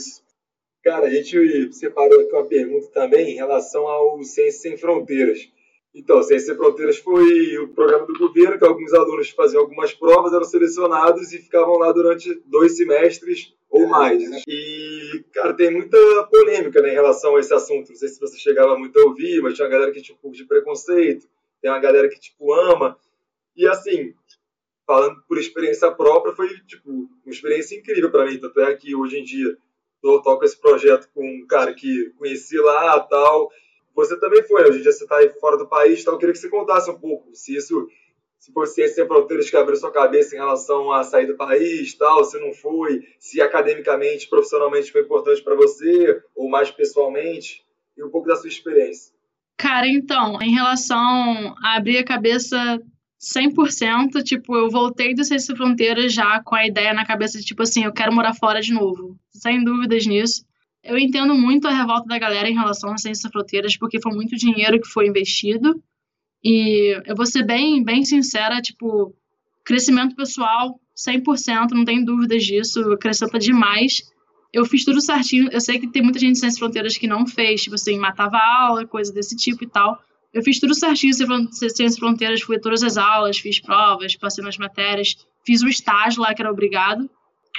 Cara, 0.84 1.08
a 1.08 1.10
gente 1.10 1.74
separou 1.74 2.22
aqui 2.22 2.32
uma 2.32 2.48
pergunta 2.48 2.88
também 2.92 3.32
em 3.32 3.36
relação 3.36 3.86
ao 3.88 4.24
Ciências 4.24 4.62
Sem 4.62 4.78
Fronteiras. 4.78 5.40
Então, 5.93 6.21
Ciência 6.21 6.47
Sem 6.47 6.56
Fronteiras 6.56 6.97
foi 6.99 7.58
o 7.58 7.69
programa 7.69 8.06
do 8.06 8.17
governo 8.17 8.60
que 8.60 8.65
alguns 8.65 8.93
alunos 8.93 9.30
faziam 9.32 9.62
algumas 9.62 9.91
provas, 9.91 10.32
eram 10.32 10.43
selecionados 10.43 11.34
e 11.34 11.39
ficavam 11.39 11.78
lá 11.78 11.91
durante 11.91 12.41
dois 12.45 12.78
semestres 12.78 13.56
ou 13.69 13.88
mais. 13.88 14.30
Né? 14.30 14.41
E, 14.47 15.25
cara, 15.34 15.54
tem 15.54 15.71
muita 15.71 15.97
polêmica 16.32 16.82
né, 16.82 16.89
em 16.89 16.93
relação 16.93 17.36
a 17.36 17.39
esse 17.39 17.54
assunto. 17.54 17.89
Não 17.89 17.95
sei 17.95 18.08
se 18.08 18.19
você 18.19 18.38
chegava 18.38 18.78
muito 18.78 18.99
a 18.99 19.04
ouvir, 19.04 19.41
mas 19.41 19.56
tinha 19.56 19.65
uma 19.65 19.71
galera 19.71 19.91
que 19.91 20.02
tinha 20.02 20.15
um 20.15 20.21
pouco 20.21 20.38
de 20.38 20.45
preconceito, 20.45 21.28
tem 21.62 21.71
uma 21.71 21.80
galera 21.80 22.08
que, 22.08 22.19
tipo, 22.19 22.54
ama. 22.54 22.97
E, 23.56 23.67
assim, 23.67 24.13
falando 24.86 25.21
por 25.28 25.39
experiência 25.39 25.91
própria, 25.91 26.36
foi, 26.36 26.49
tipo, 26.67 26.89
uma 26.89 27.34
experiência 27.34 27.75
incrível 27.75 28.12
para 28.12 28.25
mim. 28.25 28.39
Tanto 28.39 28.60
é 28.62 28.75
que, 28.75 28.95
hoje 28.95 29.17
em 29.17 29.23
dia, 29.23 29.58
eu 30.04 30.21
toco 30.21 30.45
esse 30.45 30.60
projeto 30.60 31.10
com 31.15 31.25
um 31.28 31.47
cara 31.47 31.73
que 31.73 32.12
conheci 32.17 32.58
lá 32.58 32.99
tal 32.99 33.49
você 34.00 34.20
também 34.20 34.44
foi, 34.44 34.64
hoje 34.64 34.80
em 34.80 34.82
dia 34.82 34.92
você 34.92 35.04
está 35.04 35.18
aí 35.18 35.30
fora 35.40 35.58
do 35.58 35.68
país, 35.68 36.02
então 36.02 36.14
eu 36.14 36.18
queria 36.18 36.34
que 36.34 36.40
você 36.40 36.50
contasse 36.50 36.90
um 36.90 37.00
pouco 37.00 37.34
se 37.34 37.56
isso, 37.56 37.88
se 38.38 38.52
ciência 38.68 38.96
sem 38.96 39.08
fronteiras 39.08 39.50
que 39.50 39.58
abriu 39.58 39.76
sua 39.76 39.92
cabeça 39.92 40.36
em 40.36 40.40
relação 40.40 40.92
a 40.92 41.04
sair 41.04 41.28
do 41.28 41.36
país, 41.36 41.94
tal, 41.96 42.24
se 42.24 42.40
não 42.40 42.54
foi, 42.54 43.04
se 43.20 43.42
academicamente, 43.42 44.30
profissionalmente 44.30 44.92
foi 44.92 45.02
importante 45.02 45.44
para 45.44 45.56
você, 45.56 46.22
ou 46.36 46.50
mais 46.50 46.72
pessoalmente, 46.72 47.64
e 47.98 48.04
um 48.04 48.10
pouco 48.10 48.28
da 48.28 48.36
sua 48.36 48.48
experiência. 48.48 49.14
Cara, 49.58 49.88
então, 49.88 50.42
em 50.42 50.54
relação 50.54 51.54
a 51.62 51.76
abrir 51.76 51.98
a 51.98 52.06
cabeça 52.06 52.58
100%, 53.20 54.24
tipo, 54.24 54.56
eu 54.56 54.70
voltei 54.70 55.14
do 55.14 55.26
Sem 55.26 55.38
Fronteiras 55.40 56.14
já 56.14 56.42
com 56.42 56.56
a 56.56 56.66
ideia 56.66 56.94
na 56.94 57.06
cabeça 57.06 57.38
de, 57.38 57.44
tipo 57.44 57.62
assim, 57.64 57.84
eu 57.84 57.92
quero 57.92 58.14
morar 58.14 58.34
fora 58.34 58.62
de 58.62 58.74
novo. 58.74 59.18
Sem 59.32 59.62
dúvidas 59.62 60.08
nisso. 60.08 60.46
Eu 60.84 60.98
entendo 60.98 61.36
muito 61.36 61.68
a 61.68 61.74
revolta 61.74 62.08
da 62.08 62.18
galera 62.18 62.50
em 62.50 62.54
relação 62.54 62.92
às 62.94 63.02
ciências 63.02 63.32
fronteiras, 63.32 63.78
porque 63.78 64.02
foi 64.02 64.13
muito 64.13 64.36
dinheiro 64.36 64.80
que 64.80 64.88
foi 64.88 65.08
investido. 65.08 65.82
E 66.44 66.98
eu 67.06 67.15
vou 67.15 67.26
ser 67.26 67.46
bem, 67.46 67.84
bem 67.84 68.04
sincera, 68.06 68.62
tipo, 68.62 69.13
crescimento 69.65 70.15
pessoal, 70.15 70.80
100%, 70.96 71.72
não 71.72 71.86
tem 71.86 72.04
dúvidas 72.04 72.44
disso, 72.44 72.80
acrescenta 72.94 73.38
demais. 73.38 74.04
Eu 74.52 74.65
fiz 74.65 74.84
tudo 74.84 75.00
certinho, 75.02 75.50
eu 75.52 75.62
sei 75.62 75.80
que 75.80 75.88
tem 75.88 76.02
muita 76.02 76.18
gente 76.18 76.39
Ciências 76.39 76.58
Fronteiras 76.58 76.98
que 76.98 77.08
não 77.08 77.28
fez, 77.28 77.62
tipo 77.62 77.76
assim, 77.76 78.00
matava 78.00 78.38
aula, 78.38 78.88
coisa 78.88 79.13
desse 79.13 79.36
tipo 79.36 79.63
e 79.63 79.68
tal. 79.68 80.02
Eu 80.34 80.42
fiz 80.44 80.60
tudo 80.60 80.74
certinho, 80.74 81.13
Ciências 81.13 81.98
Fronteiras, 81.98 82.42
fui 82.42 82.56
a 82.56 82.60
todas 82.60 82.84
as 82.84 82.98
aulas, 82.98 83.38
fiz 83.38 83.60
provas, 83.60 84.15
passei 84.15 84.44
nas 84.44 84.58
matérias, 84.58 85.15
fiz 85.46 85.62
o 85.62 85.68
estágio 85.68 86.22
lá 86.22 86.34
que 86.34 86.42
era 86.42 86.52
obrigado. 86.52 87.10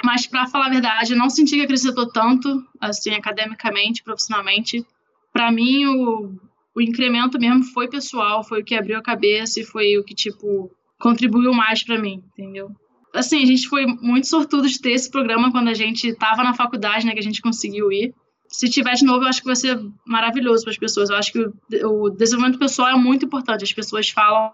Mas, 0.03 0.25
para 0.25 0.47
falar 0.47 0.67
a 0.67 0.69
verdade, 0.69 1.13
eu 1.13 1.17
não 1.17 1.29
senti 1.29 1.55
que 1.55 1.61
acrescentou 1.61 2.07
tanto, 2.11 2.63
assim, 2.79 3.11
academicamente, 3.11 4.03
profissionalmente. 4.03 4.85
Para 5.31 5.51
mim, 5.51 5.85
o, 5.85 6.33
o 6.75 6.81
incremento 6.81 7.39
mesmo 7.39 7.63
foi 7.65 7.87
pessoal, 7.87 8.43
foi 8.43 8.61
o 8.61 8.65
que 8.65 8.75
abriu 8.75 8.97
a 8.97 9.03
cabeça 9.03 9.59
e 9.59 9.65
foi 9.65 9.97
o 9.97 10.03
que, 10.03 10.15
tipo, 10.15 10.71
contribuiu 10.99 11.53
mais 11.53 11.83
para 11.83 11.99
mim, 11.99 12.23
entendeu? 12.33 12.71
Assim, 13.13 13.43
a 13.43 13.45
gente 13.45 13.67
foi 13.67 13.85
muito 13.85 14.27
sortudo 14.27 14.67
de 14.67 14.79
ter 14.79 14.91
esse 14.91 15.11
programa 15.11 15.51
quando 15.51 15.67
a 15.67 15.73
gente 15.73 16.07
estava 16.07 16.43
na 16.43 16.53
faculdade, 16.53 17.05
né, 17.05 17.13
que 17.13 17.19
a 17.19 17.23
gente 17.23 17.41
conseguiu 17.41 17.91
ir. 17.91 18.13
Se 18.47 18.69
tiver 18.69 18.93
de 18.93 19.05
novo, 19.05 19.23
eu 19.23 19.29
acho 19.29 19.41
que 19.41 19.47
vai 19.47 19.55
ser 19.55 19.79
maravilhoso 20.05 20.63
para 20.63 20.71
as 20.71 20.77
pessoas. 20.77 21.09
Eu 21.09 21.15
acho 21.15 21.31
que 21.31 21.39
o, 21.39 22.03
o 22.03 22.09
desenvolvimento 22.09 22.59
pessoal 22.59 22.89
é 22.89 22.95
muito 22.95 23.25
importante. 23.25 23.63
As 23.63 23.73
pessoas 23.73 24.09
falam 24.09 24.53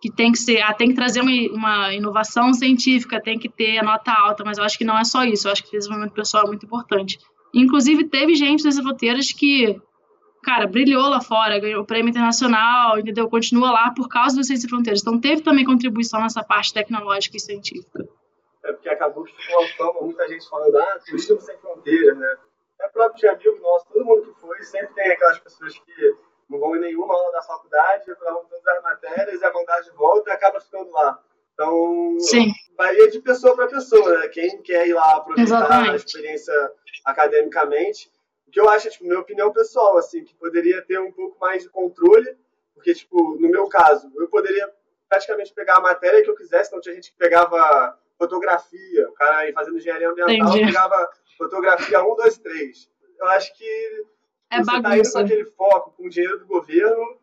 que 0.00 0.10
tem 0.10 0.30
que 0.30 0.38
ser, 0.38 0.60
ah, 0.62 0.72
tem 0.72 0.88
que 0.88 0.94
trazer 0.94 1.20
uma, 1.20 1.32
uma, 1.52 1.94
inovação 1.94 2.52
científica, 2.52 3.20
tem 3.20 3.38
que 3.38 3.48
ter 3.48 3.78
a 3.78 3.82
nota 3.82 4.12
alta, 4.12 4.44
mas 4.44 4.58
eu 4.58 4.64
acho 4.64 4.78
que 4.78 4.84
não 4.84 4.96
é 4.96 5.04
só 5.04 5.24
isso, 5.24 5.48
eu 5.48 5.52
acho 5.52 5.62
que 5.62 5.76
o 5.76 5.78
desenvolvimento 5.78 6.14
pessoal 6.14 6.44
é 6.44 6.46
muito 6.46 6.64
importante. 6.64 7.18
Inclusive, 7.52 8.04
teve 8.04 8.34
gente 8.34 8.62
das 8.62 8.78
fronteiras 8.78 9.32
que, 9.32 9.80
cara, 10.44 10.66
brilhou 10.66 11.08
lá 11.08 11.20
fora, 11.20 11.58
ganhou 11.58 11.82
o 11.82 11.86
prêmio 11.86 12.10
internacional, 12.10 12.98
entendeu? 12.98 13.28
Continua 13.28 13.72
lá 13.72 13.90
por 13.90 14.08
causa 14.08 14.36
do 14.36 14.44
Ciência 14.44 14.68
Fronteiras. 14.68 15.00
Então, 15.00 15.18
teve 15.18 15.42
também 15.42 15.64
contribuição 15.64 16.20
nessa 16.20 16.44
parte 16.44 16.72
tecnológica 16.72 17.36
e 17.36 17.40
científica. 17.40 18.06
É 18.64 18.72
porque 18.72 18.88
acabou 18.88 19.24
que 19.24 19.34
ficou 19.34 19.66
fama, 19.78 20.02
muita 20.02 20.28
gente 20.28 20.48
falando, 20.48 20.76
ah, 20.76 20.98
turismo 21.06 21.40
sem 21.40 21.56
fronteiras, 21.58 22.18
né? 22.18 22.36
É 22.82 22.88
próprio 22.88 23.18
de 23.18 23.26
amigo 23.26 23.60
nosso, 23.62 23.86
todo 23.92 24.04
mundo 24.04 24.22
que 24.22 24.40
foi, 24.40 24.62
sempre 24.62 24.94
tem 24.94 25.10
aquelas 25.10 25.38
pessoas 25.40 25.76
que 25.78 26.16
vão 26.68 26.76
em 26.76 26.80
nenhuma 26.80 27.14
aula 27.14 27.32
da 27.32 27.42
faculdade, 27.42 28.10
aprovam 28.10 28.44
todas 28.44 28.66
as 28.66 28.82
matérias, 28.82 29.42
é 29.42 29.52
mandar 29.52 29.80
de 29.80 29.90
volta 29.92 30.30
e 30.30 30.32
acaba 30.32 30.60
ficando 30.60 30.90
lá. 30.90 31.18
Então, 31.54 32.16
Sim. 32.20 32.52
varia 32.76 33.10
de 33.10 33.20
pessoa 33.20 33.56
para 33.56 33.66
pessoa, 33.66 34.18
né? 34.18 34.28
Quem 34.28 34.62
quer 34.62 34.86
ir 34.86 34.94
lá 34.94 35.16
aproveitar 35.16 35.56
Exatamente. 35.56 35.90
a 35.90 35.96
experiência 35.96 36.72
academicamente. 37.04 38.10
O 38.46 38.50
que 38.50 38.60
eu 38.60 38.68
acho, 38.68 38.88
tipo, 38.90 39.04
minha 39.04 39.18
opinião 39.18 39.52
pessoal, 39.52 39.98
assim, 39.98 40.24
que 40.24 40.34
poderia 40.36 40.80
ter 40.82 41.00
um 41.00 41.10
pouco 41.10 41.38
mais 41.40 41.64
de 41.64 41.68
controle, 41.68 42.36
porque, 42.74 42.94
tipo, 42.94 43.36
no 43.40 43.48
meu 43.48 43.68
caso, 43.68 44.10
eu 44.16 44.28
poderia 44.28 44.70
praticamente 45.08 45.52
pegar 45.52 45.78
a 45.78 45.80
matéria 45.80 46.22
que 46.22 46.30
eu 46.30 46.36
quisesse, 46.36 46.68
então 46.68 46.80
tinha 46.80 46.94
gente 46.94 47.10
que 47.10 47.18
pegava 47.18 47.98
fotografia, 48.16 49.08
o 49.08 49.12
cara 49.12 49.38
aí 49.38 49.52
fazendo 49.52 49.78
engenharia 49.78 50.10
ambiental 50.10 50.48
Entendi. 50.48 50.66
pegava 50.66 51.10
fotografia 51.36 52.02
1, 52.02 52.16
2, 52.16 52.38
3. 52.38 52.90
Eu 53.18 53.26
acho 53.28 53.56
que 53.56 54.04
é 54.50 54.58
você 54.58 54.66
bagunça. 54.66 54.82
tá 54.82 54.96
indo 54.96 55.12
com 55.12 55.18
aquele 55.18 55.44
foco, 55.44 55.94
com 55.96 56.06
o 56.06 56.10
dinheiro 56.10 56.38
do 56.38 56.46
governo, 56.46 57.18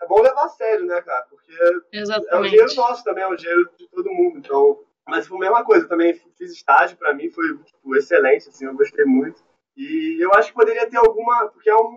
é 0.00 0.06
bom 0.06 0.20
levar 0.20 0.44
a 0.44 0.48
sério, 0.48 0.86
né, 0.86 1.00
cara? 1.02 1.26
Porque 1.28 1.52
Exatamente. 1.92 2.34
é 2.34 2.38
o 2.38 2.42
dinheiro 2.42 2.74
nosso 2.74 3.04
também, 3.04 3.24
é 3.24 3.28
o 3.28 3.36
dinheiro 3.36 3.70
de 3.76 3.88
todo 3.88 4.12
mundo. 4.12 4.38
Então, 4.38 4.84
mas 5.06 5.26
foi 5.26 5.38
a 5.38 5.40
mesma 5.40 5.64
coisa, 5.64 5.88
também 5.88 6.14
fiz 6.36 6.52
estágio, 6.52 6.96
para 6.96 7.14
mim 7.14 7.30
foi 7.30 7.56
tipo, 7.64 7.96
excelente, 7.96 8.48
assim, 8.48 8.66
eu 8.66 8.74
gostei 8.74 9.04
muito. 9.04 9.42
E 9.76 10.22
eu 10.22 10.32
acho 10.34 10.48
que 10.48 10.54
poderia 10.54 10.88
ter 10.88 10.98
alguma, 10.98 11.48
porque 11.48 11.70
é 11.70 11.76
um, 11.76 11.96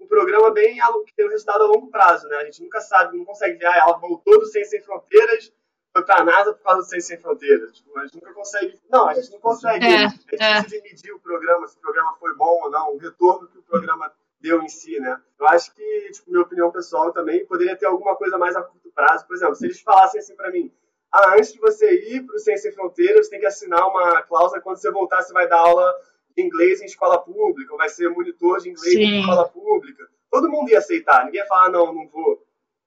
um 0.00 0.06
programa 0.06 0.50
bem 0.50 0.78
que 1.04 1.14
tem 1.14 1.26
um 1.26 1.30
resultado 1.30 1.64
a 1.64 1.66
longo 1.66 1.90
prazo, 1.90 2.26
né? 2.28 2.36
A 2.36 2.44
gente 2.44 2.62
nunca 2.62 2.80
sabe, 2.80 3.16
não 3.18 3.24
consegue 3.24 3.58
ver, 3.58 3.66
ah, 3.66 3.76
ela 3.76 3.98
voltou 3.98 4.38
do 4.38 4.46
Ciência 4.46 4.78
Sem 4.78 4.82
Fronteiras, 4.82 5.52
foi 5.96 6.04
para 6.04 6.20
a 6.20 6.24
NASA 6.24 6.52
por 6.52 6.62
causa 6.62 6.82
do 6.82 6.88
Ciência 6.88 7.16
Sem 7.16 7.22
Fronteiras. 7.22 7.72
Tipo, 7.72 7.98
a 7.98 8.02
gente 8.02 8.16
nunca 8.16 8.34
consegue, 8.34 8.78
não, 8.90 9.08
a 9.08 9.14
gente 9.14 9.32
não 9.32 9.40
consegue. 9.40 9.86
É, 9.86 10.04
é 10.04 10.08
difícil 10.08 10.38
é. 10.38 10.62
de 10.62 10.82
medir 10.82 11.12
o 11.12 11.20
programa, 11.20 11.66
se 11.66 11.76
o 11.78 11.80
programa 11.80 12.14
foi 12.20 12.34
bom 12.34 12.64
ou 12.64 12.70
não, 12.70 12.94
o 12.94 12.98
retorno 12.98 13.48
que 13.48 13.58
o 13.58 13.62
programa 13.62 14.12
deu 14.38 14.62
em 14.62 14.68
si, 14.68 15.00
né? 15.00 15.18
Eu 15.40 15.48
acho 15.48 15.74
que, 15.74 16.10
tipo, 16.12 16.30
minha 16.30 16.42
opinião 16.42 16.70
pessoal 16.70 17.12
também, 17.12 17.46
poderia 17.46 17.74
ter 17.76 17.86
alguma 17.86 18.14
coisa 18.14 18.36
mais 18.36 18.54
a 18.54 18.62
curto 18.62 18.90
prazo. 18.94 19.26
Por 19.26 19.36
exemplo, 19.36 19.54
se 19.54 19.64
eles 19.64 19.80
falassem 19.80 20.20
assim 20.20 20.36
para 20.36 20.50
mim, 20.50 20.70
ah, 21.10 21.34
antes 21.34 21.54
de 21.54 21.58
você 21.58 21.90
ir 22.12 22.26
para 22.26 22.36
o 22.36 22.38
Ciência 22.38 22.70
Sem 22.70 22.72
Fronteiras, 22.72 23.26
você 23.26 23.30
tem 23.30 23.40
que 23.40 23.46
assinar 23.46 23.88
uma 23.88 24.20
cláusula 24.22 24.60
quando 24.60 24.76
você 24.76 24.90
voltar, 24.90 25.22
você 25.22 25.32
vai 25.32 25.48
dar 25.48 25.60
aula 25.60 25.94
de 26.36 26.42
inglês 26.42 26.82
em 26.82 26.84
escola 26.84 27.18
pública, 27.18 27.72
ou 27.72 27.78
vai 27.78 27.88
ser 27.88 28.10
monitor 28.10 28.58
de 28.58 28.68
inglês 28.68 28.92
Sim. 28.92 29.00
em 29.00 29.20
escola 29.20 29.48
pública. 29.48 30.06
Todo 30.30 30.50
mundo 30.50 30.68
ia 30.68 30.78
aceitar, 30.78 31.24
ninguém 31.24 31.40
ia 31.40 31.46
falar, 31.46 31.70
não, 31.70 31.94
não 31.94 32.06
vou, 32.08 32.45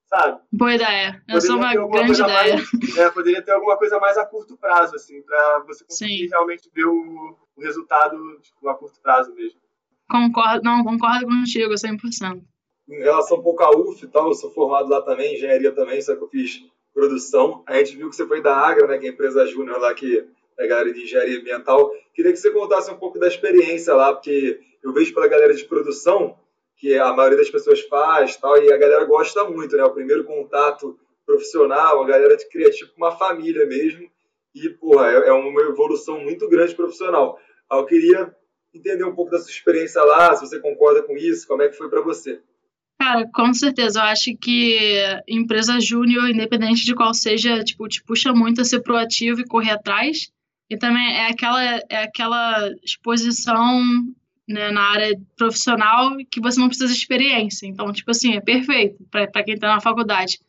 sabe? 0.10 0.42
Boa 0.52 0.74
ideia, 0.74 1.22
eu 1.28 1.40
sou 1.40 1.56
uma 1.56 1.74
grande 1.74 2.22
ideia. 2.22 2.56
Mais, 2.56 2.98
é, 2.98 3.10
poderia 3.12 3.42
ter 3.42 3.52
alguma 3.52 3.78
coisa 3.78 4.00
mais 4.00 4.18
a 4.18 4.26
curto 4.26 4.58
prazo, 4.58 4.96
assim, 4.96 5.22
para 5.22 5.60
você 5.68 5.86
conseguir 5.86 6.24
Sim. 6.24 6.30
realmente 6.30 6.70
ver 6.74 6.86
o, 6.86 7.38
o 7.56 7.62
resultado 7.62 8.18
tipo, 8.42 8.68
a 8.68 8.76
curto 8.76 9.00
prazo 9.02 9.34
mesmo. 9.34 9.60
Concordo, 10.10 10.64
não, 10.64 10.84
concordo 10.84 11.28
contigo, 11.28 11.74
100%. 11.74 12.42
Em 12.90 13.04
relação 13.04 13.38
um 13.38 13.44
pouco 13.44 13.64
à 13.64 13.70
UF 13.70 14.04
e 14.04 14.08
tal, 14.08 14.30
eu 14.30 14.34
sou 14.34 14.52
formado 14.52 14.90
lá 14.90 15.02
também, 15.04 15.36
engenharia 15.36 15.72
também, 15.72 16.02
só 16.02 16.16
que 16.16 16.24
eu 16.24 16.28
fiz 16.28 16.64
produção. 16.92 17.64
A 17.68 17.78
gente 17.78 17.96
viu 17.96 18.10
que 18.10 18.16
você 18.16 18.26
foi 18.26 18.42
da 18.42 18.58
Agra, 18.58 18.88
né, 18.88 18.98
que 18.98 19.06
é 19.06 19.10
a 19.10 19.14
empresa 19.14 19.46
júnior 19.46 19.80
lá 19.80 19.94
que 19.94 20.26
é 20.58 20.64
a 20.64 20.68
galera 20.68 20.92
de 20.92 21.04
engenharia 21.04 21.40
ambiental. 21.40 21.92
Queria 22.16 22.32
que 22.32 22.40
você 22.40 22.50
contasse 22.50 22.92
um 22.92 22.98
pouco 22.98 23.20
da 23.20 23.28
experiência 23.28 23.94
lá, 23.94 24.12
porque 24.12 24.60
eu 24.84 24.92
vejo 24.92 25.14
pela 25.14 25.28
galera 25.28 25.54
de 25.54 25.64
produção 25.66 26.36
que 26.80 26.98
a 26.98 27.14
maioria 27.14 27.38
das 27.38 27.50
pessoas 27.50 27.82
faz 27.82 28.38
tal, 28.38 28.58
e 28.58 28.72
a 28.72 28.78
galera 28.78 29.04
gosta 29.04 29.44
muito, 29.44 29.76
né? 29.76 29.84
O 29.84 29.94
primeiro 29.94 30.24
contato 30.24 30.98
profissional, 31.26 32.02
a 32.02 32.08
galera 32.08 32.38
cria 32.50 32.72
tipo 32.72 32.94
uma 32.98 33.12
família 33.12 33.66
mesmo. 33.66 34.10
E, 34.56 34.70
porra, 34.70 35.12
é, 35.12 35.28
é 35.28 35.32
uma 35.32 35.62
evolução 35.62 36.20
muito 36.22 36.48
grande 36.48 36.74
profissional. 36.74 37.38
Eu 37.70 37.86
queria 37.86 38.34
entender 38.74 39.04
um 39.04 39.14
pouco 39.14 39.32
da 39.32 39.40
sua 39.40 39.52
experiência 39.52 40.02
lá, 40.04 40.34
se 40.36 40.48
você 40.48 40.60
concorda 40.60 41.04
com 41.04 41.16
isso, 41.18 41.48
como 41.48 41.62
é 41.62 41.68
que 41.68 41.78
foi 41.78 41.90
para 41.90 42.02
você. 42.02 42.42
Cara, 43.00 43.30
com 43.34 43.54
certeza. 43.54 44.00
Eu 44.00 44.04
acho 44.06 44.36
que 44.38 45.02
empresa 45.28 45.80
júnior, 45.80 46.30
independente 46.30 46.86
de 46.86 46.96
qual 46.96 47.14
seja, 47.14 47.64
tipo, 47.64 47.88
te 47.88 48.02
puxa 48.04 48.34
muito 48.34 48.62
a 48.62 48.66
ser 48.66 48.82
proativo 48.82 49.42
e 49.42 49.48
correr 49.48 49.72
atrás. 49.72 50.32
E 50.70 50.78
também 50.78 51.16
é 51.16 51.30
aquela, 51.30 51.64
é 51.64 52.04
aquela 52.04 52.70
exposição 52.84 53.82
né, 54.50 54.72
na 54.72 54.82
área 54.82 55.16
profissional 55.38 56.18
que 56.30 56.42
você 56.42 56.60
não 56.60 56.68
precisa 56.68 56.92
de 56.92 56.98
experiência. 56.98 57.68
Então, 57.68 57.94
tipo 57.94 58.10
assim, 58.10 58.34
é 58.34 58.42
perfeito 58.42 59.06
para 59.12 59.44
quem 59.44 59.54
está 59.54 59.68
na 59.68 59.80
faculdade. 59.80 60.40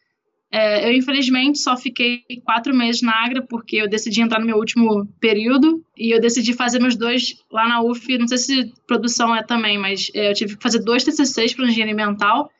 É, 0.50 0.88
eu, 0.88 0.92
infelizmente, 0.94 1.58
só 1.58 1.76
fiquei 1.76 2.24
quatro 2.44 2.74
meses 2.74 3.02
na 3.02 3.12
Agra, 3.12 3.42
porque 3.42 3.76
eu 3.76 3.88
decidi 3.88 4.22
entrar 4.22 4.40
no 4.40 4.46
meu 4.46 4.56
último 4.56 5.06
período 5.20 5.84
e 5.96 6.10
eu 6.10 6.20
decidi 6.20 6.54
fazer 6.54 6.80
meus 6.80 6.96
dois 6.96 7.36
lá 7.52 7.68
na 7.68 7.82
UF. 7.82 8.18
Não 8.18 8.26
sei 8.26 8.38
se 8.38 8.72
produção 8.86 9.36
é 9.36 9.42
também, 9.42 9.78
mas 9.78 10.10
é, 10.14 10.30
eu 10.30 10.34
tive 10.34 10.56
que 10.56 10.62
fazer 10.62 10.80
dois 10.80 11.04
TCCs 11.04 11.54
para 11.54 11.66
engenharia 11.66 11.92
ambiental 11.92 12.50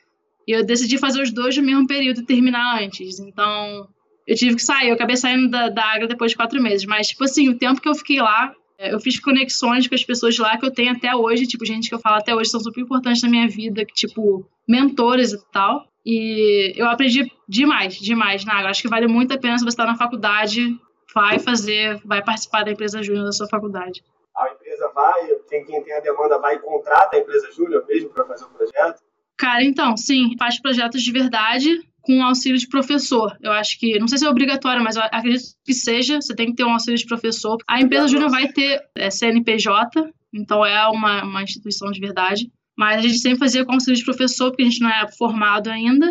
e 0.47 0.53
eu 0.53 0.65
decidi 0.65 0.99
fazer 0.99 1.23
os 1.23 1.33
dois 1.33 1.57
no 1.57 1.65
mesmo 1.65 1.87
período 1.87 2.21
e 2.21 2.27
terminar 2.27 2.83
antes. 2.83 3.19
Então, 3.19 3.89
eu 4.27 4.37
tive 4.37 4.57
que 4.57 4.63
sair. 4.63 4.89
Eu 4.89 4.95
acabei 4.95 5.17
saindo 5.17 5.49
da, 5.49 5.71
da 5.71 5.85
Agra 5.85 6.07
depois 6.07 6.33
de 6.33 6.37
quatro 6.37 6.63
meses. 6.63 6.85
Mas, 6.85 7.09
tipo 7.09 7.25
assim, 7.25 7.49
o 7.49 7.59
tempo 7.59 7.81
que 7.81 7.89
eu 7.89 7.95
fiquei 7.95 8.21
lá, 8.21 8.55
eu 8.81 8.99
fiz 8.99 9.21
conexões 9.21 9.87
com 9.87 9.95
as 9.95 10.03
pessoas 10.03 10.39
lá 10.39 10.57
que 10.57 10.65
eu 10.65 10.71
tenho 10.71 10.93
até 10.93 11.15
hoje, 11.15 11.47
tipo, 11.47 11.67
gente 11.67 11.89
que 11.89 11.95
eu 11.95 11.99
falo 11.99 12.17
até 12.17 12.35
hoje 12.35 12.51
são 12.51 12.61
super 12.61 12.81
importantes 12.81 13.23
na 13.23 13.29
minha 13.29 13.47
vida, 13.47 13.85
que, 13.85 13.93
tipo, 13.93 14.49
mentores 14.67 15.33
e 15.33 15.45
tal. 15.53 15.87
E 16.05 16.73
eu 16.77 16.87
aprendi 16.87 17.31
demais, 17.47 17.97
demais 17.97 18.45
na 18.45 18.55
água. 18.55 18.71
Acho 18.71 18.81
que 18.81 18.89
vale 18.89 19.07
muito 19.07 19.35
a 19.35 19.39
pena 19.39 19.59
se 19.59 19.65
você 19.65 19.71
está 19.71 19.85
na 19.85 19.97
faculdade, 19.97 20.75
vai 21.15 21.39
fazer, 21.39 22.01
vai 22.05 22.25
participar 22.25 22.65
da 22.65 22.71
empresa 22.71 23.03
júnior 23.03 23.27
da 23.27 23.33
sua 23.33 23.49
faculdade. 23.49 24.03
A 24.35 24.51
empresa 24.51 24.91
vai, 24.95 25.27
tem 25.51 25.65
quem 25.67 25.83
tem 25.83 25.95
a 25.95 26.01
demanda 26.01 26.39
vai 26.39 26.55
e 26.55 26.59
contrata 26.61 27.17
a 27.17 27.21
empresa 27.21 27.53
júnior 27.53 27.85
mesmo 27.87 28.09
para 28.09 28.25
fazer 28.25 28.45
o 28.45 28.49
projeto? 28.49 29.03
Cara, 29.37 29.63
então, 29.63 29.97
sim, 29.97 30.35
faz 30.39 30.61
projetos 30.61 31.03
de 31.03 31.13
verdade 31.13 31.90
com 32.03 32.23
auxílio 32.23 32.59
de 32.59 32.69
professor. 32.69 33.37
Eu 33.41 33.53
acho 33.53 33.79
que, 33.79 33.99
não 33.99 34.09
sei 34.09 34.19
se 34.19 34.27
é 34.27 34.31
obrigatório, 34.31 34.83
mas 34.83 34.97
acredito 34.97 35.55
que 35.65 35.75
seja, 35.75 36.21
você 36.21 36.35
tem 36.35 36.47
que 36.47 36.55
ter 36.55 36.65
um 36.65 36.73
auxílio 36.73 36.99
de 36.99 37.07
professor. 37.07 37.59
A 37.69 37.81
empresa 37.81 38.09
júnior 38.09 38.31
vai 38.31 38.49
ter 38.49 38.81
é, 38.95 39.11
CNPJ, 39.11 40.11
então 40.33 40.65
é 40.65 40.87
uma, 40.89 41.25
uma 41.25 41.43
instituição 41.43 41.91
de 41.91 42.01
verdade. 42.01 42.51
Mas 42.77 42.99
a 42.99 43.03
gente 43.03 43.19
sempre 43.19 43.39
fazia 43.39 43.65
conselho 43.65 43.97
de 43.97 44.05
professor, 44.05 44.51
porque 44.51 44.63
a 44.63 44.67
gente 44.67 44.81
não 44.81 44.89
é 44.89 45.07
formado 45.13 45.69
ainda. 45.69 46.07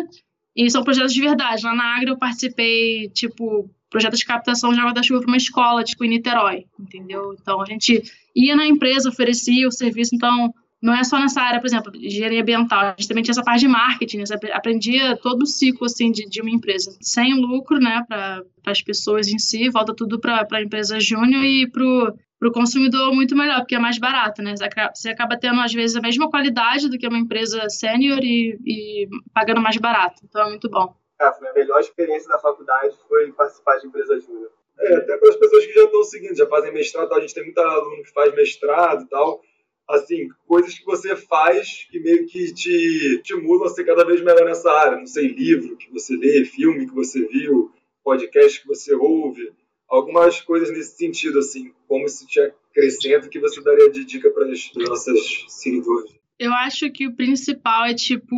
E 0.54 0.70
são 0.70 0.84
projetos 0.84 1.12
de 1.12 1.20
verdade. 1.20 1.64
Lá 1.64 1.74
na 1.74 1.96
Agra 1.96 2.10
eu 2.10 2.18
participei, 2.18 3.08
tipo, 3.08 3.68
projeto 3.90 4.16
de 4.16 4.24
captação 4.24 4.72
de 4.72 4.78
água 4.78 4.92
da 4.92 5.02
chuva 5.02 5.20
para 5.20 5.28
uma 5.28 5.36
escola, 5.36 5.82
tipo, 5.82 6.04
em 6.04 6.10
Niterói, 6.10 6.66
entendeu? 6.78 7.34
Então 7.40 7.60
a 7.60 7.64
gente 7.64 8.02
ia 8.36 8.54
na 8.54 8.66
empresa, 8.66 9.08
oferecia 9.08 9.66
o 9.66 9.72
serviço, 9.72 10.14
então 10.14 10.54
não 10.82 10.94
é 10.94 11.04
só 11.04 11.18
nessa 11.18 11.42
área, 11.42 11.60
por 11.60 11.66
exemplo, 11.66 11.92
engenharia 11.94 12.40
ambiental, 12.40 12.80
a 12.80 12.94
gente 12.96 13.08
também 13.08 13.22
tinha 13.22 13.32
essa 13.32 13.42
parte 13.42 13.60
de 13.60 13.68
marketing, 13.68 14.18
né? 14.18 14.24
aprendia 14.52 15.16
todo 15.16 15.42
o 15.42 15.46
ciclo, 15.46 15.84
assim, 15.84 16.10
de, 16.10 16.26
de 16.26 16.40
uma 16.40 16.50
empresa. 16.50 16.96
Sem 17.02 17.34
lucro, 17.34 17.78
né, 17.78 18.02
para 18.08 18.42
as 18.66 18.80
pessoas 18.80 19.28
em 19.28 19.38
si, 19.38 19.68
volta 19.68 19.94
tudo 19.94 20.18
para 20.18 20.46
a 20.50 20.62
empresa 20.62 20.98
júnior 20.98 21.44
e 21.44 21.70
para 21.70 22.48
o 22.48 22.52
consumidor 22.52 23.14
muito 23.14 23.36
melhor, 23.36 23.58
porque 23.58 23.74
é 23.74 23.78
mais 23.78 23.98
barato, 23.98 24.42
né? 24.42 24.54
Você 24.94 25.10
acaba 25.10 25.38
tendo, 25.38 25.60
às 25.60 25.72
vezes, 25.72 25.96
a 25.96 26.00
mesma 26.00 26.30
qualidade 26.30 26.88
do 26.88 26.96
que 26.96 27.06
uma 27.06 27.18
empresa 27.18 27.68
sênior 27.68 28.20
e, 28.22 28.58
e, 28.64 29.08
pagando 29.34 29.60
mais 29.60 29.76
barato. 29.76 30.22
Então 30.24 30.46
é 30.46 30.48
muito 30.48 30.70
bom. 30.70 30.94
Foi 31.38 31.48
a 31.48 31.52
melhor 31.52 31.80
experiência 31.80 32.28
da 32.30 32.38
faculdade 32.38 32.96
foi 33.06 33.30
participar 33.32 33.76
de 33.76 33.86
empresa 33.86 34.18
júnior. 34.18 34.50
É, 34.78 34.94
até 34.96 35.18
para 35.18 35.28
as 35.28 35.36
pessoas 35.36 35.66
que 35.66 35.74
já 35.74 35.84
estão 35.84 36.02
seguindo, 36.04 36.34
já 36.34 36.46
fazem 36.46 36.72
mestrado, 36.72 37.12
a 37.12 37.20
gente 37.20 37.34
tem 37.34 37.44
muita 37.44 37.60
aluno 37.60 38.02
que 38.02 38.12
faz 38.12 38.34
mestrado 38.34 39.02
e 39.02 39.08
tal. 39.08 39.42
Assim, 39.90 40.28
coisas 40.46 40.78
que 40.78 40.84
você 40.84 41.16
faz 41.16 41.86
que 41.90 41.98
meio 41.98 42.26
que 42.26 42.52
te, 42.54 43.34
mudam 43.42 43.66
a 43.66 43.70
ser 43.70 43.84
cada 43.84 44.04
vez 44.04 44.20
melhor 44.20 44.44
nessa 44.44 44.70
área. 44.70 44.98
Não 44.98 45.06
sei, 45.06 45.28
livro 45.28 45.76
que 45.76 45.90
você 45.90 46.16
lê, 46.16 46.44
filme 46.44 46.86
que 46.86 46.94
você 46.94 47.26
viu, 47.26 47.72
podcast 48.04 48.60
que 48.60 48.68
você 48.68 48.94
ouve 48.94 49.52
algumas 49.88 50.40
coisas 50.40 50.70
nesse 50.70 50.96
sentido, 50.96 51.40
assim, 51.40 51.72
como 51.88 52.08
se 52.08 52.26
te 52.26 52.40
acrescenta 52.40 53.28
que 53.28 53.40
você 53.40 53.60
daria 53.60 53.90
de 53.90 54.04
dica 54.04 54.30
para 54.30 54.46
as 54.46 54.70
nossas 54.76 55.44
seguidores? 55.48 56.12
Eu 56.38 56.52
acho 56.54 56.90
que 56.90 57.06
o 57.06 57.14
principal 57.14 57.84
é, 57.84 57.94
tipo, 57.94 58.30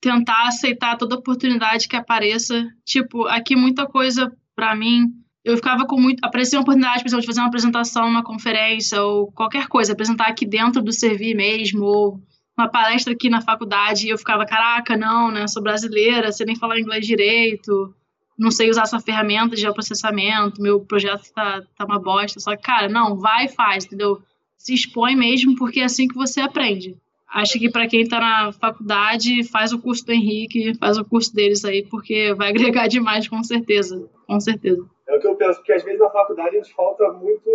tentar 0.00 0.48
aceitar 0.48 0.96
toda 0.96 1.16
oportunidade 1.16 1.86
que 1.86 1.94
apareça. 1.94 2.66
Tipo, 2.84 3.26
aqui 3.26 3.54
muita 3.54 3.86
coisa 3.86 4.34
para 4.56 4.74
mim. 4.74 5.04
Eu 5.50 5.56
ficava 5.56 5.86
com 5.86 6.00
muito. 6.00 6.24
Aparecia 6.24 6.58
uma 6.58 6.62
oportunidade, 6.62 7.02
por 7.02 7.08
exemplo, 7.08 7.20
de 7.22 7.26
fazer 7.26 7.40
uma 7.40 7.48
apresentação 7.48 8.04
numa 8.04 8.22
conferência 8.22 9.02
ou 9.02 9.32
qualquer 9.32 9.66
coisa, 9.68 9.92
apresentar 9.92 10.28
aqui 10.28 10.46
dentro 10.46 10.82
do 10.82 10.92
Servir 10.92 11.34
mesmo, 11.34 11.84
ou 11.84 12.20
uma 12.56 12.68
palestra 12.68 13.12
aqui 13.12 13.30
na 13.30 13.40
faculdade, 13.40 14.06
e 14.06 14.10
eu 14.10 14.18
ficava, 14.18 14.44
caraca, 14.44 14.96
não, 14.96 15.30
né? 15.30 15.46
Sou 15.46 15.62
brasileira, 15.62 16.32
sei 16.32 16.46
nem 16.46 16.56
falar 16.56 16.78
inglês 16.78 17.06
direito 17.06 17.94
não 18.38 18.52
sei 18.52 18.70
usar 18.70 18.82
essa 18.82 19.00
ferramenta 19.00 19.56
de 19.56 19.70
processamento, 19.72 20.62
meu 20.62 20.80
projeto 20.80 21.24
tá, 21.34 21.60
tá 21.76 21.84
uma 21.84 21.98
bosta. 21.98 22.38
Só 22.38 22.54
que, 22.54 22.62
cara, 22.62 22.88
não, 22.88 23.16
vai 23.16 23.46
e 23.46 23.48
faz, 23.48 23.84
entendeu? 23.84 24.22
Se 24.56 24.72
expõe 24.72 25.16
mesmo, 25.16 25.56
porque 25.56 25.80
é 25.80 25.84
assim 25.84 26.06
que 26.06 26.14
você 26.14 26.40
aprende. 26.40 26.96
Acho 27.28 27.58
que 27.58 27.68
para 27.68 27.88
quem 27.88 28.02
está 28.02 28.20
na 28.20 28.52
faculdade, 28.52 29.42
faz 29.44 29.72
o 29.72 29.78
curso 29.78 30.06
do 30.06 30.12
Henrique, 30.12 30.72
faz 30.78 30.96
o 30.96 31.04
curso 31.04 31.34
deles 31.34 31.64
aí, 31.64 31.84
porque 31.90 32.32
vai 32.34 32.50
agregar 32.50 32.86
demais, 32.88 33.26
com 33.26 33.42
certeza. 33.42 34.08
Com 34.26 34.38
certeza. 34.40 34.86
É 35.08 35.16
o 35.16 35.20
que 35.20 35.26
eu 35.26 35.36
penso, 35.36 35.58
porque 35.58 35.72
às 35.72 35.82
vezes 35.82 35.98
na 35.98 36.10
faculdade 36.10 36.56
a 36.56 36.62
gente 36.62 36.74
falta 36.74 37.10
muito 37.12 37.50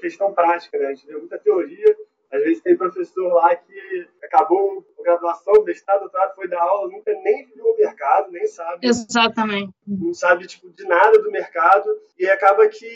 questão 0.00 0.32
prática, 0.32 0.78
né? 0.78 0.86
A 0.86 0.94
gente 0.94 1.06
vê 1.06 1.16
muita 1.16 1.38
teoria, 1.38 1.96
Às 2.30 2.42
vezes 2.42 2.62
tem 2.62 2.76
professor 2.76 3.32
lá 3.32 3.56
que 3.56 4.06
acabou 4.22 4.84
a 4.98 5.02
graduação, 5.02 5.64
mestrado, 5.64 6.00
doutorado, 6.00 6.34
foi 6.34 6.46
dar 6.46 6.60
aula, 6.60 6.90
nunca 6.90 7.10
nem 7.12 7.46
viu 7.46 7.64
o 7.64 7.76
mercado, 7.76 8.30
nem 8.30 8.46
sabe. 8.46 8.86
Exatamente. 8.86 9.72
Não 9.86 10.12
sabe, 10.12 10.46
tipo, 10.46 10.68
de 10.70 10.84
nada 10.84 11.18
do 11.22 11.30
mercado. 11.30 11.88
E 12.18 12.26
acaba 12.28 12.68
que, 12.68 12.90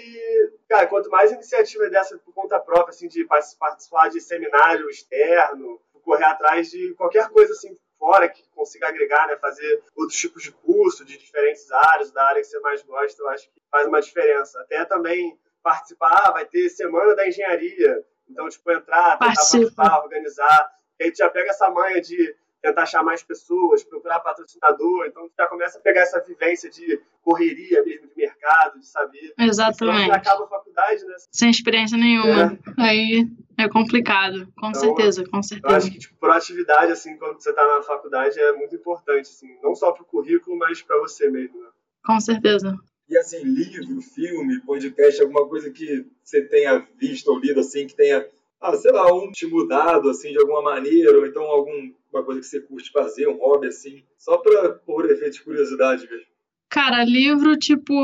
cara, 0.68 0.86
quanto 0.86 1.09
mais 1.09 1.32
iniciativa 1.32 1.88
dessa 1.88 2.18
por 2.18 2.34
conta 2.34 2.61
própria, 2.61 2.90
assim, 2.90 3.09
de 3.09 3.24
participar 3.24 4.09
de 4.11 4.20
seminário 4.20 4.88
externo, 4.90 5.80
correr 6.05 6.24
atrás 6.24 6.70
de 6.70 6.93
qualquer 6.95 7.30
coisa, 7.30 7.53
assim, 7.53 7.74
fora 8.03 8.28
que 8.28 8.42
consiga 8.53 8.88
agregar, 8.88 9.28
né? 9.28 9.36
Fazer 9.36 9.80
outros 9.94 10.18
tipos 10.18 10.42
de 10.42 10.50
curso 10.50 11.05
de 11.05 11.16
diferentes 11.16 11.70
áreas, 11.70 12.11
da 12.11 12.24
área 12.24 12.40
que 12.42 12.48
você 12.48 12.59
mais 12.59 12.82
gosta, 12.82 13.22
eu 13.22 13.28
acho 13.28 13.48
que 13.48 13.62
faz 13.70 13.86
uma 13.86 14.03
diferença. 14.03 14.61
Até 14.61 14.84
também 14.84 15.38
participar, 15.62 16.20
ah, 16.24 16.32
vai 16.32 16.44
ter 16.44 16.68
semana 16.68 17.14
da 17.14 17.28
engenharia. 17.28 18.05
Então, 18.28 18.48
tipo, 18.48 18.68
entrar, 18.72 19.12
tentar 19.12 19.18
Participa. 19.18 19.76
participar, 19.76 20.03
organizar. 20.03 20.72
E 20.98 21.05
aí 21.05 21.12
tu 21.12 21.18
já 21.18 21.30
pega 21.30 21.50
essa 21.50 21.70
manha 21.70 22.00
de 22.00 22.36
tentar 22.62 22.82
achar 22.82 23.02
mais 23.02 23.22
pessoas, 23.22 23.82
procurar 23.82 24.20
patrocinador. 24.20 25.06
Então, 25.06 25.28
já 25.36 25.46
começa 25.48 25.78
a 25.78 25.80
pegar 25.80 26.02
essa 26.02 26.20
vivência 26.20 26.70
de 26.70 27.00
correria 27.22 27.82
mesmo 27.84 28.06
de 28.06 28.16
mercado, 28.16 28.78
de 28.78 28.86
saber. 28.86 29.34
Exatamente. 29.38 30.02
Senão 30.02 30.14
acaba 30.14 30.44
a 30.44 30.48
faculdade, 30.48 31.04
né? 31.04 31.14
Sem 31.30 31.50
experiência 31.50 31.98
nenhuma. 31.98 32.58
É. 32.78 32.82
Aí 32.82 33.28
é 33.58 33.68
complicado. 33.68 34.46
Com 34.56 34.68
então, 34.68 34.80
certeza, 34.80 35.24
com 35.28 35.42
certeza. 35.42 35.72
Eu 35.72 35.76
acho 35.76 35.90
que, 35.90 35.98
tipo, 35.98 36.14
proatividade, 36.18 36.92
assim, 36.92 37.16
quando 37.16 37.42
você 37.42 37.50
está 37.50 37.66
na 37.66 37.82
faculdade 37.82 38.38
é 38.38 38.52
muito 38.52 38.76
importante, 38.76 39.28
assim. 39.28 39.58
Não 39.62 39.74
só 39.74 39.90
para 39.90 40.02
o 40.02 40.06
currículo, 40.06 40.56
mas 40.56 40.80
para 40.80 40.98
você 40.98 41.28
mesmo, 41.28 41.60
né? 41.60 41.68
Com 42.04 42.20
certeza. 42.20 42.76
E 43.08 43.18
assim, 43.18 43.42
livro, 43.42 44.00
filme, 44.00 44.60
podcast, 44.60 45.20
alguma 45.20 45.46
coisa 45.46 45.70
que 45.70 46.06
você 46.24 46.42
tenha 46.42 46.78
visto 46.98 47.28
ou 47.28 47.38
lido 47.38 47.60
assim, 47.60 47.86
que 47.86 47.94
tenha, 47.94 48.26
ah, 48.62 48.76
sei 48.76 48.92
lá, 48.92 49.12
um 49.12 49.30
te 49.30 49.46
mudado 49.46 50.08
assim 50.08 50.30
de 50.30 50.38
alguma 50.38 50.62
maneira, 50.62 51.18
ou 51.18 51.26
então 51.26 51.42
alguma 51.42 52.24
coisa 52.24 52.40
que 52.40 52.46
você 52.46 52.60
curte 52.60 52.92
fazer, 52.92 53.28
um 53.28 53.38
hobby 53.38 53.66
assim, 53.66 54.04
só 54.16 54.38
para 54.38 54.70
por 54.70 55.10
efeito 55.10 55.34
de 55.34 55.42
curiosidade 55.42 56.08
mesmo. 56.08 56.26
Cara, 56.70 57.04
livro 57.04 57.56
tipo 57.56 57.94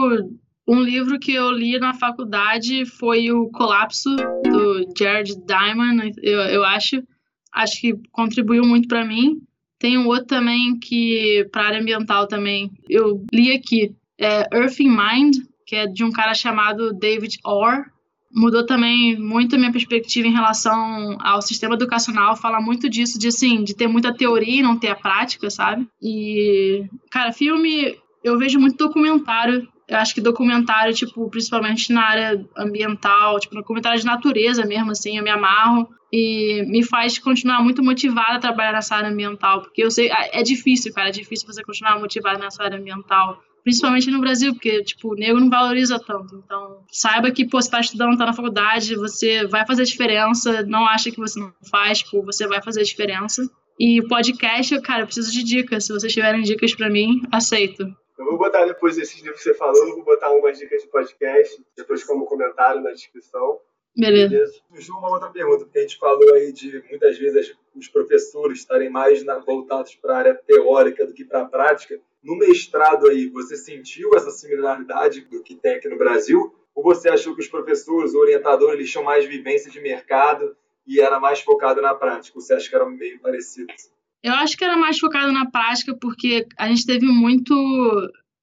um 0.66 0.82
livro 0.82 1.18
que 1.18 1.32
eu 1.32 1.50
li 1.50 1.78
na 1.78 1.94
faculdade 1.94 2.84
foi 2.84 3.30
o 3.30 3.48
Colapso 3.48 4.14
do 4.16 4.84
Jared 4.98 5.34
Diamond, 5.46 6.12
eu, 6.22 6.40
eu 6.40 6.64
acho, 6.64 7.02
acho 7.54 7.80
que 7.80 7.94
contribuiu 8.12 8.64
muito 8.64 8.86
para 8.86 9.06
mim. 9.06 9.40
Tem 9.78 9.96
um 9.96 10.06
outro 10.08 10.26
também 10.26 10.78
que 10.78 11.48
para 11.50 11.68
área 11.68 11.80
ambiental 11.80 12.26
também 12.26 12.70
eu 12.88 13.24
li 13.32 13.52
aqui 13.52 13.94
é 14.18 14.48
Earth 14.52 14.80
in 14.80 14.90
Mind, 14.90 15.36
que 15.64 15.76
é 15.76 15.86
de 15.86 16.04
um 16.04 16.10
cara 16.10 16.34
chamado 16.34 16.92
David 16.92 17.38
Orr. 17.46 17.86
Mudou 18.30 18.64
também 18.66 19.18
muito 19.18 19.56
a 19.56 19.58
minha 19.58 19.72
perspectiva 19.72 20.28
em 20.28 20.32
relação 20.32 21.16
ao 21.20 21.40
sistema 21.40 21.74
educacional, 21.74 22.36
fala 22.36 22.60
muito 22.60 22.88
disso, 22.88 23.18
de 23.18 23.28
assim, 23.28 23.64
de 23.64 23.74
ter 23.74 23.86
muita 23.86 24.14
teoria 24.14 24.60
e 24.60 24.62
não 24.62 24.78
ter 24.78 24.88
a 24.88 24.94
prática, 24.94 25.48
sabe? 25.48 25.88
E, 26.02 26.84
cara, 27.10 27.32
filme, 27.32 27.96
eu 28.22 28.38
vejo 28.38 28.60
muito 28.60 28.76
documentário. 28.76 29.66
Eu 29.88 29.96
acho 29.96 30.14
que 30.14 30.20
documentário, 30.20 30.92
tipo, 30.92 31.30
principalmente 31.30 31.90
na 31.90 32.02
área 32.02 32.46
ambiental, 32.56 33.40
tipo, 33.40 33.54
documentário 33.54 33.98
de 33.98 34.04
natureza 34.04 34.66
mesmo, 34.66 34.90
assim, 34.90 35.16
eu 35.16 35.24
me 35.24 35.30
amarro. 35.30 35.88
E 36.12 36.64
me 36.66 36.82
faz 36.82 37.18
continuar 37.18 37.62
muito 37.62 37.82
motivada 37.82 38.36
a 38.36 38.38
trabalhar 38.38 38.72
nessa 38.72 38.96
área 38.96 39.10
ambiental, 39.10 39.60
porque 39.60 39.82
eu 39.82 39.90
sei, 39.90 40.08
é 40.10 40.42
difícil, 40.42 40.92
cara, 40.92 41.08
é 41.08 41.12
difícil 41.12 41.46
você 41.46 41.62
continuar 41.62 42.00
motivada 42.00 42.38
nessa 42.38 42.62
área 42.62 42.78
ambiental, 42.78 43.42
principalmente 43.62 44.10
no 44.10 44.20
Brasil, 44.20 44.52
porque, 44.52 44.82
tipo, 44.82 45.12
o 45.12 45.14
negro 45.14 45.40
não 45.40 45.50
valoriza 45.50 45.98
tanto. 45.98 46.42
Então, 46.44 46.84
saiba 46.90 47.30
que, 47.30 47.46
pô, 47.46 47.60
você 47.60 47.70
tá 47.70 47.80
estudando, 47.80 48.16
tá 48.16 48.26
na 48.26 48.32
faculdade, 48.32 48.96
você 48.96 49.46
vai 49.46 49.66
fazer 49.66 49.84
diferença, 49.84 50.62
não 50.64 50.86
acha 50.86 51.10
que 51.10 51.18
você 51.18 51.38
não 51.38 51.52
faz, 51.70 51.98
tipo, 51.98 52.22
você 52.22 52.46
vai 52.46 52.62
fazer 52.62 52.82
diferença. 52.82 53.48
E 53.78 54.02
podcast, 54.08 54.80
cara, 54.80 55.02
eu 55.02 55.06
preciso 55.06 55.32
de 55.32 55.44
dicas. 55.44 55.84
Se 55.84 55.92
vocês 55.92 56.12
tiverem 56.12 56.42
dicas 56.42 56.74
para 56.74 56.90
mim, 56.90 57.22
aceito. 57.30 57.84
Eu 58.18 58.24
vou 58.24 58.36
botar 58.36 58.64
depois 58.64 58.96
desses 58.96 59.22
livros 59.22 59.38
que 59.40 59.44
você 59.44 59.54
falou, 59.54 59.76
eu 59.76 59.94
vou 59.94 60.04
botar 60.04 60.30
umas 60.32 60.58
dicas 60.58 60.82
de 60.82 60.88
podcast, 60.88 61.62
depois 61.76 62.02
como 62.02 62.26
comentário 62.26 62.82
na 62.82 62.90
descrição. 62.90 63.60
Beleza. 63.98 64.28
Beleza. 64.70 64.92
Uma 64.92 65.10
outra 65.10 65.28
pergunta, 65.30 65.64
porque 65.64 65.78
a 65.80 65.82
gente 65.82 65.98
falou 65.98 66.34
aí 66.34 66.52
de 66.52 66.82
muitas 66.88 67.18
vezes 67.18 67.56
os 67.74 67.88
professores 67.88 68.60
estarem 68.60 68.88
mais 68.88 69.24
na, 69.24 69.38
voltados 69.38 69.96
para 69.96 70.14
a 70.14 70.18
área 70.18 70.34
teórica 70.34 71.04
do 71.04 71.12
que 71.12 71.24
para 71.24 71.42
a 71.42 71.44
prática. 71.46 72.00
No 72.22 72.36
mestrado 72.36 73.08
aí, 73.08 73.26
você 73.26 73.56
sentiu 73.56 74.10
essa 74.14 74.30
similaridade 74.30 75.22
do 75.22 75.42
que 75.42 75.56
tem 75.56 75.74
aqui 75.74 75.88
no 75.88 75.98
Brasil? 75.98 76.54
Ou 76.74 76.82
você 76.82 77.08
achou 77.08 77.34
que 77.34 77.40
os 77.40 77.48
professores, 77.48 78.14
o 78.14 78.18
orientador, 78.18 78.72
eles 78.72 78.88
tinham 78.88 79.04
mais 79.04 79.24
vivência 79.24 79.68
de 79.68 79.80
mercado 79.80 80.56
e 80.86 81.00
era 81.00 81.18
mais 81.18 81.40
focado 81.40 81.82
na 81.82 81.92
prática? 81.92 82.40
Você 82.40 82.54
acha 82.54 82.68
que 82.68 82.76
era 82.76 82.88
meio 82.88 83.18
parecido? 83.18 83.72
Eu 84.22 84.32
acho 84.34 84.56
que 84.56 84.64
era 84.64 84.76
mais 84.76 84.98
focado 84.98 85.32
na 85.32 85.50
prática 85.50 85.96
porque 86.00 86.46
a 86.56 86.68
gente 86.68 86.86
teve 86.86 87.06
muito 87.06 87.54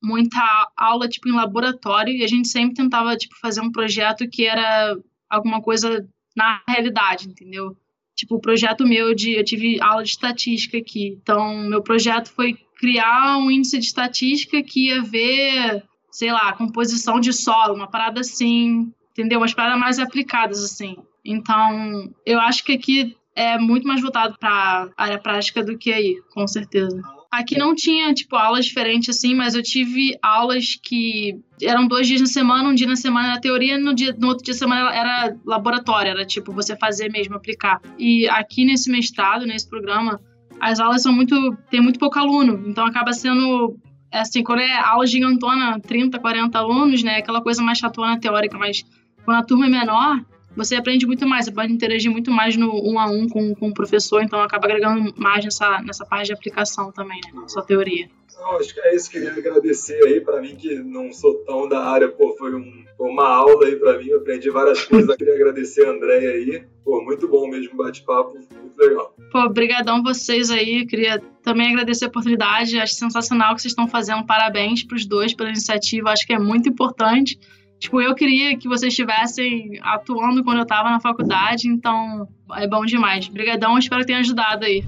muita 0.03 0.39
aula 0.77 1.07
tipo 1.07 1.27
em 1.27 1.35
laboratório 1.35 2.13
e 2.13 2.23
a 2.23 2.27
gente 2.27 2.47
sempre 2.47 2.75
tentava 2.75 3.15
tipo 3.17 3.35
fazer 3.39 3.61
um 3.61 3.71
projeto 3.71 4.29
que 4.29 4.45
era 4.45 4.95
alguma 5.35 5.61
coisa 5.61 6.07
na 6.35 6.61
realidade, 6.67 7.27
entendeu? 7.27 7.75
Tipo, 8.15 8.35
o 8.35 8.41
projeto 8.41 8.87
meu 8.87 9.13
de 9.13 9.33
eu 9.33 9.43
tive 9.43 9.81
aula 9.81 10.03
de 10.03 10.09
estatística 10.09 10.77
aqui. 10.77 11.17
Então, 11.21 11.57
meu 11.67 11.81
projeto 11.81 12.29
foi 12.29 12.57
criar 12.77 13.37
um 13.37 13.51
índice 13.51 13.77
de 13.77 13.85
estatística 13.85 14.61
que 14.63 14.87
ia 14.87 15.01
ver, 15.01 15.83
sei 16.11 16.31
lá, 16.31 16.53
composição 16.53 17.19
de 17.19 17.33
solo, 17.33 17.73
uma 17.73 17.89
parada 17.89 18.21
assim, 18.21 18.91
entendeu? 19.11 19.39
Umas 19.39 19.53
paradas 19.53 19.79
mais 19.79 19.99
aplicadas, 19.99 20.63
assim. 20.63 20.95
Então, 21.23 22.13
eu 22.25 22.39
acho 22.39 22.63
que 22.63 22.73
aqui 22.73 23.17
é 23.35 23.57
muito 23.57 23.87
mais 23.87 24.01
voltado 24.01 24.37
para 24.39 24.89
área 24.95 25.19
prática 25.19 25.63
do 25.63 25.77
que 25.77 25.91
aí, 25.91 26.21
com 26.33 26.47
certeza. 26.47 27.01
Aqui 27.35 27.57
não 27.57 27.75
tinha, 27.75 28.13
tipo, 28.13 28.33
aulas 28.37 28.65
diferentes 28.65 29.09
assim, 29.09 29.35
mas 29.35 29.55
eu 29.55 29.61
tive 29.61 30.17
aulas 30.21 30.79
que 30.81 31.37
eram 31.61 31.85
dois 31.85 32.07
dias 32.07 32.21
na 32.21 32.27
semana, 32.27 32.69
um 32.69 32.73
dia 32.73 32.87
na 32.87 32.95
semana 32.95 33.31
era 33.31 33.41
teoria, 33.41 33.77
no, 33.77 33.93
dia, 33.93 34.15
no 34.17 34.29
outro 34.29 34.45
dia 34.45 34.53
da 34.53 34.57
semana 34.57 34.95
era 34.95 35.35
laboratório, 35.45 36.11
era 36.11 36.25
tipo 36.25 36.53
você 36.53 36.77
fazer 36.77 37.11
mesmo, 37.11 37.35
aplicar. 37.35 37.81
E 37.99 38.25
aqui 38.29 38.63
nesse 38.63 38.89
mestrado, 38.89 39.45
nesse 39.45 39.69
programa, 39.69 40.21
as 40.61 40.79
aulas 40.79 41.01
são 41.01 41.11
muito. 41.11 41.35
tem 41.69 41.81
muito 41.81 41.99
pouco 41.99 42.17
aluno, 42.17 42.63
então 42.69 42.85
acaba 42.85 43.11
sendo. 43.11 43.77
É 44.09 44.19
assim, 44.19 44.41
quando 44.41 44.61
é 44.61 44.77
aula 44.77 45.05
gigantona, 45.05 45.77
30, 45.81 46.17
40 46.17 46.57
alunos, 46.57 47.03
né? 47.03 47.17
Aquela 47.17 47.41
coisa 47.41 47.61
mais 47.61 47.77
chatona 47.77 48.17
teórica, 48.17 48.57
mas 48.57 48.85
quando 49.25 49.37
a 49.37 49.43
turma 49.43 49.65
é 49.65 49.69
menor, 49.69 50.23
você 50.55 50.75
aprende 50.75 51.05
muito 51.05 51.27
mais, 51.27 51.45
você 51.45 51.51
pode 51.51 51.71
interagir 51.71 52.11
muito 52.11 52.31
mais 52.31 52.55
no 52.55 52.71
um 52.83 52.99
a 52.99 53.05
um 53.07 53.27
com, 53.27 53.53
com 53.55 53.69
o 53.69 53.73
professor, 53.73 54.21
então 54.21 54.41
acaba 54.41 54.65
agregando 54.65 55.13
mais 55.17 55.43
nessa, 55.43 55.81
nessa 55.81 56.05
parte 56.05 56.27
de 56.27 56.33
aplicação 56.33 56.91
também, 56.91 57.19
né? 57.33 57.43
Sua 57.47 57.63
teoria. 57.63 58.07
Não, 58.39 58.57
acho 58.57 58.73
que 58.73 58.79
é 58.81 58.95
isso. 58.95 59.09
Queria 59.09 59.31
agradecer 59.31 60.01
aí 60.05 60.21
para 60.21 60.41
mim, 60.41 60.55
que 60.55 60.75
não 60.75 61.11
sou 61.11 61.35
tão 61.45 61.67
da 61.67 61.83
área, 61.85 62.09
pô, 62.09 62.35
foi 62.37 62.53
um, 62.53 62.85
uma 62.99 63.27
aula 63.27 63.65
aí 63.65 63.75
para 63.75 63.97
mim, 63.97 64.07
eu 64.07 64.17
aprendi 64.19 64.49
várias 64.49 64.83
coisas. 64.85 65.15
Queria 65.15 65.35
agradecer 65.35 65.85
a 65.85 65.91
Andréia 65.91 66.31
aí. 66.31 66.63
Pô, 66.83 67.01
muito 67.03 67.27
bom 67.27 67.47
mesmo 67.49 67.75
bate-papo, 67.75 68.33
muito 68.33 68.77
legal. 68.77 69.15
Pô, 69.31 69.49
brigadão 69.49 70.03
vocês 70.03 70.51
aí. 70.51 70.85
Queria 70.85 71.19
também 71.41 71.71
agradecer 71.71 72.05
a 72.05 72.07
oportunidade. 72.07 72.77
Acho 72.77 72.95
sensacional 72.95 73.53
o 73.53 73.55
que 73.55 73.61
vocês 73.61 73.71
estão 73.71 73.87
fazendo. 73.87 74.25
Parabéns 74.25 74.83
para 74.83 74.95
os 74.95 75.05
dois 75.05 75.33
pela 75.33 75.49
iniciativa. 75.49 76.11
Acho 76.11 76.27
que 76.27 76.33
é 76.33 76.39
muito 76.39 76.69
importante. 76.69 77.39
Tipo, 77.79 78.01
eu 78.01 78.15
queria 78.15 78.57
que 78.57 78.67
vocês 78.67 78.93
estivessem 78.93 79.79
atuando 79.81 80.43
quando 80.43 80.57
eu 80.57 80.63
estava 80.63 80.89
na 80.89 80.99
faculdade, 80.99 81.67
então 81.67 82.27
é 82.53 82.67
bom 82.67 82.85
demais. 82.85 83.27
Obrigadão, 83.27 83.77
espero 83.77 84.01
que 84.01 84.07
tenha 84.07 84.19
ajudado 84.19 84.65
aí. 84.65 84.83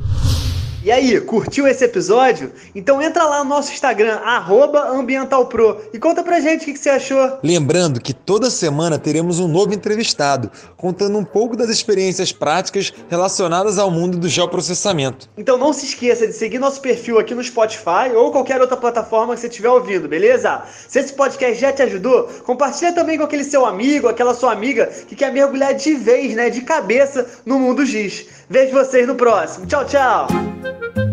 E 0.83 0.91
aí, 0.91 1.19
curtiu 1.19 1.67
esse 1.67 1.83
episódio? 1.83 2.51
Então 2.75 3.01
entra 3.01 3.25
lá 3.25 3.43
no 3.43 3.49
nosso 3.49 3.73
Instagram, 3.73 4.19
ambientalpro, 4.93 5.81
e 5.91 5.97
conta 5.97 6.23
pra 6.23 6.39
gente 6.39 6.61
o 6.61 6.65
que, 6.65 6.73
que 6.73 6.79
você 6.79 6.89
achou. 6.89 7.39
Lembrando 7.43 7.99
que 7.99 8.13
toda 8.13 8.49
semana 8.49 8.99
teremos 8.99 9.39
um 9.39 9.47
novo 9.47 9.73
entrevistado, 9.73 10.51
contando 10.77 11.17
um 11.17 11.25
pouco 11.25 11.57
das 11.57 11.69
experiências 11.69 12.31
práticas 12.31 12.93
relacionadas 13.09 13.79
ao 13.79 13.89
mundo 13.89 14.17
do 14.17 14.29
geoprocessamento. 14.29 15.27
Então 15.35 15.57
não 15.57 15.73
se 15.73 15.85
esqueça 15.85 16.27
de 16.27 16.33
seguir 16.33 16.59
nosso 16.59 16.79
perfil 16.79 17.17
aqui 17.17 17.33
no 17.33 17.43
Spotify 17.43 18.11
ou 18.15 18.31
qualquer 18.31 18.61
outra 18.61 18.77
plataforma 18.77 19.33
que 19.33 19.41
você 19.41 19.47
estiver 19.47 19.69
ouvindo, 19.69 20.07
beleza? 20.07 20.61
Se 20.87 20.99
esse 20.99 21.13
podcast 21.13 21.59
já 21.59 21.73
te 21.73 21.81
ajudou, 21.81 22.29
compartilha 22.45 22.93
também 22.93 23.17
com 23.17 23.23
aquele 23.23 23.43
seu 23.43 23.65
amigo, 23.65 24.07
aquela 24.07 24.33
sua 24.33 24.51
amiga 24.51 24.85
que 25.07 25.15
quer 25.15 25.33
mergulhar 25.33 25.73
de 25.73 25.95
vez, 25.95 26.35
né, 26.35 26.49
de 26.51 26.61
cabeça 26.61 27.25
no 27.45 27.59
mundo 27.59 27.85
giz. 27.85 28.27
Vejo 28.49 28.71
vocês 28.71 29.07
no 29.07 29.15
próximo. 29.15 29.65
Tchau, 29.65 29.83
tchau! 29.85 30.27
Thank 30.67 30.97
you. 30.97 31.06